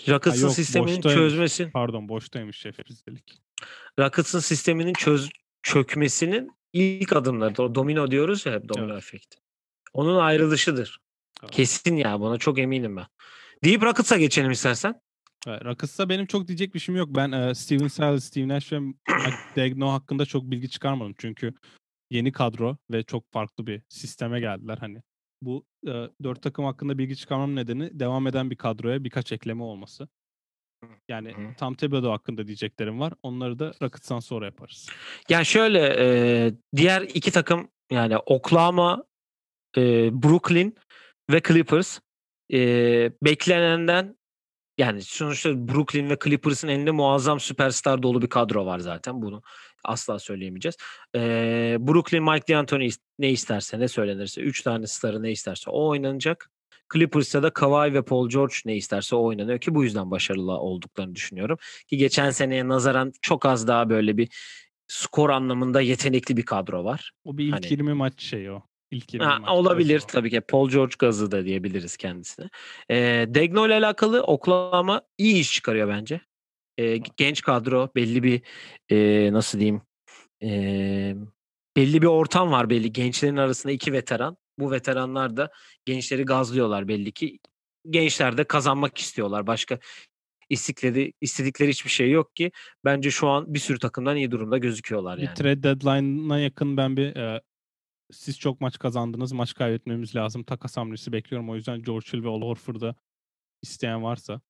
Rockets'ın 0.09 0.49
sisteminin 0.49 0.97
boştaymış. 0.97 1.19
çözmesi, 1.19 1.71
Pardon 1.71 2.09
boştaymış 2.09 2.61
Jeff 2.61 2.79
Bizdelik. 2.89 3.41
Rockets'ın 3.99 4.39
sisteminin 4.39 4.93
çöz 4.93 5.31
çökmesinin 5.63 6.51
ilk 6.73 7.13
adımları. 7.13 7.63
O 7.63 7.75
domino 7.75 8.11
diyoruz 8.11 8.47
ya 8.47 8.53
hep 8.53 8.69
domino 8.69 8.93
Evet. 8.93 9.05
efekti. 9.05 9.44
Onun 9.95 10.17
ayrılışıdır. 10.19 11.01
Evet. 11.43 11.51
Kesin 11.51 11.97
ya 11.97 12.21
buna 12.21 12.39
çok 12.39 12.59
eminim 12.59 12.97
ben. 12.97 13.07
Deyip 13.65 13.83
Rockets'a 13.83 14.17
geçelim 14.17 14.51
istersen. 14.51 15.01
Evet, 15.47 15.65
Rockets'ta 15.65 16.09
benim 16.09 16.27
çok 16.27 16.49
diyecek 16.49 16.75
bir 16.75 16.79
şeyim 16.79 16.99
yok. 16.99 17.09
Ben 17.11 17.33
e, 17.33 17.55
Steven 17.55 17.89
Silas, 17.89 18.25
Steve 18.25 18.49
Nash 18.49 18.73
ve 18.73 18.79
Mike 18.79 18.99
Degno 19.57 19.93
hakkında 19.93 20.27
çok 20.27 20.43
bilgi 20.43 20.71
çıkarmadım. 20.71 21.15
Çünkü 21.19 21.55
yeni 22.11 22.33
kadro 22.33 22.77
ve 22.91 23.03
çok 23.03 23.33
farklı 23.33 23.67
bir 23.67 23.83
sisteme 23.89 24.41
geldiler. 24.41 24.79
Hani 24.81 25.03
bu 25.43 25.67
e, 25.87 25.93
dört 26.23 26.43
takım 26.43 26.65
hakkında 26.65 26.99
bilgi 26.99 27.17
çıkarmam 27.17 27.57
nedeni 27.57 28.01
devam 28.01 28.27
eden 28.27 28.51
bir 28.51 28.57
kadroya 28.57 29.05
birkaç 29.05 29.33
ekleme 29.33 29.63
olması. 29.63 30.09
Yani 31.09 31.33
Hı 31.33 31.55
tam 31.57 31.75
Thibodeau 31.75 32.13
hakkında 32.13 32.47
diyeceklerim 32.47 33.01
var. 33.01 33.13
Onları 33.23 33.59
da 33.59 33.73
Rockets'tan 33.83 34.21
sonra 34.21 34.47
yaparız. 34.47 34.89
Yani 35.29 35.47
şöyle 35.47 35.97
e, 35.99 36.07
diğer 36.77 37.03
iki 37.03 37.31
takım 37.31 37.69
yani 37.91 38.17
Oklahoma, 38.17 39.05
e, 39.77 40.11
Brooklyn 40.23 40.75
ve 41.31 41.41
Clippers 41.49 42.01
e, 42.53 42.59
beklenenden 43.23 44.17
yani 44.79 45.03
sonuçta 45.03 45.69
Brooklyn 45.69 46.11
ve 46.11 46.19
Clippers'ın 46.25 46.69
elinde 46.69 46.91
muazzam 46.91 47.41
süperstar 47.41 48.03
dolu 48.03 48.23
bir 48.23 48.29
kadro 48.29 48.67
var 48.67 48.79
zaten. 48.79 49.23
Bunu 49.23 49.43
asla 49.85 50.19
söyleyemeyeceğiz. 50.19 50.77
E, 51.15 51.21
Brooklyn 51.81 52.23
Mike 52.23 52.55
D'Antoni 52.55 52.91
ne 53.19 53.31
isterse 53.31 53.81
ne 53.81 53.89
söylenirse 53.89 54.41
3 54.41 54.63
tane 54.63 54.87
starı 54.87 55.23
ne 55.23 55.31
isterse 55.31 55.71
o 55.71 55.89
oynanacak. 55.89 56.51
Clippers'ta 56.93 57.43
da 57.43 57.51
Kawhi 57.51 57.95
ve 57.95 58.03
Paul 58.03 58.29
George 58.29 58.55
ne 58.65 58.77
isterse 58.77 59.17
o 59.17 59.25
oynanıyor 59.25 59.59
ki 59.59 59.75
bu 59.75 59.85
yüzden 59.85 60.11
başarılı 60.11 60.53
olduklarını 60.53 61.15
düşünüyorum. 61.15 61.59
Ki 61.87 61.97
geçen 61.97 62.31
seneye 62.31 62.69
nazaran 62.69 63.13
çok 63.23 63.47
az 63.47 63.69
daha 63.69 63.91
böyle 63.91 64.17
bir 64.17 64.29
skor 64.89 65.31
anlamında 65.31 65.81
yetenekli 65.81 66.37
bir 66.37 66.45
kadro 66.45 66.85
var. 66.85 67.13
O 67.25 67.39
bir 67.39 67.45
ilk 67.45 67.55
Hani- 67.55 67.67
20 67.71 67.95
maç 67.95 68.23
şeyi 68.23 68.51
o. 68.51 68.63
İlk 68.95 69.15
20 69.15 69.27
Ha, 69.27 69.55
olabilir 69.55 70.01
o. 70.05 70.07
tabii 70.07 70.31
ki. 70.31 70.41
Paul 70.41 70.71
George 70.71 70.95
gazı 70.99 71.31
da 71.31 71.45
diyebiliriz 71.45 71.97
kendisine. 71.97 72.49
Ee, 72.91 73.27
Degno 73.29 73.67
ile 73.67 73.75
alakalı 73.75 74.23
Oklahoma 74.23 75.03
iyi 75.19 75.41
iş 75.41 75.53
çıkarıyor 75.53 75.89
bence. 75.89 76.21
Ee, 76.79 76.97
genç 77.17 77.43
kadro 77.43 77.89
belli 77.97 78.23
bir 78.23 78.43
e, 78.91 79.33
nasıl 79.33 79.59
diyeyim 79.61 79.83
e, 80.43 80.49
belli 81.77 82.03
bir 82.03 82.07
ortam 82.07 82.53
var 82.53 82.71
belli. 82.71 82.93
Gençlerin 82.93 83.37
arasında 83.37 83.73
iki 83.73 83.93
veteran. 83.93 84.37
Bu 84.59 84.71
veteranlar 84.71 85.37
da 85.37 85.51
gençleri 85.85 86.25
gazlıyorlar 86.25 86.89
belli 86.89 87.13
ki. 87.13 87.39
Gençler 87.91 88.37
de 88.37 88.45
kazanmak 88.45 88.99
istiyorlar. 88.99 89.47
Başka 89.47 89.79
istikleri, 90.51 91.13
istedikleri 91.21 91.69
hiçbir 91.71 91.91
şey 91.91 92.11
yok 92.11 92.37
ki. 92.37 92.53
Bence 92.85 93.11
şu 93.11 93.29
an 93.29 93.55
bir 93.55 93.59
sürü 93.59 93.79
takımdan 93.79 94.17
iyi 94.17 94.31
durumda 94.31 94.59
gözüküyorlar 94.59 95.19
Bir 95.19 95.23
yani. 95.23 95.35
trade 95.35 95.63
deadline'ına 95.63 96.39
yakın 96.39 96.77
ben 96.77 96.97
bir 96.97 97.17
e, 97.17 97.41
siz 98.15 98.39
çok 98.39 98.61
maç 98.61 98.79
kazandınız. 98.79 99.33
Maç 99.33 99.55
kaybetmemiz 99.55 100.17
lazım. 100.17 100.45
Takas 100.45 100.77
hamlesi 100.77 101.13
bekliyorum. 101.13 101.51
O 101.51 101.55
yüzden 101.55 101.83
George 101.83 102.07
Hill 102.13 102.25
ve 102.25 102.29
Al 102.29 102.43
Horford'u 102.43 102.95
isteyen 103.63 104.03
varsa. 104.03 104.41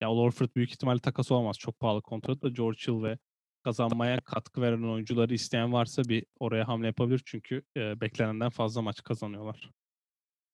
Ya 0.00 0.08
Al 0.08 0.18
Horford 0.18 0.48
büyük 0.56 0.70
ihtimalle 0.70 1.00
takas 1.00 1.30
olmaz. 1.30 1.58
Çok 1.58 1.80
pahalı 1.80 2.02
kontrat 2.02 2.42
da 2.42 2.48
George 2.48 2.78
Hill 2.88 3.02
ve 3.02 3.18
kazanmaya 3.64 4.20
katkı 4.20 4.60
veren 4.60 4.82
oyuncuları 4.82 5.34
isteyen 5.34 5.72
varsa 5.72 6.02
bir 6.04 6.24
oraya 6.40 6.68
hamle 6.68 6.86
yapabilir. 6.86 7.22
Çünkü 7.24 7.62
e, 7.76 8.00
beklenenden 8.00 8.50
fazla 8.50 8.82
maç 8.82 9.02
kazanıyorlar. 9.02 9.70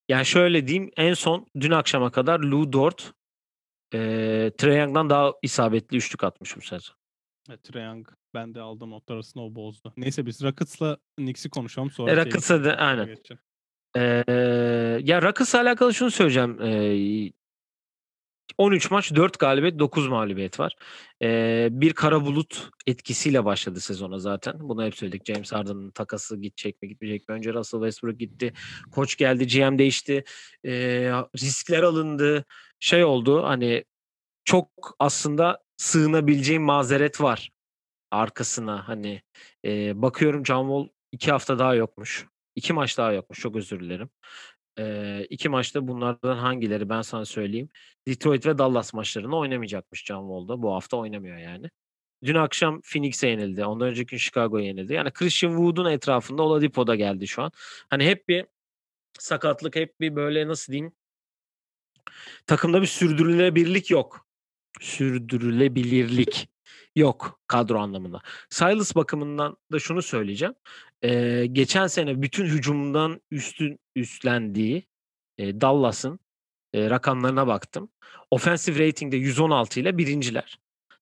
Yani 0.08 0.26
şöyle 0.26 0.66
diyeyim 0.68 0.90
en 0.96 1.14
son 1.14 1.46
dün 1.60 1.70
akşama 1.70 2.10
kadar 2.10 2.40
Lou 2.40 2.72
Dort 2.72 3.12
e, 3.94 3.98
Trae 4.58 4.76
Young'dan 4.76 5.10
daha 5.10 5.32
isabetli 5.42 5.96
üçlük 5.96 6.24
atmış 6.24 6.56
bu 6.56 6.60
sezon. 6.60 7.01
E, 7.51 7.57
Trae 7.57 7.82
Young 7.84 8.09
ben 8.34 8.55
de 8.55 8.61
aldığım 8.61 8.90
notlar 8.90 9.14
arasında 9.14 9.45
o 9.45 9.55
bozdu. 9.55 9.93
Neyse 9.97 10.26
biz 10.26 10.43
Rockets'la 10.43 10.97
Knicks'i 11.16 11.51
konuşalım 11.51 11.90
sonra. 11.90 12.11
E, 12.11 12.16
Rockets'a 12.16 12.64
da- 12.64 12.76
aynen. 12.76 13.07
geçelim. 13.07 13.40
Ya 15.09 15.22
Rockets'la 15.22 15.61
alakalı 15.61 15.95
şunu 15.95 16.11
söyleyeceğim. 16.11 16.62
E, 16.62 17.32
13 18.59 18.90
maç 18.90 19.14
4 19.14 19.38
galibiyet 19.38 19.78
9 19.78 20.09
mağlubiyet 20.09 20.61
var. 20.61 20.76
E, 21.22 21.68
bir 21.70 21.93
kara 21.93 22.24
bulut 22.24 22.70
etkisiyle 22.86 23.45
başladı 23.45 23.80
sezona 23.80 24.18
zaten. 24.18 24.55
Bunu 24.61 24.84
hep 24.84 24.97
söyledik. 24.97 25.26
James 25.26 25.53
Harden'ın 25.53 25.90
takası 25.90 26.36
gidecek 26.40 26.82
mi 26.82 26.88
gitmeyecek 26.88 27.28
mi? 27.28 27.34
Önce 27.34 27.55
Russell 27.55 27.80
Westbrook 27.80 28.18
gitti. 28.18 28.53
Koç 28.90 29.16
geldi. 29.16 29.47
GM 29.47 29.78
değişti. 29.78 30.24
E, 30.64 30.72
riskler 31.36 31.82
alındı. 31.82 32.45
Şey 32.80 33.05
oldu 33.05 33.43
hani 33.43 33.84
çok 34.45 34.70
aslında 34.99 35.62
sığınabileceğim 35.82 36.62
mazeret 36.62 37.20
var 37.20 37.50
arkasına 38.10 38.88
hani 38.88 39.22
e, 39.64 40.02
bakıyorum 40.02 40.46
John 40.46 40.66
Wall 40.68 40.96
iki 41.12 41.30
hafta 41.30 41.58
daha 41.58 41.74
yokmuş. 41.74 42.26
iki 42.56 42.72
maç 42.72 42.98
daha 42.98 43.12
yokmuş 43.12 43.40
çok 43.40 43.56
özür 43.56 43.80
dilerim. 43.80 44.10
E, 44.78 45.26
iki 45.30 45.48
maçta 45.48 45.88
bunlardan 45.88 46.36
hangileri 46.36 46.88
ben 46.88 47.02
sana 47.02 47.24
söyleyeyim. 47.24 47.68
Detroit 48.08 48.46
ve 48.46 48.58
Dallas 48.58 48.94
maçlarını 48.94 49.36
oynamayacakmış 49.36 50.04
John 50.04 50.22
Wall'da. 50.22 50.62
Bu 50.62 50.74
hafta 50.74 50.96
oynamıyor 50.96 51.36
yani. 51.38 51.70
Dün 52.24 52.34
akşam 52.34 52.80
Phoenix'e 52.80 53.28
yenildi. 53.28 53.64
Ondan 53.64 53.88
önceki 53.88 54.10
gün 54.10 54.18
Chicago'ya 54.18 54.66
yenildi. 54.66 54.92
Yani 54.92 55.10
Christian 55.10 55.50
Wood'un 55.50 55.90
etrafında 55.90 56.42
Oladipo 56.42 56.86
da 56.86 56.94
geldi 56.94 57.28
şu 57.28 57.42
an. 57.42 57.52
Hani 57.90 58.06
hep 58.06 58.28
bir 58.28 58.46
sakatlık, 59.18 59.76
hep 59.76 60.00
bir 60.00 60.16
böyle 60.16 60.48
nasıl 60.48 60.72
diyeyim 60.72 60.92
takımda 62.46 62.82
bir 62.82 62.86
sürdürülebilirlik 62.86 63.90
yok. 63.90 64.31
Sürdürülebilirlik 64.80 66.48
yok 66.96 67.40
kadro 67.46 67.78
anlamında. 67.80 68.20
Silas 68.50 68.96
bakımından 68.96 69.56
da 69.72 69.78
şunu 69.78 70.02
söyleyeceğim. 70.02 70.54
Ee, 71.02 71.46
geçen 71.52 71.86
sene 71.86 72.22
bütün 72.22 72.46
hücumdan 72.46 73.20
üstün 73.30 73.78
üstlendiği 73.96 74.86
e, 75.38 75.60
Dallas'ın 75.60 76.20
e, 76.74 76.90
rakamlarına 76.90 77.46
baktım. 77.46 77.88
Offensive 78.30 78.88
rating'de 78.88 79.16
116 79.16 79.80
ile 79.80 79.98
birinciler. 79.98 80.58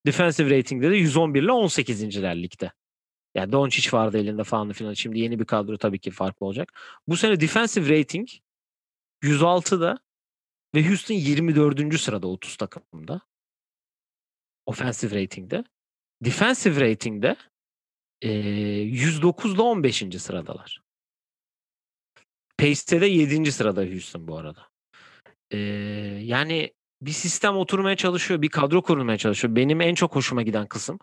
Defensive 0.06 0.58
rating'de 0.58 0.90
de 0.90 0.96
111 0.96 1.42
ile 1.42 1.52
18. 1.52 2.22
ligde. 2.22 2.72
Yani 3.34 3.52
Doncic 3.52 3.92
vardı 3.92 4.18
elinde 4.18 4.44
falan 4.44 4.72
filan. 4.72 4.94
Şimdi 4.94 5.20
yeni 5.20 5.38
bir 5.38 5.44
kadro 5.44 5.78
tabii 5.78 5.98
ki 5.98 6.10
farklı 6.10 6.46
olacak. 6.46 6.72
Bu 7.08 7.16
sene 7.16 7.40
defensive 7.40 7.98
rating 7.98 8.28
106'da 9.22 9.98
ve 10.74 10.88
Houston 10.88 11.14
24. 11.14 12.00
sırada 12.00 12.26
30 12.26 12.56
takımda. 12.56 13.20
Offensive 14.66 15.22
rating'de. 15.22 15.64
Defensive 16.24 16.80
rating'de 16.80 17.36
e, 18.22 18.30
109 18.30 19.54
ile 19.54 19.62
15. 19.62 20.04
sıradalar. 20.18 20.82
Pace'te 22.58 23.00
de 23.00 23.06
7. 23.06 23.52
sırada 23.52 23.84
Houston 23.84 24.28
bu 24.28 24.38
arada. 24.38 24.68
E, 25.50 25.58
yani 26.22 26.72
bir 27.02 27.10
sistem 27.10 27.56
oturmaya 27.56 27.96
çalışıyor, 27.96 28.42
bir 28.42 28.48
kadro 28.48 28.82
kurulmaya 28.82 29.18
çalışıyor. 29.18 29.56
Benim 29.56 29.80
en 29.80 29.94
çok 29.94 30.16
hoşuma 30.16 30.42
giden 30.42 30.66
kısım 30.66 30.98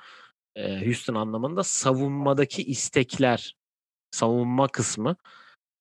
e, 0.58 0.86
Houston 0.86 1.16
anlamında 1.16 1.64
savunmadaki 1.64 2.64
istekler, 2.64 3.56
savunma 4.12 4.68
kısmı. 4.68 5.16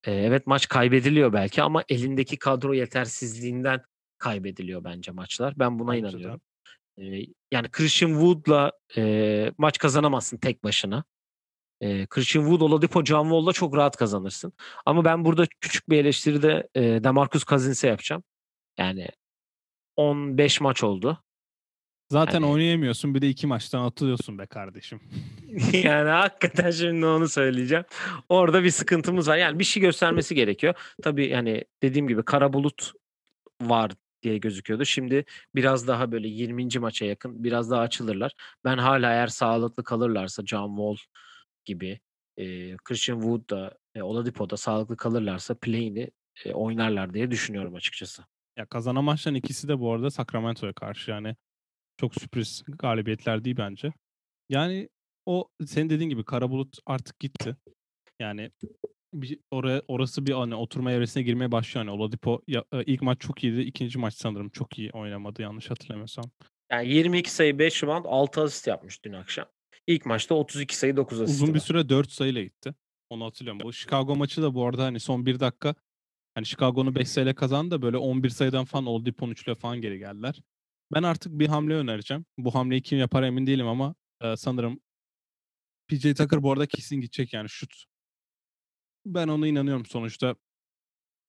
E, 0.04 0.12
evet 0.12 0.46
maç 0.46 0.68
kaybediliyor 0.68 1.32
belki 1.32 1.62
ama 1.62 1.84
elindeki 1.88 2.36
kadro 2.38 2.74
yetersizliğinden 2.74 3.82
kaybediliyor 4.18 4.84
bence 4.84 5.12
maçlar. 5.12 5.58
Ben 5.58 5.78
buna 5.78 5.92
Bence 5.92 6.08
inanıyorum. 6.08 6.40
E, 6.98 7.02
yani 7.52 7.68
Christian 7.70 8.10
Wood'la 8.10 8.72
e, 8.96 9.52
maç 9.58 9.78
kazanamazsın 9.78 10.36
tek 10.36 10.64
başına. 10.64 11.04
E, 11.80 12.06
Christian 12.06 12.42
Wood, 12.42 12.60
Oladipo, 12.60 13.04
John 13.04 13.24
Wall'la 13.24 13.52
çok 13.52 13.76
rahat 13.76 13.96
kazanırsın. 13.96 14.52
Ama 14.86 15.04
ben 15.04 15.24
burada 15.24 15.46
küçük 15.60 15.90
bir 15.90 15.98
eleştiri 15.98 16.42
de 16.42 16.68
e, 16.74 16.82
DeMarcus 16.82 17.44
Cousins'e 17.44 17.88
yapacağım. 17.88 18.22
Yani 18.78 19.08
15 19.96 20.60
maç 20.60 20.84
oldu. 20.84 21.22
Zaten 22.10 22.42
Hani- 22.42 22.52
oynayamıyorsun 22.52 23.14
bir 23.14 23.22
de 23.22 23.28
iki 23.28 23.46
maçtan 23.46 23.84
atılıyorsun 23.84 24.38
be 24.38 24.46
kardeşim. 24.46 25.00
yani 25.72 26.08
hakikaten 26.08 26.70
şimdi 26.70 27.06
onu 27.06 27.28
söyleyeceğim. 27.28 27.84
Orada 28.28 28.64
bir 28.64 28.70
sıkıntımız 28.70 29.28
var. 29.28 29.36
Yani 29.36 29.58
bir 29.58 29.64
şey 29.64 29.80
göstermesi 29.80 30.34
gerekiyor. 30.34 30.74
Tabii 31.02 31.28
yani 31.28 31.64
dediğim 31.82 32.08
gibi 32.08 32.22
kara 32.24 32.52
bulut 32.52 32.92
var 33.62 33.92
diye 34.26 34.38
gözüküyordu. 34.38 34.84
Şimdi 34.84 35.24
biraz 35.54 35.88
daha 35.88 36.12
böyle 36.12 36.28
20. 36.28 36.78
maça 36.78 37.04
yakın 37.04 37.44
biraz 37.44 37.70
daha 37.70 37.80
açılırlar. 37.80 38.32
Ben 38.64 38.78
hala 38.78 39.12
eğer 39.12 39.26
sağlıklı 39.26 39.84
kalırlarsa 39.84 40.46
John 40.46 40.68
Wall 40.68 40.96
gibi 41.64 42.00
e, 42.36 42.76
Christian 42.76 43.20
Wood 43.20 43.50
da 43.50 43.78
e, 43.94 44.02
Oladipo 44.02 44.50
da 44.50 44.56
sağlıklı 44.56 44.96
kalırlarsa 44.96 45.54
play'ini 45.54 46.10
e, 46.44 46.52
oynarlar 46.52 47.14
diye 47.14 47.30
düşünüyorum 47.30 47.74
açıkçası. 47.74 48.24
Ya 48.56 48.66
kazanan 48.66 49.04
maçların 49.04 49.34
ikisi 49.36 49.68
de 49.68 49.80
bu 49.80 49.92
arada 49.92 50.10
Sacramento'ya 50.10 50.72
karşı 50.72 51.10
yani 51.10 51.36
çok 52.00 52.14
sürpriz 52.14 52.62
galibiyetler 52.68 53.44
değil 53.44 53.56
bence. 53.58 53.92
Yani 54.48 54.88
o 55.26 55.48
senin 55.66 55.90
dediğin 55.90 56.10
gibi 56.10 56.24
kara 56.24 56.50
bulut 56.50 56.78
artık 56.86 57.20
gitti. 57.20 57.56
Yani 58.20 58.50
bir, 59.22 59.38
oraya 59.50 59.82
orası 59.88 60.26
bir 60.26 60.32
hani 60.32 60.54
oturma 60.54 60.92
evresine 60.92 61.22
girmeye 61.22 61.52
başlıyor. 61.52 61.86
Yani 61.86 61.96
Oladipo 61.96 62.42
ya, 62.46 62.64
e, 62.72 62.84
ilk 62.84 63.02
maç 63.02 63.20
çok 63.20 63.44
iyiydi. 63.44 63.60
ikinci 63.60 63.98
maç 63.98 64.14
sanırım 64.14 64.48
çok 64.48 64.78
iyi 64.78 64.90
oynamadı 64.90 65.42
yanlış 65.42 65.70
hatırlamıyorsam. 65.70 66.24
Yani 66.72 66.88
22 66.88 67.30
sayı 67.30 67.58
5 67.58 67.82
rebound 67.82 68.04
6 68.08 68.42
asist 68.42 68.66
yapmış 68.66 69.04
dün 69.04 69.12
akşam. 69.12 69.46
İlk 69.86 70.06
maçta 70.06 70.34
32 70.34 70.76
sayı 70.76 70.96
9 70.96 71.20
asist. 71.20 71.42
Uzun 71.42 71.54
bir 71.54 71.60
süre 71.60 71.88
4 71.88 72.10
sayıyla 72.10 72.42
gitti. 72.42 72.74
Onu 73.10 73.24
hatırlıyorum. 73.24 73.60
Bu 73.64 73.72
Chicago 73.72 74.16
maçı 74.16 74.42
da 74.42 74.54
bu 74.54 74.66
arada 74.66 74.84
hani 74.84 75.00
son 75.00 75.26
bir 75.26 75.40
dakika 75.40 75.74
hani 76.34 76.46
Chicago'nu 76.46 76.94
5 76.94 77.08
sayıyla 77.08 77.34
kazandı 77.34 77.70
da 77.70 77.82
böyle 77.82 77.96
11 77.96 78.28
sayıdan 78.28 78.64
falan 78.64 78.86
Oladipo'nun 78.86 79.32
3'le 79.32 79.54
falan 79.54 79.80
geri 79.80 79.98
geldiler. 79.98 80.42
Ben 80.94 81.02
artık 81.02 81.32
bir 81.32 81.46
hamle 81.46 81.74
önereceğim. 81.74 82.24
Bu 82.38 82.54
hamleyi 82.54 82.82
kim 82.82 82.98
yapar 82.98 83.22
emin 83.22 83.46
değilim 83.46 83.66
ama 83.66 83.94
e, 84.22 84.36
sanırım 84.36 84.80
PJ 85.88 86.14
Tucker 86.14 86.42
bu 86.42 86.52
arada 86.52 86.66
kesin 86.66 87.00
gidecek 87.00 87.32
yani 87.32 87.48
şut. 87.48 87.84
Ben 89.06 89.28
ona 89.28 89.46
inanıyorum 89.46 89.86
sonuçta. 89.86 90.36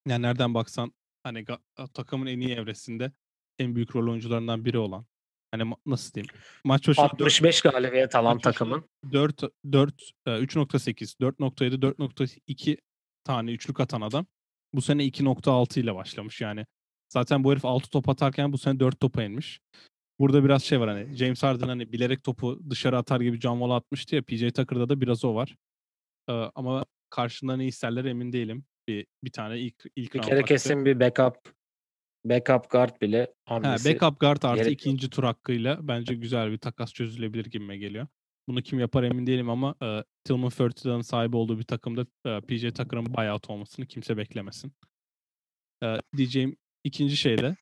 Yani 0.07 0.21
nereden 0.21 0.53
baksan 0.53 0.93
hani 1.23 1.45
takımın 1.93 2.25
en 2.25 2.39
iyi 2.39 2.53
evresinde 2.53 3.11
en 3.59 3.75
büyük 3.75 3.95
rol 3.95 4.11
oyuncularından 4.11 4.65
biri 4.65 4.77
olan. 4.77 5.05
Hani 5.51 5.73
nasıl 5.85 6.13
diyeyim? 6.13 6.33
Maç 6.63 6.87
başına 6.87 7.05
65 7.05 7.61
galibiyet 7.61 8.15
alan 8.15 8.39
takımın. 8.39 8.89
4 9.11 9.43
4 9.71 10.11
e, 10.25 10.29
3.8, 10.29 11.19
4.7, 11.21 11.79
4.2 11.79 12.77
tane 13.23 13.51
üçlük 13.51 13.79
atan 13.79 14.01
adam. 14.01 14.25
Bu 14.73 14.81
sene 14.81 15.05
2.6 15.05 15.79
ile 15.79 15.95
başlamış 15.95 16.41
yani. 16.41 16.65
Zaten 17.09 17.43
bu 17.43 17.51
herif 17.51 17.65
6 17.65 17.89
top 17.89 18.09
atarken 18.09 18.53
bu 18.53 18.57
sene 18.57 18.79
4 18.79 18.99
topa 18.99 19.23
inmiş. 19.23 19.59
Burada 20.19 20.43
biraz 20.43 20.63
şey 20.63 20.79
var 20.79 20.89
hani 20.89 21.15
James 21.15 21.43
Harden 21.43 21.67
hani 21.67 21.91
bilerek 21.91 22.23
topu 22.23 22.59
dışarı 22.69 22.97
atar 22.97 23.21
gibi 23.21 23.39
John 23.39 23.69
atmıştı 23.69 24.15
ya 24.15 24.21
PJ 24.21 24.51
Tucker'da 24.51 24.89
da 24.89 25.01
biraz 25.01 25.25
o 25.25 25.35
var. 25.35 25.55
Ee, 26.29 26.33
ama 26.33 26.85
karşında 27.09 27.57
ne 27.57 27.65
isterler 27.67 28.05
emin 28.05 28.31
değilim. 28.33 28.65
Bir 28.87 29.05
bir 29.23 29.31
tane 29.31 29.59
ilk 29.59 29.83
ilk 29.95 30.13
Bir 30.13 30.21
kere 30.21 30.35
hakkı. 30.35 30.45
kesin 30.47 30.85
bir 30.85 30.99
backup 30.99 31.35
backup 32.25 32.69
guard 32.69 33.01
bile 33.01 33.33
Ha, 33.45 33.55
hamlesi. 33.55 33.89
backup 33.93 34.19
guard 34.19 34.43
artı 34.43 34.63
gerek 34.63 34.73
ikinci 34.73 35.09
tur 35.09 35.23
hakkıyla 35.23 35.87
bence 35.87 36.13
güzel 36.15 36.51
bir 36.51 36.57
takas 36.57 36.93
çözülebilir 36.93 37.45
gibime 37.45 37.77
geliyor. 37.77 38.07
Bunu 38.49 38.61
kim 38.61 38.79
yapar 38.79 39.03
emin 39.03 39.27
değilim 39.27 39.49
ama 39.49 39.75
e, 39.83 40.03
Tillman 40.23 40.49
Fertita'nın 40.49 41.01
sahibi 41.01 41.35
olduğu 41.35 41.57
bir 41.59 41.63
takımda 41.63 42.05
e, 42.25 42.41
PJ 42.41 42.61
Tucker'ın 42.73 43.05
buyout 43.13 43.49
olmasını 43.49 43.85
kimse 43.85 44.17
beklemesin. 44.17 44.73
E, 45.83 45.95
diyeceğim 46.17 46.57
ikinci 46.83 47.17
şey 47.17 47.37
de 47.37 47.55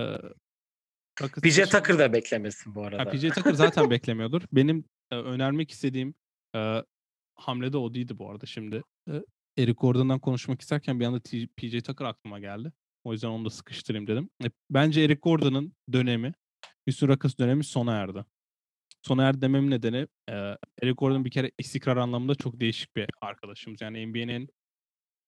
e, 0.00 0.04
PJ 1.42 1.46
için- 1.58 1.64
Tucker 1.64 1.98
da 1.98 2.12
beklemesin 2.12 2.74
bu 2.74 2.82
Ha, 2.82 2.86
arada. 2.86 3.10
PJ 3.10 3.28
Tucker 3.30 3.52
zaten 3.52 3.90
beklemiyordur. 3.90 4.42
Benim 4.52 4.84
e, 5.10 5.16
önermek 5.16 5.70
istediğim 5.70 6.14
e, 6.56 6.82
hamle 7.34 7.72
de 7.72 7.76
o 7.78 7.94
değildi 7.94 8.18
bu 8.18 8.30
arada 8.30 8.46
şimdi. 8.46 8.82
Eric 9.56 9.72
Gordon'dan 9.72 10.18
konuşmak 10.18 10.60
isterken 10.60 11.00
bir 11.00 11.04
anda 11.04 11.20
PJ 11.56 11.82
Tucker 11.82 12.04
aklıma 12.04 12.38
geldi. 12.40 12.72
O 13.04 13.12
yüzden 13.12 13.28
onu 13.28 13.44
da 13.44 13.50
sıkıştırayım 13.50 14.06
dedim. 14.06 14.30
E, 14.44 14.46
bence 14.70 15.02
Eric 15.02 15.20
Gordon'ın 15.22 15.76
dönemi, 15.92 16.34
Houston 16.88 17.08
Rockets 17.08 17.38
dönemi 17.38 17.64
sona 17.64 17.92
erdi. 17.92 18.24
Sona 19.02 19.24
erdi 19.24 19.40
dememin 19.40 19.70
nedeni 19.70 20.06
e, 20.28 20.34
Eric 20.82 20.92
Gordon 20.92 21.24
bir 21.24 21.30
kere 21.30 21.50
istikrar 21.58 21.96
anlamında 21.96 22.34
çok 22.34 22.60
değişik 22.60 22.96
bir 22.96 23.06
arkadaşımız. 23.20 23.80
Yani 23.80 24.06
NBA'nin 24.06 24.48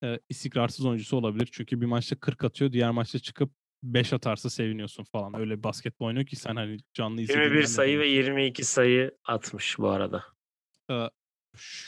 e, 0.05 0.21
istikrarsız 0.29 0.87
oyuncusu 0.87 1.17
olabilir. 1.17 1.49
Çünkü 1.53 1.81
bir 1.81 1.87
maçta 1.87 2.17
40 2.17 2.45
atıyor, 2.45 2.73
diğer 2.73 2.91
maçta 2.91 3.19
çıkıp 3.19 3.53
5 3.83 4.13
atarsa 4.13 4.51
seviniyorsun 4.51 5.05
falan. 5.05 5.41
Öyle 5.41 5.59
bir 5.59 5.63
basketbol 5.63 6.07
oynuyor 6.07 6.27
ki 6.27 6.37
sen 6.37 6.57
hani 6.57 6.79
canlı 6.95 7.21
izlediğinden 7.21 7.49
21 7.49 7.63
de 7.63 7.67
sayı 7.67 7.99
ve 7.99 8.03
biliyorsun. 8.05 8.33
22 8.33 8.65
sayı 8.65 9.19
atmış 9.25 9.79
bu 9.79 9.89
arada. 9.89 10.25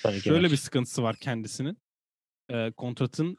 Tabii 0.03 0.21
şöyle 0.21 0.45
var. 0.45 0.53
bir 0.53 0.57
sıkıntısı 0.57 1.03
var 1.03 1.17
kendisinin. 1.17 1.79
Ee, 2.51 2.73
kontratın 2.77 3.37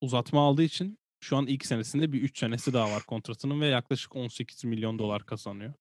uzatma 0.00 0.46
aldığı 0.48 0.62
için 0.62 0.98
şu 1.20 1.36
an 1.36 1.46
ilk 1.46 1.66
senesinde 1.66 2.12
bir 2.12 2.22
3 2.22 2.38
senesi 2.38 2.72
daha 2.72 2.90
var 2.90 3.02
kontratının 3.02 3.60
ve 3.60 3.66
yaklaşık 3.66 4.16
18 4.16 4.64
milyon 4.64 4.98
dolar 4.98 5.26
kazanıyor. 5.26 5.74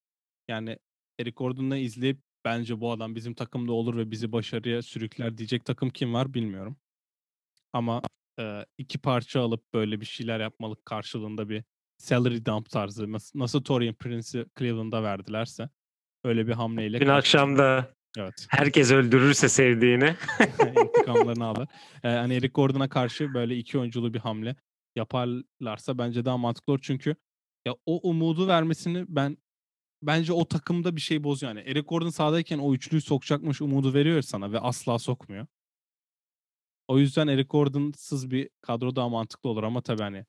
Yani 0.48 0.78
Eric 1.20 1.36
Gordon'u 1.36 1.76
izleyip 1.76 2.20
bence 2.46 2.80
bu 2.80 2.92
adam 2.92 3.16
bizim 3.16 3.34
takımda 3.34 3.74
olur 3.74 3.98
ve 3.98 4.12
bizi 4.12 4.32
başarıya 4.32 4.82
sürükler 4.82 5.38
diyecek 5.38 5.66
takım 5.66 5.90
kim 5.90 6.14
var 6.14 6.34
bilmiyorum. 6.34 6.78
Ama 7.74 8.02
e, 8.40 8.66
iki 8.78 8.98
parça 8.98 9.42
alıp 9.42 9.74
böyle 9.74 10.02
bir 10.02 10.06
şeyler 10.06 10.40
yapmalık 10.40 10.86
karşılığında 10.86 11.50
bir 11.50 11.64
salary 11.98 12.46
dump 12.46 12.70
tarzı 12.70 13.12
nasıl, 13.12 13.40
nasıl 13.40 13.64
Torian 13.64 13.96
Prince'i 13.96 14.46
Cleveland'a 14.60 15.04
verdilerse 15.04 15.70
öyle 16.24 16.48
bir 16.48 16.54
hamleyle 16.54 17.00
Dün 17.00 17.08
akşam 17.08 17.58
da 17.58 17.96
evet 18.20 18.46
herkes 18.50 18.92
öldürürse 18.92 19.50
sevdiğini. 19.50 20.16
intikamlarını 20.86 21.46
alır. 21.46 21.68
Ee, 22.04 22.08
hani 22.08 22.34
Eric 22.34 22.48
Gordon'a 22.48 22.90
karşı 22.90 23.34
böyle 23.34 23.58
iki 23.58 23.80
oyunculu 23.80 24.14
bir 24.14 24.20
hamle 24.20 24.56
yaparlarsa 24.96 25.98
bence 25.98 26.26
daha 26.26 26.38
mantıklı 26.38 26.74
olur. 26.74 26.82
Çünkü 26.84 27.16
ya 27.68 27.76
o 27.86 28.10
umudu 28.10 28.48
vermesini 28.48 29.06
ben 29.08 29.38
bence 30.02 30.34
o 30.34 30.48
takımda 30.48 30.96
bir 30.96 31.02
şey 31.02 31.24
bozuyor. 31.24 31.56
Yani 31.56 31.70
Eric 31.70 31.82
Gordon 31.82 32.10
sahadayken 32.10 32.60
o 32.60 32.74
üçlüyü 32.74 33.02
sokacakmış 33.02 33.62
umudu 33.62 33.94
veriyor 33.94 34.22
sana 34.22 34.52
ve 34.52 34.60
asla 34.60 35.00
sokmuyor. 35.00 35.48
O 36.88 37.00
yüzden 37.00 37.28
Eric 37.28 37.48
Gordon'sız 37.48 38.32
bir 38.32 38.50
kadro 38.62 38.96
daha 38.96 39.10
mantıklı 39.10 39.50
olur 39.50 39.64
ama 39.64 39.82
tabii 39.82 40.02
hani 40.02 40.26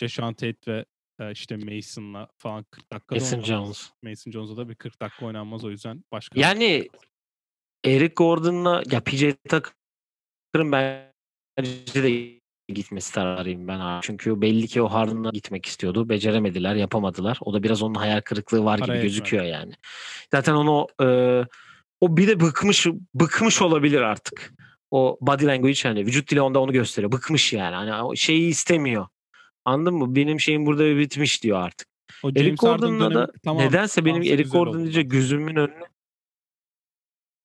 Jason 0.00 0.32
Tate 0.32 0.72
ve 0.72 0.84
e, 1.20 1.32
işte 1.32 1.56
Mason'la 1.56 2.28
falan 2.38 2.64
40 2.64 2.92
dakikada 2.92 3.20
Mason 3.20 3.36
oynanmaz. 3.36 3.66
Jones. 3.66 3.90
Mason 4.02 4.30
Jones'a 4.30 4.56
da 4.56 4.68
bir 4.68 4.74
40 4.74 5.00
dakika 5.00 5.26
oynanmaz 5.26 5.64
o 5.64 5.70
yüzden 5.70 6.04
başka 6.12 6.40
Yani 6.40 6.88
Eric 7.84 8.14
Gordon'la 8.16 8.82
ya 8.90 9.00
PJ 9.00 9.24
Tucker'ın 9.48 10.72
bence 10.72 12.02
de 12.02 12.40
gitmesi 12.68 13.14
taraftarıyım 13.14 13.68
ben 13.68 13.80
abi. 13.80 14.02
Çünkü 14.02 14.40
belli 14.40 14.66
ki 14.66 14.82
o 14.82 14.88
Harden'la 14.88 15.30
gitmek 15.30 15.66
istiyordu. 15.66 16.08
Beceremediler, 16.08 16.74
yapamadılar. 16.74 17.38
O 17.40 17.54
da 17.54 17.62
biraz 17.62 17.82
onun 17.82 17.94
hayal 17.94 18.20
kırıklığı 18.20 18.64
var 18.64 18.80
Para 18.80 18.94
gibi 18.94 19.02
gözüküyor 19.02 19.44
yani. 19.44 19.72
Zaten 20.30 20.54
onu 20.54 20.86
e, 21.02 21.06
o 22.00 22.16
bir 22.16 22.28
de 22.28 22.40
bıkmış 22.40 22.86
bıkmış 23.14 23.62
olabilir 23.62 24.00
artık. 24.00 24.52
O 24.90 25.18
body 25.20 25.46
language 25.46 25.80
hani 25.82 26.06
vücut 26.06 26.30
dili 26.30 26.40
onda 26.40 26.60
onu 26.60 26.72
gösteriyor. 26.72 27.12
Bıkmış 27.12 27.52
yani. 27.52 27.74
Hani 27.74 28.02
o 28.02 28.16
şeyi 28.16 28.48
istemiyor. 28.48 29.06
Anladın 29.64 29.94
mı? 29.94 30.14
Benim 30.14 30.40
şeyim 30.40 30.66
burada 30.66 30.96
bitmiş 30.96 31.42
diyor 31.42 31.60
artık. 31.60 31.88
o 32.22 32.28
Eric 32.28 32.44
James 32.44 32.60
Gordon'la 32.60 33.14
da 33.14 33.32
tamam 33.44 33.66
nedense 33.66 34.04
benim 34.04 34.22
Eric 34.22 34.48
Gordon 34.48 34.80
oldu 34.80 35.00
gözümün 35.00 35.56
önüne 35.56 35.93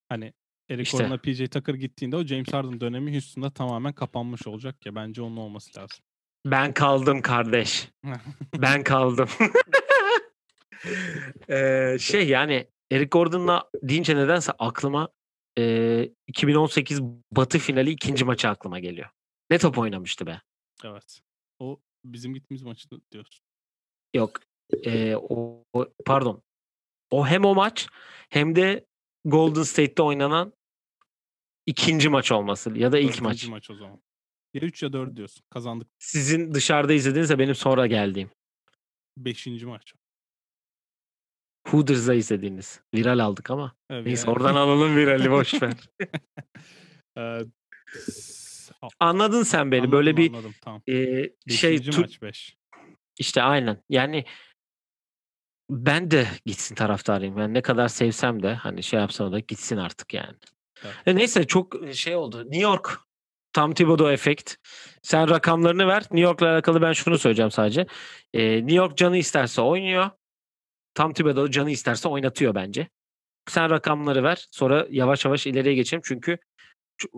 Hani 0.10 0.34
Eric 0.70 0.82
İşte. 0.84 0.98
Gordon'la 0.98 1.18
PJ 1.18 1.50
Tucker 1.50 1.74
gittiğinde 1.74 2.16
o 2.16 2.24
James 2.24 2.54
Harden 2.54 2.80
dönemi 2.82 3.12
Houston'da 3.12 3.50
tamamen 3.50 3.94
kapanmış 3.94 4.48
olacak 4.48 4.86
ya 4.86 4.96
bence 4.96 5.22
onun 5.22 5.38
olması 5.38 5.80
lazım. 5.80 6.00
ben 6.46 6.74
kaldım 6.74 7.22
kardeş. 7.22 7.90
Ben 8.58 8.84
kaldım. 8.84 9.30
Eee, 11.50 11.98
şey 12.00 12.28
yani 12.30 12.68
Eric 12.92 13.10
Gordon'la 13.10 13.70
deyince 13.84 14.16
nedense 14.16 14.52
aklıma 14.60 15.10
eee, 15.58 16.14
2018 16.28 17.02
Batı 17.32 17.60
finali 17.60 17.90
ikinci 17.92 18.26
maçı 18.26 18.50
aklıma 18.50 18.80
geliyor. 18.80 19.10
Ne 19.52 19.58
top 19.58 19.78
oynamıştı 19.78 20.26
be? 20.28 20.42
evet. 20.86 21.22
O 21.60 21.80
bizim 22.06 22.34
gittiğimiz 22.34 22.64
maçı 22.64 22.90
diyorsun. 23.12 23.42
Yok 24.14 24.40
e, 24.86 25.16
o, 25.16 25.64
o- 25.74 25.88
pardon 26.06 26.44
o 27.12 27.28
hem 27.28 27.46
o 27.46 27.56
maç 27.56 27.88
hem 28.30 28.56
de 28.56 28.86
Golden 29.26 29.64
State'te 29.64 30.04
oynanan 30.04 30.54
ikinci 31.66 32.10
maç 32.10 32.32
olması 32.32 32.78
ya 32.78 32.92
da 32.92 33.00
ilk 33.00 33.06
Dördüncü 33.08 33.24
maç. 33.24 33.48
maç 33.48 33.70
o 33.70 33.76
zaman. 33.76 34.02
Ya 34.54 34.62
3 34.62 34.84
ya 34.84 34.94
4 34.94 35.16
diyorsun. 35.16 35.44
Kazandık. 35.50 35.88
Sizin 36.00 36.54
dışarıda 36.54 36.94
izlediğinizde 36.94 37.40
benim 37.40 37.56
sonra 37.56 37.88
geldiğim. 37.88 38.30
5. 39.18 39.48
maç. 39.64 39.94
Hooders'da 41.68 42.14
izlediğiniz. 42.14 42.82
Viral 42.96 43.20
aldık 43.20 43.52
ama. 43.52 43.76
Evet, 43.90 44.06
Neyse 44.06 44.28
yani- 44.28 44.36
oradan 44.38 44.56
alalım 44.56 44.96
virali 44.96 45.32
boş 45.32 45.62
ver. 45.62 45.74
Ee, 47.18 47.40
Anladın 49.00 49.44
sen 49.44 49.72
beni. 49.72 49.80
anladım, 49.80 49.92
Böyle 49.92 50.18
bir 50.18 50.30
anladım, 50.30 50.54
tamam. 50.62 50.82
e, 50.88 50.94
şey 50.94 51.72
Beşinci 51.72 51.92
tu- 51.92 52.02
maç 52.02 52.22
5. 52.22 52.58
işte 53.20 53.42
aynen. 53.42 53.84
Yani 53.90 54.26
ben 55.70 56.12
de 56.12 56.28
gitsin 56.46 56.76
taraftarıyım. 56.76 57.38
Yani 57.38 57.54
ne 57.54 57.62
kadar 57.62 57.88
sevsem 57.88 58.44
de 58.44 58.54
hani 58.54 58.84
şey 58.84 59.00
yapsam 59.00 59.32
da 59.32 59.40
gitsin 59.40 59.78
artık 59.78 60.14
yani. 60.14 60.36
Evet. 60.84 60.96
E 61.06 61.16
neyse 61.16 61.48
çok 61.48 61.76
şey 61.94 62.16
oldu. 62.16 62.44
New 62.44 62.62
York 62.62 63.00
Tam 63.54 63.74
Thibodeau 63.74 64.12
efekt. 64.12 64.56
Sen 65.02 65.30
rakamlarını 65.30 65.88
ver. 65.88 66.02
New 66.02 66.20
York'la 66.20 66.54
alakalı 66.54 66.82
ben 66.82 66.94
şunu 66.94 67.18
söyleyeceğim 67.18 67.52
sadece. 67.52 67.86
E, 68.34 68.58
New 68.58 68.76
York 68.76 68.98
canı 68.98 69.18
isterse 69.18 69.62
oynuyor. 69.62 70.10
Tam 70.94 71.14
Thibodeau 71.14 71.52
canı 71.52 71.72
isterse 71.72 72.10
oynatıyor 72.10 72.56
bence. 72.56 72.90
Sen 73.50 73.70
rakamları 73.70 74.24
ver. 74.24 74.48
Sonra 74.52 74.88
yavaş 74.90 75.26
yavaş 75.26 75.48
ileriye 75.48 75.76
geçelim. 75.76 76.02
Çünkü 76.06 76.38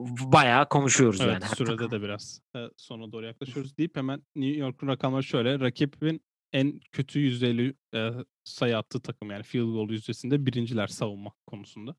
bayağı 0.05 0.69
konuşuyoruz 0.69 1.21
Evet 1.21 1.33
yani. 1.33 1.45
her 1.45 1.55
sürede 1.55 1.91
de 1.91 2.01
biraz 2.01 2.41
e, 2.55 2.59
sona 2.77 3.11
doğru 3.11 3.25
yaklaşıyoruz 3.25 3.77
deyip 3.77 3.95
hemen 3.95 4.23
New 4.35 4.59
York'un 4.59 4.87
rakamları 4.87 5.23
şöyle. 5.23 5.59
Rakibin 5.59 6.21
en 6.53 6.79
kötü 6.91 7.19
yüzdeli 7.19 7.73
e, 7.93 8.09
sayı 8.43 8.77
attığı 8.77 8.99
takım 8.99 9.31
yani 9.31 9.43
field 9.43 9.73
goal 9.73 9.89
yüzdesinde 9.89 10.45
birinciler 10.45 10.87
savunma 10.87 11.31
konusunda. 11.47 11.95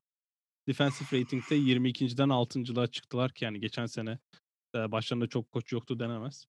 Defensive 0.67 1.21
rating'de 1.21 1.55
22.den 1.55 2.29
6.lığa 2.29 2.87
çıktılar 2.87 3.33
ki 3.33 3.45
yani 3.45 3.59
geçen 3.59 3.85
sene 3.85 4.19
e, 4.75 4.91
başlarında 4.91 5.27
çok 5.27 5.51
koç 5.51 5.71
yoktu 5.71 5.99
denemez. 5.99 6.45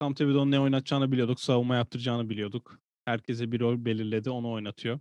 Tam 0.00 0.14
Thibodeau'nun 0.14 0.50
ne 0.50 0.60
oynatacağını 0.60 1.12
biliyorduk. 1.12 1.40
Savunma 1.40 1.76
yaptıracağını 1.76 2.30
biliyorduk. 2.30 2.78
Herkese 3.04 3.52
bir 3.52 3.60
rol 3.60 3.84
belirledi. 3.84 4.30
Onu 4.30 4.50
oynatıyor. 4.50 5.00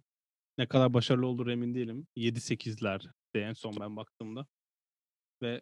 Ne 0.57 0.67
kadar 0.67 0.93
başarılı 0.93 1.27
olur 1.27 1.47
emin 1.47 1.75
değilim. 1.75 2.07
7-8'ler 2.17 3.03
de 3.36 3.41
en 3.41 3.53
son 3.53 3.73
ben 3.80 3.95
baktığımda. 3.95 4.47
Ve 5.41 5.61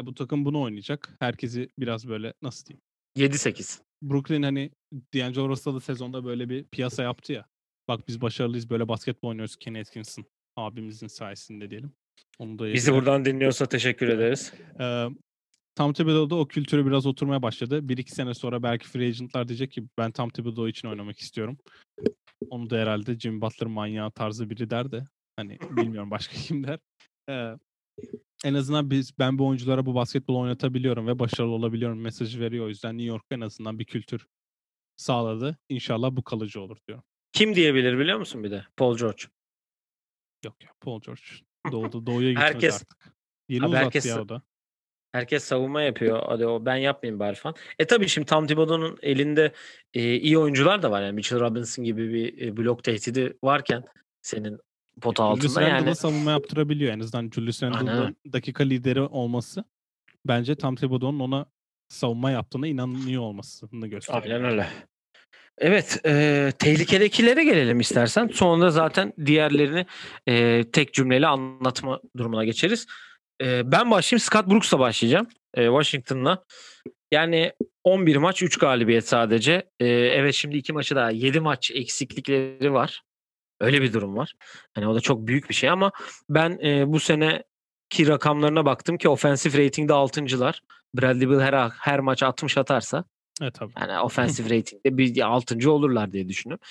e, 0.00 0.06
bu 0.06 0.14
takım 0.14 0.44
bunu 0.44 0.60
oynayacak. 0.60 1.16
Herkesi 1.20 1.68
biraz 1.78 2.08
böyle 2.08 2.34
nasıl 2.42 2.66
diyeyim. 2.66 2.82
7-8. 3.16 3.82
Brooklyn 4.10 4.42
hani 4.42 4.70
D'Angelo 5.14 5.48
Russell'da 5.48 5.80
sezonda 5.80 6.24
böyle 6.24 6.48
bir 6.48 6.64
piyasa 6.64 7.02
yaptı 7.02 7.32
ya. 7.32 7.46
Bak 7.88 8.08
biz 8.08 8.20
başarılıyız 8.20 8.70
böyle 8.70 8.88
basketbol 8.88 9.28
oynuyoruz 9.28 9.56
Kenny 9.56 9.80
Atkinson 9.80 10.24
abimizin 10.56 11.06
sayesinde 11.06 11.70
diyelim. 11.70 11.92
Onu 12.38 12.58
da 12.58 12.72
Bizi 12.72 12.92
buradan 12.92 13.24
dinliyorsa 13.24 13.66
teşekkür 13.66 14.08
ederiz. 14.08 14.52
Ee, 14.80 15.06
Tom 15.76 15.92
Thibodeau'da 15.92 16.34
o 16.34 16.48
kültürü 16.48 16.86
biraz 16.86 17.06
oturmaya 17.06 17.42
başladı. 17.42 17.88
Bir 17.88 17.98
iki 17.98 18.12
sene 18.12 18.34
sonra 18.34 18.62
belki 18.62 18.88
free 18.88 19.06
agentlar 19.06 19.48
diyecek 19.48 19.72
ki 19.72 19.84
ben 19.98 20.12
Tom 20.12 20.30
Thibodeau 20.30 20.68
için 20.68 20.88
oynamak 20.88 21.18
istiyorum. 21.18 21.58
Onu 22.50 22.70
da 22.70 22.76
herhalde 22.76 23.18
Jimmy 23.18 23.40
Butler 23.40 23.68
manyağı 23.68 24.10
tarzı 24.10 24.50
biri 24.50 24.70
der 24.70 24.92
de 24.92 25.04
hani 25.36 25.58
bilmiyorum 25.70 26.10
başka 26.10 26.34
kim 26.46 26.64
der. 26.64 26.78
Ee, 27.30 27.58
en 28.44 28.54
azından 28.54 28.90
biz 28.90 29.18
ben 29.18 29.38
bu 29.38 29.46
oyunculara 29.46 29.86
bu 29.86 29.94
basketbol 29.94 30.36
oynatabiliyorum 30.36 31.06
ve 31.06 31.18
başarılı 31.18 31.52
olabiliyorum 31.52 32.00
mesajı 32.00 32.40
veriyor. 32.40 32.66
O 32.66 32.68
yüzden 32.68 32.98
New 32.98 33.08
York 33.08 33.24
en 33.30 33.40
azından 33.40 33.78
bir 33.78 33.84
kültür 33.84 34.26
sağladı. 34.96 35.58
İnşallah 35.68 36.10
bu 36.12 36.24
kalıcı 36.24 36.60
olur 36.60 36.78
diyorum. 36.88 37.04
Kim 37.32 37.54
diyebilir 37.54 37.98
biliyor 37.98 38.18
musun 38.18 38.44
bir 38.44 38.50
de? 38.50 38.64
Paul 38.76 38.96
George. 38.98 39.22
Yok 40.44 40.64
ya 40.64 40.70
Paul 40.80 41.00
George 41.00 41.22
doğdu 41.72 42.06
doğuya 42.06 42.28
gitmez 42.30 42.44
Herkes- 42.44 42.74
artık. 42.74 43.14
Yeni 43.48 43.62
Abi 43.62 43.68
uzattı 43.68 43.84
herkes- 43.84 44.06
ya 44.06 44.22
o 44.22 44.28
da. 44.28 44.42
Herkes 45.12 45.44
savunma 45.44 45.82
yapıyor. 45.82 46.22
Hadi 46.26 46.46
o 46.46 46.66
ben 46.66 46.76
yapmayayım 46.76 47.20
bari 47.20 47.34
falan. 47.34 47.56
E 47.78 47.86
tabii 47.86 48.08
şimdi 48.08 48.26
Tom 48.26 48.46
Thibodeau'nun 48.46 48.98
elinde 49.02 49.52
e, 49.94 50.14
iyi 50.16 50.38
oyuncular 50.38 50.82
da 50.82 50.90
var. 50.90 51.02
Yani 51.02 51.12
Mitchell 51.12 51.40
Robinson 51.40 51.84
gibi 51.84 52.12
bir 52.12 52.46
e, 52.46 52.56
blok 52.56 52.84
tehdidi 52.84 53.36
varken 53.44 53.84
senin 54.22 54.58
pota 55.00 55.34
Julius 55.36 55.56
altında 55.56 55.70
Randle'la 55.70 55.86
yani. 55.86 55.96
savunma 55.96 56.30
yaptırabiliyor 56.30 56.92
en 56.92 57.00
azından 57.00 57.30
Julius 57.34 57.62
Randle'ın 57.62 58.16
dakika 58.32 58.64
lideri 58.64 59.00
olması 59.00 59.64
bence 60.24 60.54
Tom 60.54 60.76
Thibodeau'nun 60.76 61.20
ona 61.20 61.46
savunma 61.88 62.30
yaptığına 62.30 62.66
inanıyor 62.66 63.22
olmasını 63.22 63.86
gösteriyor. 63.86 64.22
Aynen 64.24 64.44
öyle. 64.44 64.66
Evet, 65.58 66.00
e, 66.06 66.52
tehlikedekilere 66.58 67.44
gelelim 67.44 67.80
istersen. 67.80 68.30
Sonra 68.32 68.70
zaten 68.70 69.12
diğerlerini 69.26 69.86
e, 70.26 70.64
tek 70.72 70.94
cümleyle 70.94 71.26
anlatma 71.26 72.00
durumuna 72.16 72.44
geçeriz. 72.44 72.86
E, 73.42 73.72
ben 73.72 73.90
başlayayım. 73.90 74.20
Scott 74.20 74.46
Brooks'la 74.50 74.78
başlayacağım. 74.78 75.26
E, 75.54 75.66
Washington'la. 75.66 76.44
Yani 77.12 77.52
11 77.84 78.16
maç 78.16 78.42
3 78.42 78.58
galibiyet 78.58 79.08
sadece. 79.08 79.70
E, 79.80 79.86
evet 79.88 80.34
şimdi 80.34 80.56
iki 80.56 80.72
maçı 80.72 80.96
daha 80.96 81.10
7 81.10 81.40
maç 81.40 81.70
eksiklikleri 81.70 82.72
var. 82.72 83.02
Öyle 83.64 83.82
bir 83.82 83.92
durum 83.92 84.16
var. 84.16 84.34
Hani 84.74 84.88
o 84.88 84.94
da 84.94 85.00
çok 85.00 85.26
büyük 85.26 85.48
bir 85.48 85.54
şey 85.54 85.70
ama 85.70 85.92
ben 86.28 86.58
e, 86.64 86.92
bu 86.92 87.00
seneki 87.00 88.08
rakamlarına 88.08 88.64
baktım 88.64 88.98
ki 88.98 89.08
offensive 89.08 89.64
rating'de 89.64 89.92
6.lar. 89.92 90.60
Bradley 90.94 91.30
Beal 91.30 91.40
her, 91.40 91.70
her 91.70 92.00
maç 92.00 92.22
60 92.22 92.58
atarsa 92.58 93.04
Evet 93.42 93.54
tabii. 93.54 93.72
yani 93.80 94.00
offensive 94.00 94.50
rating'de 94.58 94.98
bir 94.98 95.20
6. 95.20 95.70
olurlar 95.70 96.12
diye 96.12 96.28
düşünüyorum. 96.28 96.66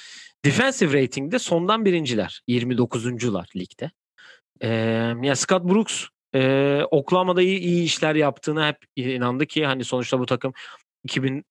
Defensive 0.46 1.02
rating'de 1.04 1.40
sondan 1.40 1.86
birinciler. 1.86 2.42
29'uncular 2.48 3.58
ligde. 3.58 3.92
Ee, 4.62 4.68
ya 5.22 5.36
Scott 5.36 5.64
Brooks 5.64 6.06
e, 6.36 6.82
Oklahoma'da 6.92 7.42
iyi, 7.42 7.60
iyi 7.60 7.84
işler 7.84 8.16
yaptığına 8.16 8.68
hep 8.68 8.78
inandı 8.96 9.46
ki 9.46 9.66
hani 9.66 9.84
sonuçta 9.84 10.20
bu 10.20 10.26
takım 10.26 10.54
2000 11.04 11.46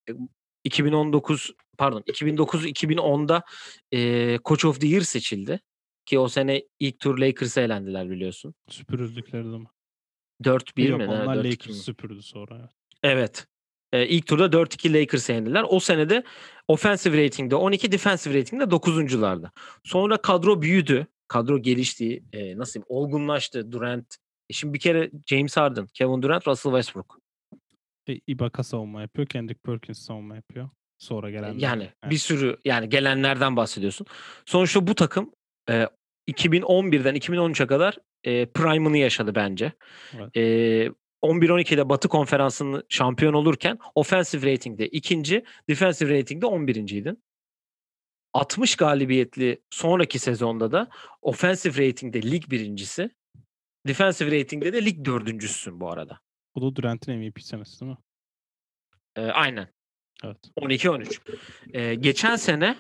2019 0.64 1.50
pardon 1.78 2.00
2009-2010'da 2.00 3.42
e, 3.92 4.38
Coach 4.44 4.64
of 4.64 4.80
the 4.80 4.86
Year 4.86 5.00
seçildi. 5.02 5.60
Ki 6.06 6.18
o 6.18 6.28
sene 6.28 6.62
ilk 6.80 7.00
tur 7.00 7.18
Lakers'a 7.18 7.60
elendiler 7.60 8.10
biliyorsun. 8.10 8.54
Süpürüldükleri 8.68 9.44
de 9.44 9.58
mi? 9.58 9.66
4-1 10.44 10.88
Yok 10.88 10.98
mi? 10.98 11.06
onlar 11.06 11.36
4-2 11.36 11.42
mi? 11.42 11.50
Lakers 11.50 11.76
süpürdü 11.76 12.22
sonra. 12.22 12.54
evet. 12.56 12.70
Evet. 13.02 13.46
Ee, 13.92 14.06
ilk 14.08 14.26
turda 14.26 14.46
4-2 14.46 14.92
Lakers'a 15.00 15.32
yendiler. 15.32 15.64
O 15.68 15.80
senede 15.80 16.24
offensive 16.68 17.24
rating'de 17.24 17.54
12, 17.56 17.92
defensive 17.92 18.38
rating'de 18.38 18.64
9'unculardı. 18.64 19.50
Sonra 19.84 20.16
kadro 20.16 20.62
büyüdü. 20.62 21.06
Kadro 21.28 21.62
gelişti. 21.62 22.24
E, 22.32 22.58
nasıl 22.58 22.72
diyeyim? 22.74 22.86
Olgunlaştı. 22.88 23.72
Durant. 23.72 24.16
E 24.50 24.52
şimdi 24.52 24.74
bir 24.74 24.78
kere 24.78 25.10
James 25.26 25.56
Harden, 25.56 25.86
Kevin 25.86 26.22
Durant, 26.22 26.48
Russell 26.48 26.72
Westbrook. 26.72 27.18
E, 28.08 28.20
Ibaka 28.26 28.62
savunma 28.62 29.00
yapıyor. 29.00 29.26
Kendrick 29.28 29.60
Perkins 29.64 29.98
savunma 29.98 30.36
yapıyor. 30.36 30.68
Sonra 30.98 31.30
gelenler. 31.30 31.60
Yani 31.60 31.82
Evet. 31.82 32.10
bir 32.10 32.18
sürü 32.18 32.56
yani 32.64 32.88
gelenlerden 32.88 33.56
bahsediyorsun. 33.56 34.06
Sonuçta 34.46 34.86
bu 34.86 34.94
takım 34.94 35.32
e, 35.70 35.86
2011'den 36.28 37.16
2013'e 37.16 37.66
kadar 37.66 37.98
e, 38.24 38.46
prime'ını 38.46 38.98
yaşadı 38.98 39.34
bence. 39.34 39.72
Evet. 40.16 40.36
E, 40.36 40.42
11-12'de 41.22 41.88
Batı 41.88 42.08
Konferansı'nın 42.08 42.84
şampiyon 42.88 43.32
olurken 43.32 43.78
offensive 43.94 44.52
rating'de 44.52 44.88
ikinci, 44.88 45.44
defensive 45.68 46.18
rating'de 46.18 46.46
11.ydin. 46.46 47.22
60 48.32 48.76
galibiyetli 48.76 49.62
sonraki 49.70 50.18
sezonda 50.18 50.72
da 50.72 50.88
offensive 51.22 51.88
rating'de 51.88 52.22
lig 52.22 52.50
birincisi, 52.50 53.10
defensive 53.86 54.40
rating'de 54.40 54.72
de 54.72 54.84
lig 54.84 55.04
dördüncüsün 55.04 55.80
bu 55.80 55.90
arada. 55.90 56.20
Bu 56.54 56.62
da 56.62 56.76
Durant'in 56.76 57.18
MVP 57.18 57.42
senesi 57.42 57.80
değil 57.80 57.92
mi? 57.92 57.98
E, 59.16 59.20
aynen. 59.20 59.68
Evet. 60.24 60.38
12-13. 60.60 61.20
Ee, 61.72 61.94
geçen 61.94 62.36
sene 62.36 62.78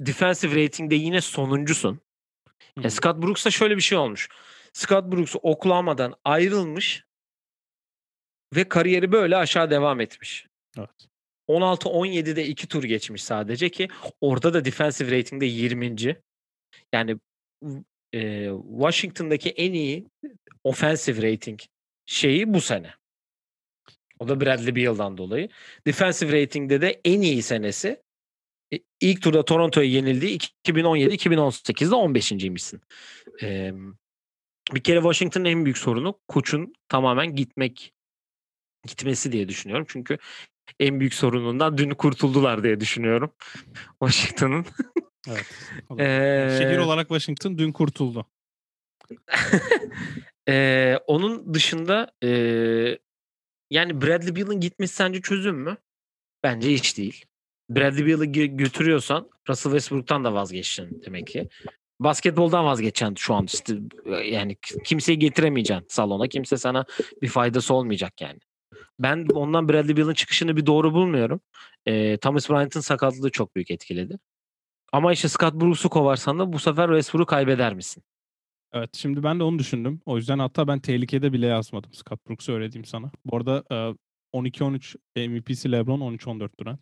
defensive 0.00 0.64
rating'de 0.64 0.94
yine 0.94 1.20
sonuncusun. 1.20 2.00
E. 2.84 2.90
Scott 2.90 3.22
Brooks'a 3.22 3.50
şöyle 3.50 3.76
bir 3.76 3.82
şey 3.82 3.98
olmuş. 3.98 4.28
Scott 4.72 5.12
Brooks 5.12 5.36
Oklahoma'dan 5.42 6.14
ayrılmış 6.24 7.04
ve 8.54 8.68
kariyeri 8.68 9.12
böyle 9.12 9.36
aşağı 9.36 9.70
devam 9.70 10.00
etmiş. 10.00 10.46
Evet. 10.78 11.08
16-17'de 11.48 12.46
2 12.46 12.68
tur 12.68 12.84
geçmiş 12.84 13.24
sadece 13.24 13.70
ki 13.70 13.88
orada 14.20 14.54
da 14.54 14.64
defensive 14.64 15.18
rating'de 15.18 15.46
20. 15.46 16.16
Yani 16.92 17.18
e, 18.14 18.50
Washington'daki 18.78 19.50
en 19.50 19.72
iyi 19.72 20.06
offensive 20.64 21.32
rating 21.32 21.60
şeyi 22.08 22.54
bu 22.54 22.60
sene. 22.60 22.94
O 24.18 24.28
da 24.28 24.40
Bradley 24.40 24.76
Beal'dan 24.76 25.18
dolayı. 25.18 25.48
Defensive 25.86 26.42
rating'de 26.42 26.80
de 26.80 27.00
en 27.04 27.20
iyi 27.20 27.42
senesi 27.42 28.02
e, 28.74 28.78
ilk 29.00 29.22
turda 29.22 29.44
Toronto'ya 29.44 29.88
yenildiği 29.88 30.38
2017-2018'de 30.38 31.94
15.ymişsin. 31.94 32.80
Ee, 33.42 33.72
bir 34.74 34.82
kere 34.82 34.96
Washington'ın 34.96 35.44
en 35.44 35.64
büyük 35.64 35.78
sorunu 35.78 36.20
koçun 36.28 36.72
tamamen 36.88 37.34
gitmek 37.34 37.92
gitmesi 38.86 39.32
diye 39.32 39.48
düşünüyorum. 39.48 39.86
Çünkü 39.88 40.18
en 40.80 41.00
büyük 41.00 41.14
sorunundan 41.14 41.78
dün 41.78 41.90
kurtuldular 41.90 42.62
diye 42.62 42.80
düşünüyorum. 42.80 43.32
Washington'ın. 44.02 44.66
Evet. 45.28 45.46
ee... 45.98 46.58
Şehir 46.58 46.78
olarak 46.78 47.08
Washington 47.08 47.58
dün 47.58 47.72
kurtuldu. 47.72 48.26
ee, 50.48 50.96
onun 51.06 51.54
dışında 51.54 52.12
e, 52.24 52.28
yani 53.70 54.02
Bradley 54.02 54.36
Beal'ın 54.36 54.60
gitmesi 54.60 54.94
sence 54.94 55.20
çözüm 55.20 55.56
mü? 55.56 55.76
Bence 56.42 56.72
hiç 56.72 56.98
değil. 56.98 57.24
Bradley 57.70 58.06
Beal'ı 58.06 58.24
götürüyorsan 58.56 59.30
Russell 59.48 59.72
Westbrook'tan 59.72 60.24
da 60.24 60.34
vazgeçeceksin 60.34 61.02
demek 61.06 61.26
ki. 61.26 61.48
Basketboldan 62.00 62.64
vazgeçeceksin 62.64 63.14
şu 63.14 63.34
an 63.34 63.44
işte 63.44 63.74
yani 64.24 64.56
kimseyi 64.84 65.18
getiremeyeceksin 65.18 65.86
salona. 65.88 66.28
Kimse 66.28 66.56
sana 66.56 66.84
bir 67.22 67.28
faydası 67.28 67.74
olmayacak 67.74 68.20
yani. 68.20 68.38
Ben 68.98 69.26
ondan 69.34 69.68
Bradley 69.68 69.96
Beal'ın 69.96 70.14
çıkışını 70.14 70.56
bir 70.56 70.66
doğru 70.66 70.94
bulmuyorum. 70.94 71.40
E, 71.86 72.16
Thomas 72.16 72.50
Bryant'ın 72.50 72.80
sakatlığı 72.80 73.30
çok 73.30 73.56
büyük 73.56 73.70
etkiledi. 73.70 74.18
Ama 74.92 75.12
işte 75.12 75.28
Scott 75.28 75.54
Brooks'u 75.54 75.90
kovarsan 75.90 76.38
da 76.38 76.52
bu 76.52 76.58
sefer 76.58 76.86
Westbrook'u 76.86 77.26
kaybeder 77.26 77.74
misin? 77.74 78.02
Evet 78.72 78.96
şimdi 78.96 79.22
ben 79.22 79.38
de 79.38 79.42
onu 79.42 79.58
düşündüm. 79.58 80.00
O 80.06 80.16
yüzden 80.16 80.38
hatta 80.38 80.68
ben 80.68 80.80
tehlikede 80.80 81.32
bile 81.32 81.46
yazmadım 81.46 81.92
Scott 81.94 82.28
Brooks'u 82.28 82.52
öyle 82.52 82.72
diyeyim 82.72 82.84
sana. 82.84 83.10
Bu 83.24 83.36
arada 83.36 83.64
12-13 84.32 84.96
MVP'si 85.16 85.72
LeBron 85.72 86.00
13-14 86.00 86.58
Durant. 86.60 86.80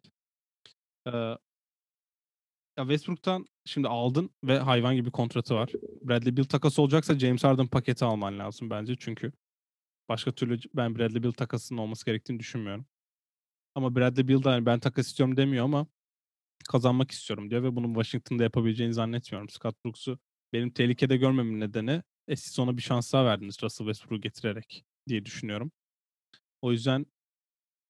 Ya 2.79 2.85
Westbrook'tan 2.85 3.47
şimdi 3.65 3.89
aldın 3.89 4.31
ve 4.45 4.59
hayvan 4.59 4.95
gibi 4.95 5.11
kontratı 5.11 5.55
var. 5.55 5.73
Bradley 6.03 6.37
Beal 6.37 6.45
takası 6.45 6.83
olacaksa 6.83 7.19
James 7.19 7.45
Harden 7.45 7.67
paketi 7.67 8.05
alman 8.05 8.39
lazım 8.39 8.71
bence 8.71 8.97
çünkü 8.99 9.33
başka 10.09 10.33
türlü 10.33 10.59
ben 10.75 10.99
Bradley 10.99 11.23
Beal 11.23 11.33
takasının 11.33 11.79
olması 11.79 12.07
gerektiğini 12.07 12.39
düşünmüyorum. 12.39 12.87
Ama 13.75 13.97
Bradley 13.97 14.29
Beal 14.29 14.43
da 14.43 14.53
yani 14.53 14.67
ben 14.67 14.81
takas 14.81 15.07
istiyorum 15.07 15.37
demiyor 15.37 15.65
ama 15.65 15.87
kazanmak 16.69 17.11
istiyorum 17.11 17.51
diyor 17.51 17.63
ve 17.63 17.77
bunu 17.77 17.87
Washington'da 17.87 18.43
yapabileceğini 18.43 18.95
zannetmiyorum. 18.95 19.49
Scott 19.49 19.85
Brooks'u 19.85 20.19
benim 20.53 20.71
tehlikede 20.71 21.17
görmemin 21.17 21.61
nedeni 21.61 22.03
e 22.29 22.37
siz 22.37 22.59
ona 22.59 22.77
bir 22.77 22.83
şans 22.83 23.13
daha 23.13 23.25
verdiniz 23.25 23.63
Russell 23.63 23.87
Westbrook'u 23.87 24.21
getirerek 24.21 24.85
diye 25.09 25.25
düşünüyorum. 25.25 25.73
O 26.63 26.73
yüzden 26.73 27.07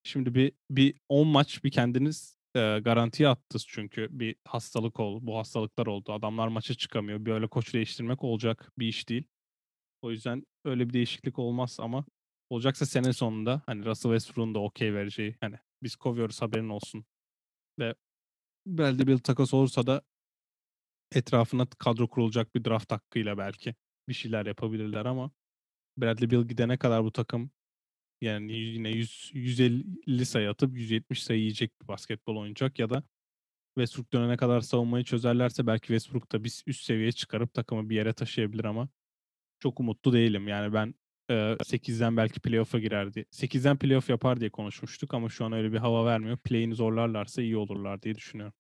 şimdi 0.02 0.34
bir 0.34 0.52
bir 0.70 0.94
10 1.08 1.28
maç 1.28 1.64
bir 1.64 1.70
kendiniz 1.70 2.36
e, 2.56 2.78
garantiye 2.84 3.28
attınız 3.28 3.66
çünkü 3.68 4.08
bir 4.10 4.36
hastalık 4.44 5.00
oldu. 5.00 5.26
Bu 5.26 5.38
hastalıklar 5.38 5.86
oldu. 5.86 6.12
Adamlar 6.12 6.48
maça 6.48 6.74
çıkamıyor. 6.74 7.26
Böyle 7.26 7.48
koç 7.48 7.74
değiştirmek 7.74 8.24
olacak 8.24 8.72
bir 8.78 8.88
iş 8.88 9.08
değil. 9.08 9.24
O 10.02 10.10
yüzden 10.10 10.46
öyle 10.64 10.88
bir 10.88 10.92
değişiklik 10.92 11.38
olmaz 11.38 11.76
ama 11.80 12.04
olacaksa 12.50 12.86
sene 12.86 13.12
sonunda 13.12 13.62
hani 13.66 13.84
Russell 13.84 14.12
Westbrook'un 14.12 14.54
da 14.54 14.58
okey 14.58 14.94
vereceği 14.94 15.36
hani 15.40 15.56
biz 15.82 15.96
kovuyoruz 15.96 16.42
haberin 16.42 16.68
olsun. 16.68 17.04
Ve 17.78 17.94
belki 18.66 19.06
bir 19.06 19.18
takas 19.18 19.54
olursa 19.54 19.86
da 19.86 20.02
etrafına 21.16 21.66
kadro 21.78 22.08
kurulacak 22.08 22.54
bir 22.54 22.64
draft 22.64 22.92
hakkıyla 22.92 23.38
belki 23.38 23.74
bir 24.08 24.14
şeyler 24.14 24.46
yapabilirler 24.46 25.06
ama 25.06 25.30
Bradley 25.98 26.30
Bill 26.30 26.48
gidene 26.48 26.76
kadar 26.78 27.04
bu 27.04 27.12
takım 27.12 27.50
yani 28.20 28.52
yine 28.52 28.90
100, 28.90 29.30
150 29.34 30.26
sayı 30.26 30.50
atıp 30.50 30.76
170 30.78 31.22
sayı 31.22 31.40
yiyecek 31.40 31.82
bir 31.82 31.88
basketbol 31.88 32.36
oynayacak 32.36 32.78
ya 32.78 32.90
da 32.90 33.02
Westbrook 33.78 34.12
dönene 34.12 34.36
kadar 34.36 34.60
savunmayı 34.60 35.04
çözerlerse 35.04 35.66
belki 35.66 35.86
Westbrook 35.86 36.32
da 36.32 36.44
bir 36.44 36.62
üst 36.66 36.84
seviyeye 36.84 37.12
çıkarıp 37.12 37.54
takımı 37.54 37.90
bir 37.90 37.96
yere 37.96 38.12
taşıyabilir 38.12 38.64
ama 38.64 38.88
çok 39.60 39.80
umutlu 39.80 40.12
değilim. 40.12 40.48
Yani 40.48 40.74
ben 40.74 40.94
e, 41.30 41.56
8'den 41.64 42.16
belki 42.16 42.40
playoff'a 42.40 42.78
girer 42.78 43.14
diye. 43.14 43.24
8'den 43.30 43.78
playoff 43.78 44.10
yapar 44.10 44.40
diye 44.40 44.50
konuşmuştuk 44.50 45.14
ama 45.14 45.28
şu 45.28 45.44
an 45.44 45.52
öyle 45.52 45.72
bir 45.72 45.78
hava 45.78 46.06
vermiyor. 46.06 46.38
Play'ini 46.38 46.74
zorlarlarsa 46.74 47.42
iyi 47.42 47.56
olurlar 47.56 48.02
diye 48.02 48.14
düşünüyorum. 48.14 48.54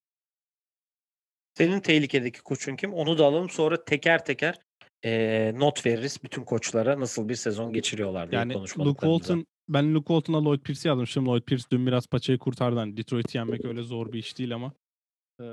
Senin 1.56 1.80
tehlikedeki 1.80 2.42
koçun 2.42 2.76
kim? 2.76 2.92
Onu 2.92 3.18
da 3.18 3.24
alalım 3.24 3.50
sonra 3.50 3.84
teker 3.84 4.24
teker 4.24 4.58
e, 5.04 5.52
not 5.54 5.86
veririz 5.86 6.18
bütün 6.24 6.44
koçlara 6.44 7.00
nasıl 7.00 7.28
bir 7.28 7.34
sezon 7.34 7.72
geçiriyorlar 7.72 8.30
diye 8.30 8.38
yani 8.38 8.54
Luke 8.54 9.00
Walton 9.00 9.46
ben 9.68 9.94
Luke 9.94 10.06
Walton'a 10.06 10.44
Lloyd 10.44 10.60
Pierce'i 10.60 10.88
yazmışım. 10.88 11.26
Lloyd 11.26 11.42
Pierce 11.42 11.64
dün 11.72 11.86
biraz 11.86 12.06
paçayı 12.06 12.38
kurtardı. 12.38 12.78
Hani 12.78 12.96
Detroit'i 12.96 13.38
yenmek 13.38 13.64
öyle 13.64 13.82
zor 13.82 14.12
bir 14.12 14.18
iş 14.18 14.38
değil 14.38 14.54
ama 14.54 14.72
e, 15.40 15.44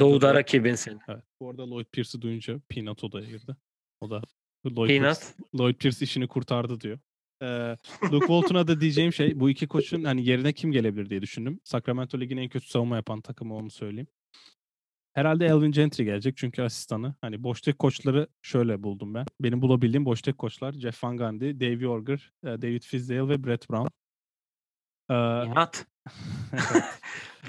Doğu'da 0.00 0.28
da, 0.28 0.34
rakibin 0.34 0.74
senin. 0.74 1.00
Evet. 1.08 1.22
Bu 1.40 1.50
arada 1.50 1.70
Lloyd 1.70 1.86
Pierce'i 1.92 2.22
duyunca 2.22 2.60
Peanut 2.68 3.04
odaya 3.04 3.26
girdi. 3.26 3.56
O 4.00 4.10
da 4.10 4.22
Lloyd 4.66 4.88
Peanut. 4.88 5.18
Pierce, 5.18 5.24
Lloyd 5.58 5.74
Pierce 5.74 6.04
işini 6.04 6.28
kurtardı 6.28 6.80
diyor. 6.80 6.98
Ee, 7.42 7.76
Luke 8.12 8.26
Walton'a 8.26 8.68
da 8.68 8.80
diyeceğim 8.80 9.12
şey 9.12 9.40
bu 9.40 9.50
iki 9.50 9.66
koçun 9.66 10.04
hani 10.04 10.28
yerine 10.28 10.52
kim 10.52 10.72
gelebilir 10.72 11.10
diye 11.10 11.22
düşündüm. 11.22 11.60
Sacramento 11.64 12.20
Ligi'nin 12.20 12.42
en 12.42 12.48
kötü 12.48 12.68
savunma 12.68 12.96
yapan 12.96 13.20
takımı 13.20 13.56
onu 13.56 13.70
söyleyeyim. 13.70 14.06
Herhalde 15.14 15.46
Elvin 15.46 15.72
Gentry 15.72 16.04
gelecek 16.04 16.36
çünkü 16.36 16.62
asistanı. 16.62 17.14
Hani 17.20 17.42
boş 17.42 17.60
tek 17.60 17.78
koçları 17.78 18.26
şöyle 18.42 18.82
buldum 18.82 19.14
ben. 19.14 19.26
Benim 19.40 19.62
bulabildiğim 19.62 20.04
boş 20.04 20.22
tek 20.22 20.38
koçlar 20.38 20.72
Jeff 20.72 21.04
Van 21.04 21.16
Gundy, 21.16 21.60
Dave 21.60 21.84
Yorger, 21.84 22.32
e, 22.44 22.46
David 22.46 22.82
Fizdale 22.82 23.28
ve 23.28 23.44
Brett 23.44 23.70
Brown. 23.70 23.88
Ee. 25.10 25.44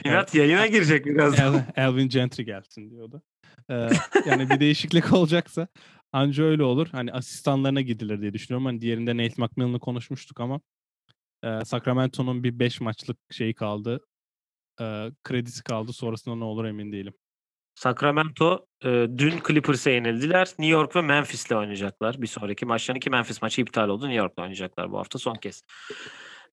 Pinat 0.03 0.35
yayına 0.35 0.67
girecek 0.67 1.05
biraz. 1.05 1.39
El, 1.39 1.65
Elvin 1.75 2.09
Gentry 2.09 2.43
gelsin 2.43 2.91
diyordu. 2.91 3.21
Ee, 3.69 3.89
yani 4.25 4.49
bir 4.49 4.59
değişiklik 4.59 5.13
olacaksa 5.13 5.67
anca 6.11 6.43
öyle 6.43 6.63
olur. 6.63 6.87
Hani 6.91 7.11
asistanlarına 7.11 7.81
gidilir 7.81 8.21
diye 8.21 8.33
düşünüyorum. 8.33 8.65
Hani 8.65 8.81
diğerinde 8.81 9.17
Nate 9.17 9.33
McMillan'ı 9.37 9.79
konuşmuştuk 9.79 10.39
ama 10.39 10.61
e, 11.43 11.65
Sacramento'nun 11.65 12.43
bir 12.43 12.59
5 12.59 12.81
maçlık 12.81 13.17
şeyi 13.31 13.53
kaldı. 13.53 13.99
E, 14.81 15.11
kredisi 15.23 15.63
kaldı. 15.63 15.93
Sonrasında 15.93 16.35
ne 16.35 16.43
olur 16.43 16.65
emin 16.65 16.91
değilim. 16.91 17.13
Sacramento 17.75 18.65
e, 18.83 19.07
dün 19.17 19.33
Clippers'e 19.47 19.91
yenildiler. 19.91 20.47
New 20.47 20.65
York 20.65 20.95
ve 20.95 21.01
Memphis'le 21.01 21.51
oynayacaklar. 21.51 22.21
Bir 22.21 22.27
sonraki 22.27 22.65
maçların 22.65 22.99
ki 22.99 23.09
Memphis 23.09 23.41
maçı 23.41 23.61
iptal 23.61 23.89
oldu. 23.89 24.05
New 24.05 24.17
York'la 24.17 24.43
oynayacaklar 24.43 24.91
bu 24.91 24.99
hafta 24.99 25.19
son 25.19 25.35
kez. 25.35 25.63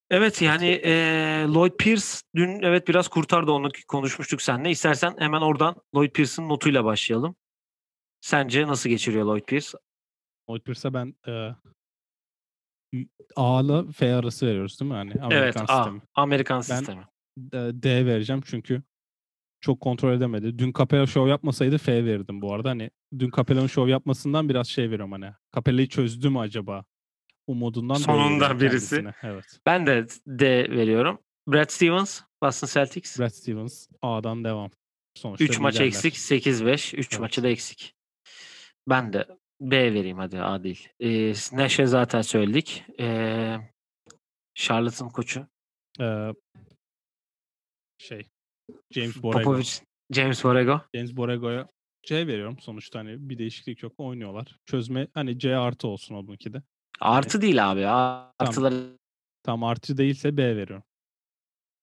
Evet 0.09 0.41
yani 0.41 0.67
e, 0.67 0.93
Lloyd 1.47 1.73
Pierce 1.77 2.05
dün 2.35 2.61
evet 2.61 2.87
biraz 2.87 3.07
kurtardı 3.07 3.51
onu 3.51 3.69
konuşmuştuk 3.87 4.41
seninle. 4.41 4.69
İstersen 4.69 5.15
hemen 5.19 5.41
oradan 5.41 5.75
Lloyd 5.95 6.11
Pierce'ın 6.11 6.49
notuyla 6.49 6.85
başlayalım. 6.85 7.35
Sence 8.21 8.67
nasıl 8.67 8.89
geçiriyor 8.89 9.25
Lloyd 9.25 9.43
Pierce? 9.43 9.77
Lloyd 10.49 10.61
Pierce'a 10.61 10.93
ben 10.93 11.15
e, 11.27 11.31
A 13.35 13.61
ile 13.61 13.91
F 13.91 14.15
arası 14.15 14.47
veriyoruz 14.47 14.79
değil 14.79 14.91
mi? 14.91 14.97
Yani 14.97 15.11
Amerikan 15.21 15.43
evet 15.43 15.59
sistemi. 15.59 16.01
A, 16.15 16.21
Amerikan 16.21 16.57
ben, 16.57 16.61
sistemi. 16.61 17.07
D 17.83 18.05
vereceğim 18.05 18.41
çünkü 18.45 18.81
çok 19.61 19.81
kontrol 19.81 20.13
edemedi. 20.13 20.59
Dün 20.59 20.73
Capella 20.77 21.07
show 21.07 21.29
yapmasaydı 21.29 21.77
F 21.77 22.05
verirdim 22.05 22.41
bu 22.41 22.53
arada. 22.53 22.69
Hani 22.69 22.89
dün 23.19 23.31
Capella'nın 23.35 23.67
show 23.67 23.91
yapmasından 23.91 24.49
biraz 24.49 24.67
şey 24.67 24.85
veriyorum 24.85 25.11
hani. 25.11 25.31
Capella'yı 25.55 25.87
çözdü 25.87 26.29
mü 26.29 26.39
acaba? 26.39 26.85
Umudundan 27.47 27.95
Sonunda 27.95 28.59
birisi. 28.59 28.95
Kendisine. 28.95 29.13
Evet. 29.23 29.59
Ben 29.65 29.87
de 29.87 30.07
D 30.27 30.71
veriyorum. 30.71 31.19
Brad 31.47 31.69
Stevens, 31.69 32.21
Boston 32.43 32.67
Celtics. 32.67 33.19
Brad 33.19 33.29
Stevens 33.29 33.87
A'dan 34.01 34.43
devam. 34.43 34.71
Sonuçta 35.15 35.43
3 35.43 35.59
maç 35.59 35.79
eksik, 35.79 36.15
8-5. 36.15 36.73
3 36.73 36.93
evet. 36.93 37.19
maçı 37.19 37.43
da 37.43 37.47
eksik. 37.47 37.95
Ben 38.89 39.13
de 39.13 39.27
B 39.61 39.93
vereyim 39.93 40.17
hadi 40.17 40.41
A 40.41 40.63
değil. 40.63 40.89
Ee, 40.99 41.33
Nash'e 41.51 41.85
zaten 41.85 42.21
söyledik. 42.21 42.83
Ee, 42.99 43.57
Charlotte'ın 44.55 45.09
koçu. 45.09 45.47
Ee, 45.99 46.33
şey 47.97 48.27
James 48.91 49.23
Borrego. 49.23 49.43
Popovich, 49.43 49.81
James 50.11 50.43
Borrego. 50.43 50.81
James 50.95 51.17
Borrego'ya 51.17 51.67
C 52.03 52.27
veriyorum. 52.27 52.59
Sonuçta 52.59 52.99
hani 52.99 53.29
bir 53.29 53.37
değişiklik 53.37 53.83
yok. 53.83 53.93
Oynuyorlar. 53.97 54.59
Çözme 54.65 55.07
hani 55.13 55.39
C 55.39 55.55
artı 55.55 55.87
olsun 55.87 56.15
o 56.15 56.27
bununki 56.27 56.53
de. 56.53 56.61
Artı 56.99 57.37
hani, 57.37 57.41
değil 57.41 57.71
abi. 57.71 57.87
Artıları 57.87 58.75
tam, 58.75 58.97
tam 59.43 59.63
artı 59.63 59.97
değilse 59.97 60.37
B 60.37 60.55
veriyorum. 60.55 60.83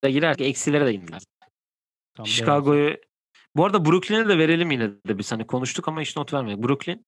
Da 0.05 0.11
girer 0.11 0.37
ki 0.37 0.45
eksilere 0.45 0.87
de 0.87 0.95
inmez. 0.95 1.25
Chicago'yu 2.25 2.97
bu 3.57 3.65
arada 3.65 3.85
Brooklyn'e 3.85 4.29
de 4.29 4.39
verelim 4.39 4.71
yine 4.71 4.91
de 4.91 5.19
biz 5.19 5.33
hani 5.33 5.47
konuştuk 5.47 5.89
ama 5.89 6.01
hiç 6.01 6.17
not 6.17 6.33
vermedik. 6.33 6.65
Brooklyn. 6.65 7.07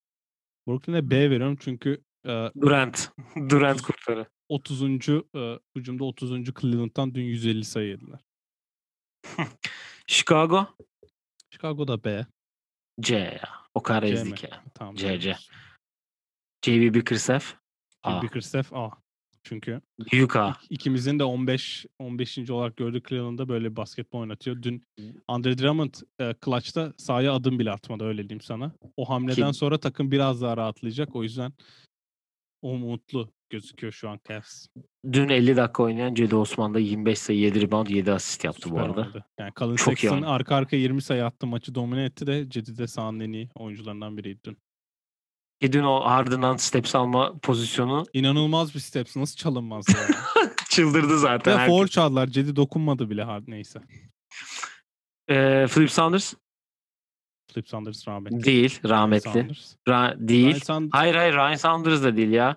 Brooklyn'e 0.69 1.11
B 1.11 1.31
veriyorum 1.31 1.57
çünkü 1.61 2.03
e, 2.27 2.51
Durant. 2.61 3.13
Durant 3.49 3.83
kurtarı. 3.83 4.27
30. 4.49 4.83
E, 4.83 5.23
hücumda 5.77 6.05
30. 6.05 6.45
Cleveland'dan 6.61 7.15
dün 7.15 7.23
150 7.23 7.65
sayı 7.65 7.89
yediler. 7.89 8.21
Chicago? 10.07 10.67
Chicago'da 11.51 12.05
B. 12.05 12.27
C 13.01 13.17
ya. 13.17 13.49
O 13.75 13.83
kadar 13.83 14.07
C 14.07 14.13
ezdik 14.13 14.43
ya. 14.45 14.65
Tamam. 14.75 14.97
C, 14.97 15.21
C. 15.21 15.37
JB 16.65 16.95
Bickerstaff? 16.95 17.55
A. 18.03 18.23
Bickerstaff 18.23 18.73
A. 18.73 18.91
Çünkü 19.43 19.81
Büyük 20.13 20.37
A. 20.37 20.57
ikimizin 20.71 21.19
de 21.19 21.25
15 21.25 21.87
15. 21.99 22.51
olarak 22.51 22.77
gördüğü 22.77 23.03
Cleveland'da 23.09 23.49
böyle 23.49 23.77
basketbol 23.77 24.21
oynatıyor. 24.21 24.63
Dün 24.63 24.87
Andre 25.29 25.59
Drummond 25.59 25.95
e, 26.21 26.35
clutch'ta 26.45 26.93
sahaya 26.97 27.33
adım 27.33 27.59
bile 27.59 27.71
atmadı 27.71 28.05
öyle 28.05 28.29
diyeyim 28.29 28.41
sana. 28.41 28.73
O 28.97 29.09
hamleden 29.09 29.45
Kim? 29.45 29.55
sonra 29.55 29.81
takım 29.81 30.11
biraz 30.11 30.43
daha 30.43 30.57
rahatlayacak. 30.57 31.17
O 31.17 31.23
yüzden 31.23 31.53
umutlu 32.63 33.33
gözüküyor 33.51 33.93
şu 33.93 34.09
an 34.11 34.21
Cavs. 34.29 34.67
Dün 35.13 35.29
50 35.29 35.57
dakika 35.57 35.83
oynayan 35.83 36.15
Cedi 36.15 36.37
Osman 36.37 36.75
da 36.75 36.79
25 36.79 37.19
sayı 37.19 37.39
7 37.39 37.61
rebound 37.61 37.87
7 37.87 38.13
asist 38.13 38.45
yaptı 38.45 38.63
Süper 38.63 38.79
bu 38.79 38.85
arada. 38.85 39.01
oynadı. 39.01 39.25
Yani 39.39 39.53
Colin 39.57 39.77
Çok 39.77 39.99
Sexton 39.99 40.23
arka 40.23 40.55
arka 40.57 40.77
20 40.77 41.03
sayı 41.03 41.25
attı 41.25 41.47
maçı 41.47 41.75
domine 41.75 42.05
etti 42.05 42.27
de 42.27 42.51
Cedi 42.51 42.79
de 42.79 42.87
sahanın 42.87 43.21
en 43.21 43.33
iyi 43.33 43.49
oyuncularından 43.55 44.17
biriydi 44.17 44.41
dün. 44.45 44.59
Ki 45.61 45.73
dün 45.73 45.83
o 45.83 46.01
ardından 46.05 46.57
steps 46.57 46.95
alma 46.95 47.39
pozisyonu 47.43 48.05
İnanılmaz 48.13 48.75
bir 48.75 48.81
steps. 48.81 49.17
Nasıl 49.17 49.37
çalınmaz 49.37 49.89
ya? 49.89 50.17
çıldırdı 50.71 51.19
zaten. 51.19 51.61
Ve 51.61 51.67
foul 51.67 51.87
çaldılar. 51.87 52.27
Cedi 52.27 52.57
dokunmadı 52.57 53.11
bile 53.11 53.23
hard 53.23 53.45
neyse. 53.47 53.81
Ee, 55.29 55.67
Flip 55.69 55.91
Saunders 55.91 56.35
Flip 57.53 57.69
Saunders 57.69 58.09
rahmetli. 58.09 58.45
değil 58.45 58.81
rahmetli. 58.89 59.31
Saunders. 59.31 59.77
Ra- 59.89 60.29
değil. 60.29 60.61
Ryan 60.69 60.89
Hayır 60.93 61.15
hayır 61.15 61.35
Ryan 61.35 61.55
Saunders 61.55 62.03
da 62.03 62.17
değil 62.17 62.31
ya. 62.31 62.57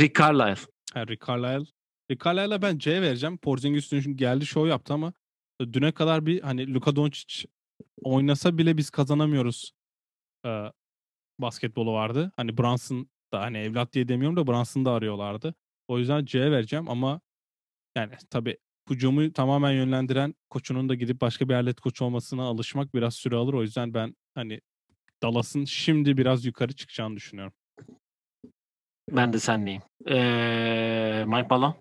Rick 0.00 0.18
Carlisle. 0.18 0.70
Ha, 0.94 1.06
Rick 1.06 1.28
Carlisle. 1.28 1.72
Rick 2.10 2.24
Carlisle'a 2.24 2.62
ben 2.62 2.78
C 2.78 3.02
vereceğim. 3.02 3.38
Porzingis 3.38 3.92
dün 3.92 4.16
geldi 4.16 4.46
show 4.46 4.70
yaptı 4.70 4.94
ama 4.94 5.12
düne 5.72 5.92
kadar 5.92 6.26
bir 6.26 6.42
hani 6.42 6.74
Luka 6.74 6.96
Doncic 6.96 7.48
oynasa 8.02 8.58
bile 8.58 8.76
biz 8.76 8.90
kazanamıyoruz 8.90 9.72
e, 10.46 10.72
basketbolu 11.38 11.92
vardı. 11.92 12.32
Hani 12.36 12.58
Brunson 12.58 13.08
da 13.32 13.40
hani 13.40 13.58
evlat 13.58 13.92
diye 13.92 14.08
demiyorum 14.08 14.36
da 14.36 14.46
Brunson'ı 14.46 14.84
da 14.84 14.90
arıyorlardı. 14.92 15.54
O 15.88 15.98
yüzden 15.98 16.24
C 16.24 16.50
vereceğim 16.50 16.88
ama 16.88 17.20
yani 17.96 18.12
tabii 18.30 18.58
hücumu 18.90 19.32
tamamen 19.32 19.72
yönlendiren 19.72 20.34
koçunun 20.50 20.88
da 20.88 20.94
gidip 20.94 21.20
başka 21.20 21.48
bir 21.48 21.54
alet 21.54 21.80
koç 21.80 22.02
olmasına 22.02 22.42
alışmak 22.42 22.94
biraz 22.94 23.14
süre 23.14 23.36
alır. 23.36 23.54
O 23.54 23.62
yüzden 23.62 23.94
ben 23.94 24.16
hani 24.34 24.60
Dallas'ın 25.22 25.64
şimdi 25.64 26.16
biraz 26.16 26.44
yukarı 26.44 26.72
çıkacağını 26.72 27.16
düşünüyorum. 27.16 27.52
Ben 29.10 29.32
de 29.32 29.38
senleyim. 29.38 29.82
Ee, 30.08 31.24
Mike 31.26 31.46
Malone. 31.50 31.74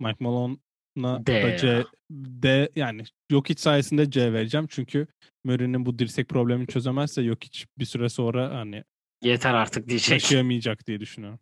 Mike 0.00 0.16
Malone'a 0.20 1.26
D 1.26 1.42
da. 1.42 1.56
C, 1.56 1.84
D 2.10 2.68
yani 2.76 3.04
Jokic 3.30 3.60
sayesinde 3.60 4.10
C 4.10 4.32
vereceğim. 4.32 4.66
Çünkü 4.70 5.06
Murray'nin 5.44 5.86
bu 5.86 5.98
dirsek 5.98 6.28
problemini 6.28 6.66
çözemezse 6.66 7.24
Jokic 7.24 7.64
bir 7.78 7.84
süre 7.84 8.08
sonra 8.08 8.54
hani 8.54 8.84
Yeter 9.22 9.54
artık 9.54 9.88
diyecek. 9.88 10.10
yaşayamayacak 10.10 10.86
diye 10.86 11.00
düşünüyorum. 11.00 11.40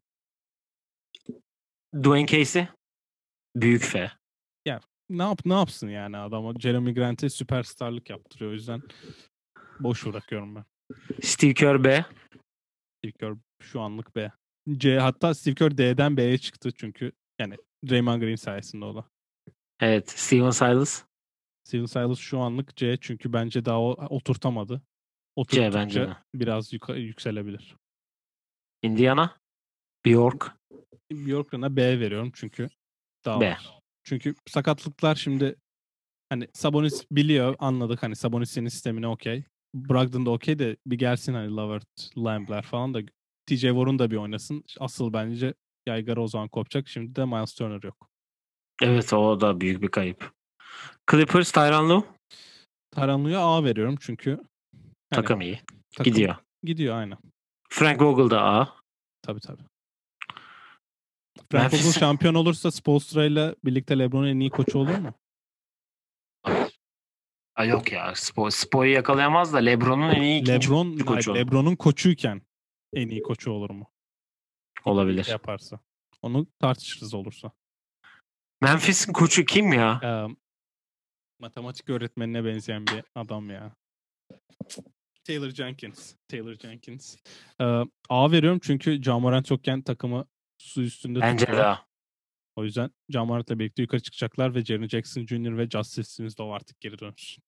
Dwayne 1.94 2.26
Casey. 2.26 2.68
Büyük 3.56 3.82
F. 3.82 4.10
Ne 5.10 5.22
yap 5.22 5.40
ne 5.44 5.52
yapsın 5.54 5.88
yani 5.88 6.16
adama 6.16 6.54
Jeremy 6.60 6.94
Grant'e 6.94 7.28
süperstarlık 7.28 8.10
yaptırıyor. 8.10 8.50
O 8.50 8.54
yüzden 8.54 8.82
boş 9.80 10.06
bırakıyorum 10.06 10.54
ben. 10.54 10.64
Steve 11.22 11.54
Kerr 11.54 11.84
B. 11.84 12.04
Steve 12.98 13.12
Kerr 13.12 13.36
şu 13.62 13.80
anlık 13.80 14.16
B. 14.16 14.32
C 14.76 14.98
hatta 14.98 15.34
Steve 15.34 15.54
Kerr 15.54 15.78
D'den 15.78 16.16
B'ye 16.16 16.38
çıktı 16.38 16.72
çünkü 16.72 17.12
yani 17.38 17.56
Draymond 17.88 18.22
Green 18.22 18.36
sayesinde 18.36 18.84
o 18.84 18.94
da. 18.94 19.04
Evet. 19.80 20.10
Steven 20.10 20.50
Silas. 20.50 21.04
Steven 21.64 21.86
Silas 21.86 22.18
şu 22.18 22.38
anlık 22.40 22.76
C 22.76 22.96
çünkü 23.00 23.32
bence 23.32 23.64
daha 23.64 23.80
o, 23.80 23.90
oturtamadı. 23.90 24.82
C 25.48 25.72
bence 25.74 26.00
de. 26.00 26.16
biraz 26.34 26.72
yuka- 26.72 26.98
yükselebilir. 26.98 27.76
Indiana. 28.82 29.36
Bjork. 30.06 30.56
Bjorkgren'a 31.12 31.76
B 31.76 32.00
veriyorum 32.00 32.30
çünkü 32.34 32.68
daha 33.24 33.40
B. 33.40 33.50
var. 33.50 33.80
Çünkü 34.06 34.34
sakatlıklar 34.46 35.14
şimdi 35.14 35.56
hani 36.28 36.48
Sabonis 36.54 37.04
biliyor 37.10 37.56
anladık 37.58 38.02
hani 38.02 38.16
Sabonis'in 38.16 38.68
sistemine 38.68 39.08
okey. 39.08 39.44
Brogdon 39.74 40.26
da 40.26 40.30
okey 40.30 40.58
de 40.58 40.76
bir 40.86 40.98
gelsin 40.98 41.34
hani 41.34 41.56
Lavert, 41.56 42.10
Lambler 42.18 42.62
falan 42.62 42.94
da 42.94 43.00
TJ 43.46 43.60
Warren 43.60 43.98
da 43.98 44.10
bir 44.10 44.16
oynasın. 44.16 44.64
Asıl 44.80 45.12
bence 45.12 45.54
yaygara 45.86 46.20
o 46.20 46.26
zaman 46.26 46.48
kopacak. 46.48 46.88
Şimdi 46.88 47.16
de 47.16 47.24
Miles 47.24 47.54
Turner 47.54 47.82
yok. 47.82 48.08
Evet 48.82 49.12
o 49.12 49.40
da 49.40 49.60
büyük 49.60 49.82
bir 49.82 49.88
kayıp. 49.88 50.32
Clippers 51.10 51.52
Tyronn 51.52 51.88
Lue. 51.88 52.04
Lue'ya 52.98 53.40
A 53.40 53.64
veriyorum 53.64 53.96
çünkü 54.00 54.30
hani 54.30 54.44
Takım 55.10 55.40
iyi. 55.40 55.60
takım 55.96 56.12
Gidiyor. 56.12 56.36
Gidiyor 56.62 56.96
aynen. 56.96 57.18
Frank 57.70 58.02
Vogel 58.02 58.30
da 58.30 58.42
A. 58.42 58.76
Tabii 59.22 59.40
tabii. 59.40 59.62
Frank 61.50 61.72
Vogel 61.72 61.92
şampiyon 61.92 62.34
olursa 62.34 62.70
Spoelstra 62.70 63.24
ile 63.24 63.54
birlikte 63.64 63.98
LeBron'un 63.98 64.26
en 64.28 64.40
iyi 64.40 64.50
koçu 64.50 64.78
olur 64.78 64.98
mu? 64.98 65.14
Ay 67.54 67.68
yok 67.68 67.92
ya. 67.92 68.12
Spo, 68.14 68.50
Spo'yu 68.50 68.92
yakalayamaz 68.92 69.52
da 69.52 69.58
LeBron'un 69.58 70.10
en 70.10 70.22
iyi 70.22 70.40
ikinci 70.42 70.52
LeBron, 70.68 70.86
hayır, 70.90 71.04
koçu. 71.06 71.34
LeBron'un 71.34 71.76
koçuyken 71.76 72.42
en 72.92 73.08
iyi 73.08 73.22
koçu 73.22 73.50
olur 73.50 73.70
mu? 73.70 73.90
olabilir. 74.84 75.26
Yaparsa. 75.30 75.80
Onu 76.22 76.46
tartışırız 76.58 77.14
olursa. 77.14 77.50
Memphis'in 78.60 79.12
koçu 79.12 79.44
kim 79.44 79.72
ya? 79.72 80.00
Ee, 80.04 80.34
matematik 81.38 81.90
öğretmenine 81.90 82.44
benzeyen 82.44 82.86
bir 82.86 83.04
adam 83.14 83.50
ya. 83.50 83.76
Taylor 85.24 85.50
Jenkins. 85.50 86.14
Taylor 86.28 86.54
Jenkins. 86.54 87.16
Ee, 87.60 87.64
A 88.08 88.30
veriyorum 88.32 88.60
çünkü 88.62 89.02
Jamorant 89.02 89.50
yokken 89.50 89.82
takımı 89.82 90.24
su 90.58 90.82
üstünde 90.82 91.20
Bence 91.20 91.44
tutuyor. 91.44 91.64
de 91.64 91.66
A. 91.66 91.86
O 92.56 92.64
yüzden 92.64 92.90
Jamorant'la 93.08 93.58
birlikte 93.58 93.82
yukarı 93.82 94.02
çıkacaklar 94.02 94.54
ve 94.54 94.64
Jaren 94.64 94.88
Jackson 94.88 95.26
Jr. 95.26 95.58
ve 95.58 95.70
Justice 95.70 96.08
Winslow 96.08 96.54
artık 96.54 96.80
geri 96.80 96.98
dönsün. 96.98 97.44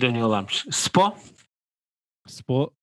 Dönüyorlarmış. 0.00 0.66
Spo. 0.70 1.16
Spo 2.26 2.74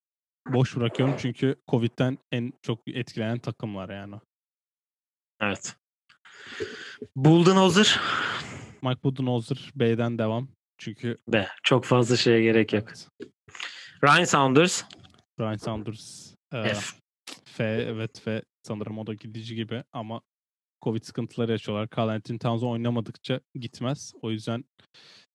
boş 0.48 0.76
bırakıyorum 0.76 1.16
çünkü 1.20 1.56
Covid'den 1.68 2.18
en 2.32 2.54
çok 2.62 2.88
etkilenen 2.88 3.40
takımlar 3.40 3.90
yani. 3.90 4.16
Evet. 5.42 5.76
Bulldozer. 7.16 8.00
Mike 8.82 9.04
Budenholzer 9.04 9.72
B'den 9.76 10.18
devam. 10.18 10.48
Çünkü 10.78 11.18
B. 11.28 11.48
Çok 11.64 11.86
fazla 11.86 12.18
şeye 12.18 12.42
gerek 12.42 12.74
yok. 12.74 12.90
Ryan 14.04 14.24
Saunders. 14.24 14.84
Ryan 15.40 15.56
Saunders 15.56 16.34
e, 16.54 16.64
F. 16.64 16.98
F 17.46 17.64
evet 17.64 18.28
ve 18.28 18.44
sanırım 18.70 18.98
o 18.98 19.08
da 19.08 19.14
gidici 19.14 19.56
gibi 19.56 19.84
ama 19.94 20.22
Covid 20.84 21.04
sıkıntıları 21.04 21.52
yaşıyorlar. 21.52 21.90
Carl 21.98 22.10
Anthony 22.10 22.38
Towns 22.38 22.64
oynamadıkça 22.64 23.40
gitmez. 23.56 24.14
O 24.22 24.32
yüzden 24.32 24.66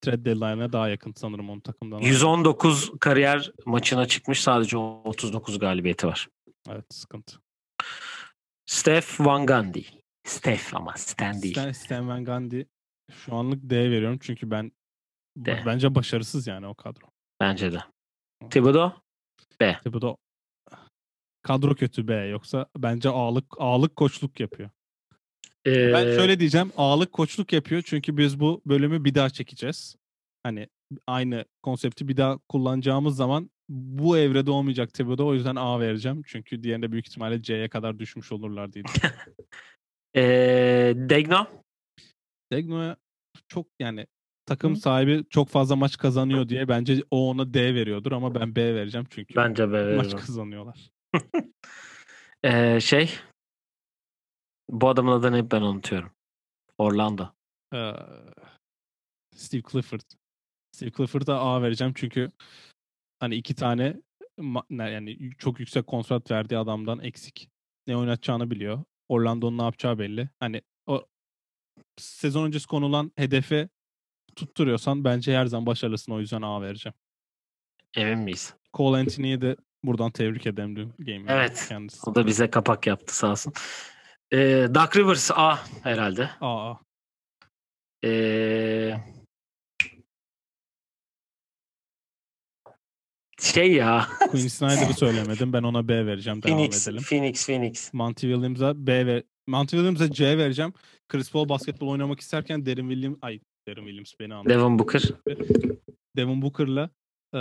trade 0.00 0.24
deadline'a 0.24 0.72
daha 0.72 0.88
yakın 0.88 1.12
sanırım 1.16 1.50
onun 1.50 1.60
takımdan. 1.60 2.00
119 2.00 2.92
kariyer 3.00 3.52
maçına 3.66 4.06
çıkmış. 4.06 4.42
Sadece 4.42 4.76
39 4.76 5.58
galibiyeti 5.58 6.06
var. 6.06 6.28
Evet 6.68 6.84
sıkıntı. 6.90 7.40
Steph 8.66 9.20
Van 9.20 9.46
Gundy. 9.46 9.82
Steph 10.26 10.74
ama 10.74 10.96
Stan 10.96 11.42
değil. 11.42 11.54
Stan, 11.54 11.72
Stan 11.72 12.08
Van 12.08 12.24
Gundy 12.24 12.62
şu 13.12 13.34
anlık 13.34 13.60
D 13.62 13.90
veriyorum 13.90 14.18
çünkü 14.22 14.50
ben 14.50 14.72
D. 15.36 15.62
bence 15.66 15.94
başarısız 15.94 16.46
yani 16.46 16.66
o 16.66 16.74
kadro. 16.74 17.06
Bence 17.40 17.72
de. 17.72 17.78
Thibodeau. 18.50 18.92
Bu 19.86 20.02
da 20.02 20.16
kadro 21.44 21.74
kötü 21.74 22.08
B 22.08 22.14
yoksa 22.14 22.66
bence 22.76 23.08
ağlık 23.08 23.44
ağlık 23.58 23.96
koçluk 23.96 24.40
yapıyor. 24.40 24.70
Ee, 25.66 25.92
Ben 25.92 26.04
şöyle 26.16 26.40
diyeceğim. 26.40 26.72
Ağlık 26.76 27.12
koçluk 27.12 27.52
yapıyor 27.52 27.82
çünkü 27.86 28.16
biz 28.16 28.40
bu 28.40 28.62
bölümü 28.66 29.04
bir 29.04 29.14
daha 29.14 29.30
çekeceğiz. 29.30 29.96
Hani 30.42 30.68
aynı 31.06 31.44
konsepti 31.62 32.08
bir 32.08 32.16
daha 32.16 32.38
kullanacağımız 32.38 33.16
zaman 33.16 33.50
bu 33.68 34.18
evrede 34.18 34.50
olmayacak 34.50 34.94
Thibodeau. 34.94 35.28
O 35.28 35.34
yüzden 35.34 35.56
A 35.56 35.80
vereceğim. 35.80 36.22
Çünkü 36.26 36.62
diğerinde 36.62 36.92
büyük 36.92 37.08
ihtimalle 37.08 37.42
C'ye 37.42 37.68
kadar 37.68 37.98
düşmüş 37.98 38.32
olurlar 38.32 38.72
diye. 38.72 38.84
ee, 40.16 40.92
Degno. 40.96 41.46
Degno'ya 42.52 42.96
çok 43.48 43.66
yani 43.80 44.06
takım 44.46 44.72
Hı. 44.74 44.76
sahibi 44.76 45.24
çok 45.30 45.48
fazla 45.48 45.76
maç 45.76 45.98
kazanıyor 45.98 46.48
diye 46.48 46.68
bence 46.68 47.02
o 47.10 47.30
ona 47.30 47.54
D 47.54 47.74
veriyordur 47.74 48.12
ama 48.12 48.34
ben 48.34 48.56
B 48.56 48.74
vereceğim 48.74 49.06
çünkü 49.10 49.36
Bence 49.36 49.72
B 49.72 49.96
maç 49.96 50.06
veririm. 50.06 50.18
kazanıyorlar. 50.18 50.93
Ee, 52.42 52.80
şey. 52.80 53.18
Bu 54.68 54.88
adamın 54.88 55.12
adını 55.12 55.36
hep 55.36 55.52
ben 55.52 55.62
unutuyorum. 55.62 56.10
Orlando. 56.78 57.28
Ee, 57.74 57.92
Steve 59.36 59.62
Clifford. 59.72 60.00
Steve 60.72 60.90
Clifford'a 60.90 61.40
A 61.40 61.62
vereceğim 61.62 61.92
çünkü 61.96 62.30
hani 63.20 63.34
iki 63.34 63.54
tane 63.54 63.96
yani 64.70 65.30
çok 65.38 65.60
yüksek 65.60 65.86
kontrat 65.86 66.30
verdiği 66.30 66.58
adamdan 66.58 67.00
eksik. 67.00 67.50
Ne 67.86 67.96
oynatacağını 67.96 68.50
biliyor. 68.50 68.84
Orlando'nun 69.08 69.58
ne 69.58 69.62
yapacağı 69.62 69.98
belli. 69.98 70.28
Hani 70.40 70.62
o 70.86 71.06
sezon 71.96 72.46
öncesi 72.46 72.66
konulan 72.66 73.12
hedefe 73.16 73.68
tutturuyorsan 74.36 75.04
bence 75.04 75.36
her 75.36 75.46
zaman 75.46 75.66
başarılısın. 75.66 76.12
O 76.12 76.20
yüzden 76.20 76.42
A 76.42 76.62
vereceğim. 76.62 76.94
Emin 77.96 78.18
miyiz? 78.18 78.54
Cole 78.74 78.98
Anthony'yi 78.98 79.40
de 79.40 79.56
buradan 79.86 80.10
tebrik 80.10 80.46
ederim 80.46 80.92
game'de. 80.98 81.32
Evet. 81.32 81.66
Kendisi. 81.68 82.10
O 82.10 82.14
da 82.14 82.26
bize 82.26 82.50
kapak 82.50 82.86
yaptı 82.86 83.16
sağ 83.16 83.30
olsun. 83.30 83.52
Ee, 84.32 84.68
Doug 84.74 84.96
Rivers 84.96 85.30
A 85.34 85.58
herhalde. 85.82 86.30
A, 86.40 86.70
A. 86.70 86.80
Ee, 88.04 88.94
Şey 93.40 93.72
ya. 93.72 94.06
Quinn 94.30 94.48
Snyder'ı 94.48 94.94
söylemedim. 94.94 95.52
Ben 95.52 95.62
ona 95.62 95.88
B 95.88 96.06
vereceğim. 96.06 96.42
Devam 96.42 96.56
Phoenix, 96.56 96.88
edelim. 96.88 97.02
Phoenix, 97.02 97.46
Phoenix. 97.46 97.94
Monty 97.94 98.26
Williams'a 98.26 98.86
B 98.86 99.06
ve 99.06 99.22
Monty 99.46 99.76
Williams'a 99.76 100.10
C 100.10 100.38
vereceğim. 100.38 100.72
Chris 101.08 101.32
Paul 101.32 101.48
basketbol 101.48 101.88
oynamak 101.88 102.20
isterken 102.20 102.66
Derin 102.66 102.88
Williams 102.88 103.18
ay 103.22 103.40
Derin 103.68 103.84
Williams 103.84 104.12
beni 104.20 104.34
anladı. 104.34 104.48
Devin 104.54 104.78
Booker. 104.78 105.02
Devin 106.16 106.42
Booker'la 106.42 106.90
e, 107.34 107.38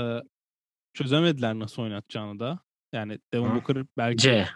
çözemediler 0.94 1.60
nasıl 1.60 1.82
oynatacağını 1.82 2.40
da. 2.40 2.60
Yani 2.94 3.20
Devin 3.34 3.50
Hı. 3.50 3.56
Booker 3.56 3.86
belki 3.98 4.18
C. 4.18 4.48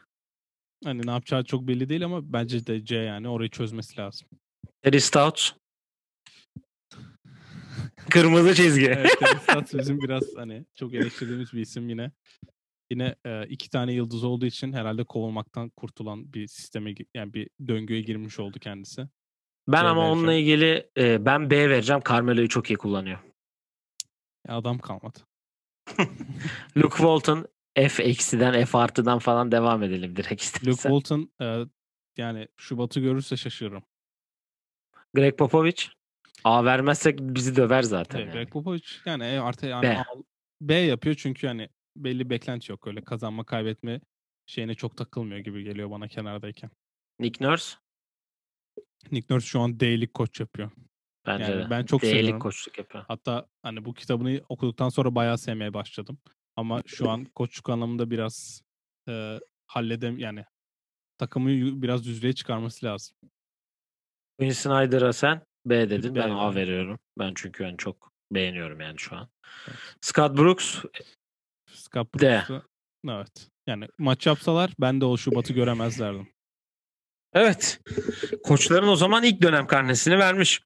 hani 0.83 1.07
ne 1.07 1.11
yapacağı 1.11 1.43
çok 1.43 1.67
belli 1.67 1.89
değil 1.89 2.05
ama 2.05 2.33
bence 2.33 2.67
de 2.67 2.85
C 2.85 2.95
yani 2.95 3.29
orayı 3.29 3.49
çözmesi 3.49 3.97
lazım. 3.99 4.27
Terry 4.81 5.01
Stotts. 5.01 5.51
Kırmızı 8.09 8.55
çizgi. 8.55 8.85
Evet, 8.85 9.19
Terry 9.19 9.39
Stotts 9.43 9.73
bizim 9.73 10.01
biraz 10.01 10.23
hani 10.35 10.65
çok 10.75 10.93
eleştirdiğimiz 10.93 11.53
bir 11.53 11.59
isim 11.61 11.89
yine. 11.89 12.11
Yine 12.91 13.15
e, 13.25 13.47
iki 13.47 13.69
tane 13.69 13.93
yıldız 13.93 14.23
olduğu 14.23 14.45
için 14.45 14.73
herhalde 14.73 15.03
kovulmaktan 15.03 15.69
kurtulan 15.69 16.33
bir 16.33 16.47
sisteme 16.47 16.93
yani 17.15 17.33
bir 17.33 17.49
döngüye 17.67 18.01
girmiş 18.01 18.39
oldu 18.39 18.59
kendisi. 18.59 19.07
Ben 19.67 19.81
C 19.81 19.87
ama 19.87 20.01
vereceğim. 20.01 20.19
onunla 20.19 20.33
ilgili 20.33 20.89
e, 20.97 21.25
ben 21.25 21.49
B 21.49 21.69
vereceğim. 21.69 22.01
Carmelo'yu 22.09 22.49
çok 22.49 22.69
iyi 22.71 22.77
kullanıyor. 22.77 23.19
Ya 24.47 24.55
adam 24.57 24.79
kalmadı. 24.79 25.19
Luke 26.77 26.97
Walton 26.97 27.45
F 27.75 28.03
eksiden 28.03 28.65
F 28.65 28.77
artıdan 28.77 29.19
falan 29.19 29.51
devam 29.51 29.83
edelim 29.83 30.15
direkt 30.15 30.31
Luke 30.31 30.43
istersen. 30.43 30.89
Walton 30.89 31.31
e, 31.41 31.65
yani 32.17 32.47
Şubat'ı 32.57 32.99
görürse 32.99 33.37
şaşırırım. 33.37 33.83
Greg 35.13 35.37
Popovich. 35.37 35.83
A 36.43 36.65
vermezsek 36.65 37.19
bizi 37.19 37.55
döver 37.55 37.81
zaten. 37.81 38.19
Evet, 38.19 38.27
yani. 38.27 38.35
Greg 38.35 38.51
Popovich 38.51 38.87
yani 39.05 39.23
e, 39.23 39.39
artık 39.39 39.63
yani 39.63 39.83
B. 39.83 40.03
B 40.61 40.75
yapıyor 40.75 41.15
çünkü 41.15 41.47
hani 41.47 41.69
belli 41.95 42.29
beklenti 42.29 42.71
yok 42.71 42.87
öyle 42.87 43.01
kazanma 43.01 43.43
kaybetme 43.43 44.01
şeyine 44.45 44.75
çok 44.75 44.97
takılmıyor 44.97 45.39
gibi 45.39 45.63
geliyor 45.63 45.91
bana 45.91 46.07
kenardayken. 46.07 46.69
Nick 47.19 47.45
Nurse. 47.45 47.75
Nick 49.11 49.33
Nurse 49.33 49.47
şu 49.47 49.59
an 49.59 49.79
D'lik 49.79 50.13
koç 50.13 50.39
yapıyor. 50.39 50.71
Bence 51.27 51.43
Yani 51.51 51.65
de. 51.65 51.69
ben 51.69 51.83
çok 51.85 52.01
D'lik 52.01 52.11
seviyorum. 52.11 52.39
koçluk 52.39 52.77
yapıyor. 52.77 53.05
Hatta 53.07 53.47
hani 53.63 53.85
bu 53.85 53.93
kitabını 53.93 54.41
okuduktan 54.49 54.89
sonra 54.89 55.15
bayağı 55.15 55.37
sevmeye 55.37 55.73
başladım. 55.73 56.17
Ama 56.55 56.81
şu 56.85 57.09
an 57.09 57.25
koçluk 57.25 57.69
anlamında 57.69 58.11
biraz 58.11 58.61
e, 59.09 59.39
halledem 59.67 60.19
yani 60.19 60.45
takımı 61.17 61.49
biraz 61.81 62.05
düzlüğe 62.05 62.33
çıkarması 62.33 62.85
lazım. 62.85 63.17
Quinn 64.39 64.51
Snyder'a 64.51 65.13
sen 65.13 65.41
B 65.65 65.89
dedin. 65.89 66.15
B 66.15 66.19
Ben 66.19 66.29
A 66.29 66.55
veriyorum. 66.55 66.99
Ben 67.19 67.31
çünkü 67.35 67.63
yani 67.63 67.77
çok 67.77 68.11
beğeniyorum 68.31 68.79
yani 68.81 68.99
şu 68.99 69.15
an. 69.15 69.29
Evet. 69.67 69.77
Scott 70.01 70.37
Brooks 70.37 70.83
Scott 71.71 72.19
D. 72.19 72.19
Brooks'u- 72.27 72.63
Evet. 73.09 73.49
Yani 73.67 73.87
maç 73.97 74.27
yapsalar 74.27 74.71
ben 74.79 75.01
de 75.01 75.05
o 75.05 75.17
Şubat'ı 75.17 75.53
göremezlerdim. 75.53 76.27
Evet. 77.33 77.79
Koçların 78.43 78.87
o 78.87 78.95
zaman 78.95 79.23
ilk 79.23 79.41
dönem 79.41 79.67
karnesini 79.67 80.17
vermiş 80.19 80.61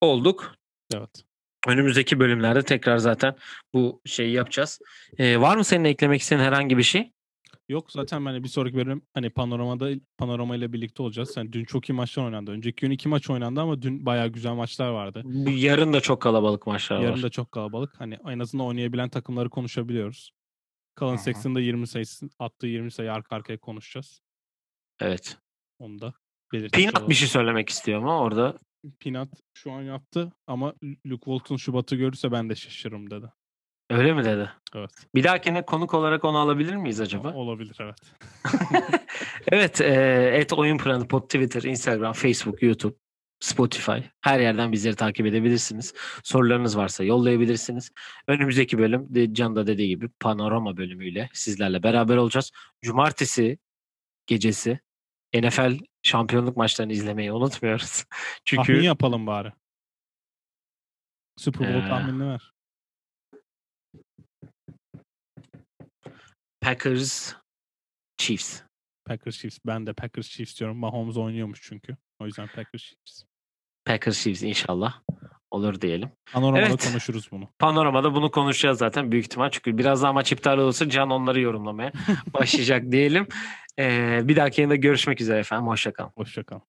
olduk. 0.00 0.54
Evet. 0.94 1.24
Önümüzdeki 1.66 2.20
bölümlerde 2.20 2.62
tekrar 2.62 2.96
zaten 2.98 3.36
bu 3.74 4.00
şeyi 4.04 4.32
yapacağız. 4.32 4.80
Ee, 5.18 5.40
var 5.40 5.56
mı 5.56 5.64
senin 5.64 5.84
eklemek 5.84 6.20
istediğin 6.20 6.46
herhangi 6.46 6.78
bir 6.78 6.82
şey? 6.82 7.12
Yok 7.68 7.92
zaten 7.92 8.24
hani 8.24 8.42
bir 8.44 8.48
sonraki 8.48 8.76
bölüm 8.76 9.02
hani 9.14 9.30
panoramada 9.30 9.90
panorama 10.18 10.56
ile 10.56 10.72
birlikte 10.72 11.02
olacağız. 11.02 11.36
Yani 11.36 11.52
dün 11.52 11.64
çok 11.64 11.90
iyi 11.90 11.92
maçlar 11.92 12.24
oynandı. 12.24 12.50
Önceki 12.50 12.80
gün 12.86 12.90
iki 12.90 13.08
maç 13.08 13.30
oynandı 13.30 13.60
ama 13.60 13.82
dün 13.82 14.06
bayağı 14.06 14.28
güzel 14.28 14.52
maçlar 14.52 14.88
vardı. 14.90 15.22
Yarın 15.50 15.92
da 15.92 16.00
çok 16.00 16.22
kalabalık 16.22 16.66
maçlar 16.66 17.00
Yarın 17.00 17.14
var. 17.14 17.22
da 17.22 17.30
çok 17.30 17.52
kalabalık. 17.52 18.00
Hani 18.00 18.18
en 18.28 18.38
azından 18.38 18.66
oynayabilen 18.66 19.08
takımları 19.08 19.50
konuşabiliyoruz. 19.50 20.32
Kalan 20.94 21.14
Aha. 21.14 21.18
Sexton'da 21.18 21.60
20 21.60 21.86
sayısı 21.86 22.28
attığı 22.38 22.66
20 22.66 22.90
sayı 22.90 23.12
arka 23.12 23.36
arkaya 23.36 23.58
konuşacağız. 23.58 24.20
Evet. 25.00 25.36
Onu 25.78 26.00
da 26.00 26.14
belirtmiş 26.52 26.80
Peanut 26.82 26.96
olalım. 26.96 27.10
bir 27.10 27.14
şey 27.14 27.28
söylemek 27.28 27.68
istiyor 27.68 27.98
ama 27.98 28.20
orada 28.20 28.58
Peanut 29.00 29.28
şu 29.54 29.72
an 29.72 29.82
yaptı 29.82 30.32
ama 30.46 30.74
Luke 31.06 31.24
Walton 31.24 31.56
Şubat'ı 31.56 31.96
görürse 31.96 32.32
ben 32.32 32.50
de 32.50 32.54
şaşırırım 32.54 33.10
dedi. 33.10 33.26
öyle 33.90 34.12
mi 34.12 34.24
dedi? 34.24 34.50
Evet. 34.74 34.90
Bir 35.14 35.24
dahakine 35.24 35.64
konuk 35.64 35.94
olarak 35.94 36.24
onu 36.24 36.38
alabilir 36.38 36.76
miyiz 36.76 37.00
acaba? 37.00 37.34
Olabilir 37.34 37.76
evet. 37.80 37.96
evet. 39.52 39.80
E, 39.80 39.94
et 40.34 40.52
Oyun 40.52 40.78
Planı 40.78 41.08
Pod 41.08 41.22
Twitter, 41.22 41.62
Instagram, 41.62 42.12
Facebook, 42.12 42.62
YouTube, 42.62 42.94
Spotify. 43.40 43.98
Her 44.20 44.40
yerden 44.40 44.72
bizleri 44.72 44.96
takip 44.96 45.26
edebilirsiniz. 45.26 45.94
Sorularınız 46.24 46.76
varsa 46.76 47.04
yollayabilirsiniz. 47.04 47.90
Önümüzdeki 48.28 48.78
bölüm 48.78 49.34
Can 49.34 49.56
da 49.56 49.66
dediği 49.66 49.88
gibi 49.88 50.08
panorama 50.20 50.76
bölümüyle 50.76 51.30
sizlerle 51.32 51.82
beraber 51.82 52.16
olacağız. 52.16 52.52
Cumartesi 52.82 53.58
gecesi 54.26 54.80
NFL 55.34 55.78
şampiyonluk 56.04 56.56
maçlarını 56.56 56.92
izlemeyi 56.92 57.32
unutmuyoruz. 57.32 58.04
Çünkü 58.44 58.66
Tahmin 58.66 58.82
yapalım 58.82 59.26
bari. 59.26 59.52
Super 61.36 61.74
Bowl 61.74 61.86
Ee, 61.86 61.88
tahminini 61.88 62.28
ver. 62.28 62.52
Packers 66.60 67.34
Chiefs. 68.18 68.62
Packers 69.04 69.38
Chiefs. 69.38 69.58
Ben 69.66 69.86
de 69.86 69.92
Packers 69.92 70.28
Chiefs 70.28 70.60
diyorum. 70.60 70.76
Mahomes 70.76 71.16
oynuyormuş 71.16 71.62
çünkü. 71.62 71.96
O 72.18 72.26
yüzden 72.26 72.46
Packers 72.46 72.82
Chiefs. 72.82 73.24
Packers 73.84 74.22
Chiefs 74.22 74.42
inşallah 74.42 75.02
olur 75.54 75.80
diyelim. 75.80 76.10
Panoramada 76.32 76.66
Evet. 76.68 76.88
konuşuruz 76.88 77.30
bunu. 77.32 77.48
Panoramada 77.58 78.14
bunu 78.14 78.30
konuşacağız 78.30 78.78
zaten 78.78 79.12
büyük 79.12 79.24
ihtimal. 79.24 79.50
Çünkü 79.50 79.78
biraz 79.78 80.02
daha 80.02 80.12
maç 80.12 80.32
iptal 80.32 80.58
olursa 80.58 80.88
Can 80.88 81.10
onları 81.10 81.40
yorumlamaya 81.40 81.92
başlayacak 82.34 82.92
diyelim. 82.92 83.26
Ee, 83.78 84.20
bir 84.24 84.36
dahaki 84.36 84.60
yayında 84.60 84.76
görüşmek 84.76 85.20
üzere 85.20 85.38
efendim. 85.38 85.66
Hoşçakalın. 85.66 86.10
Hoşçakalın. 86.16 86.62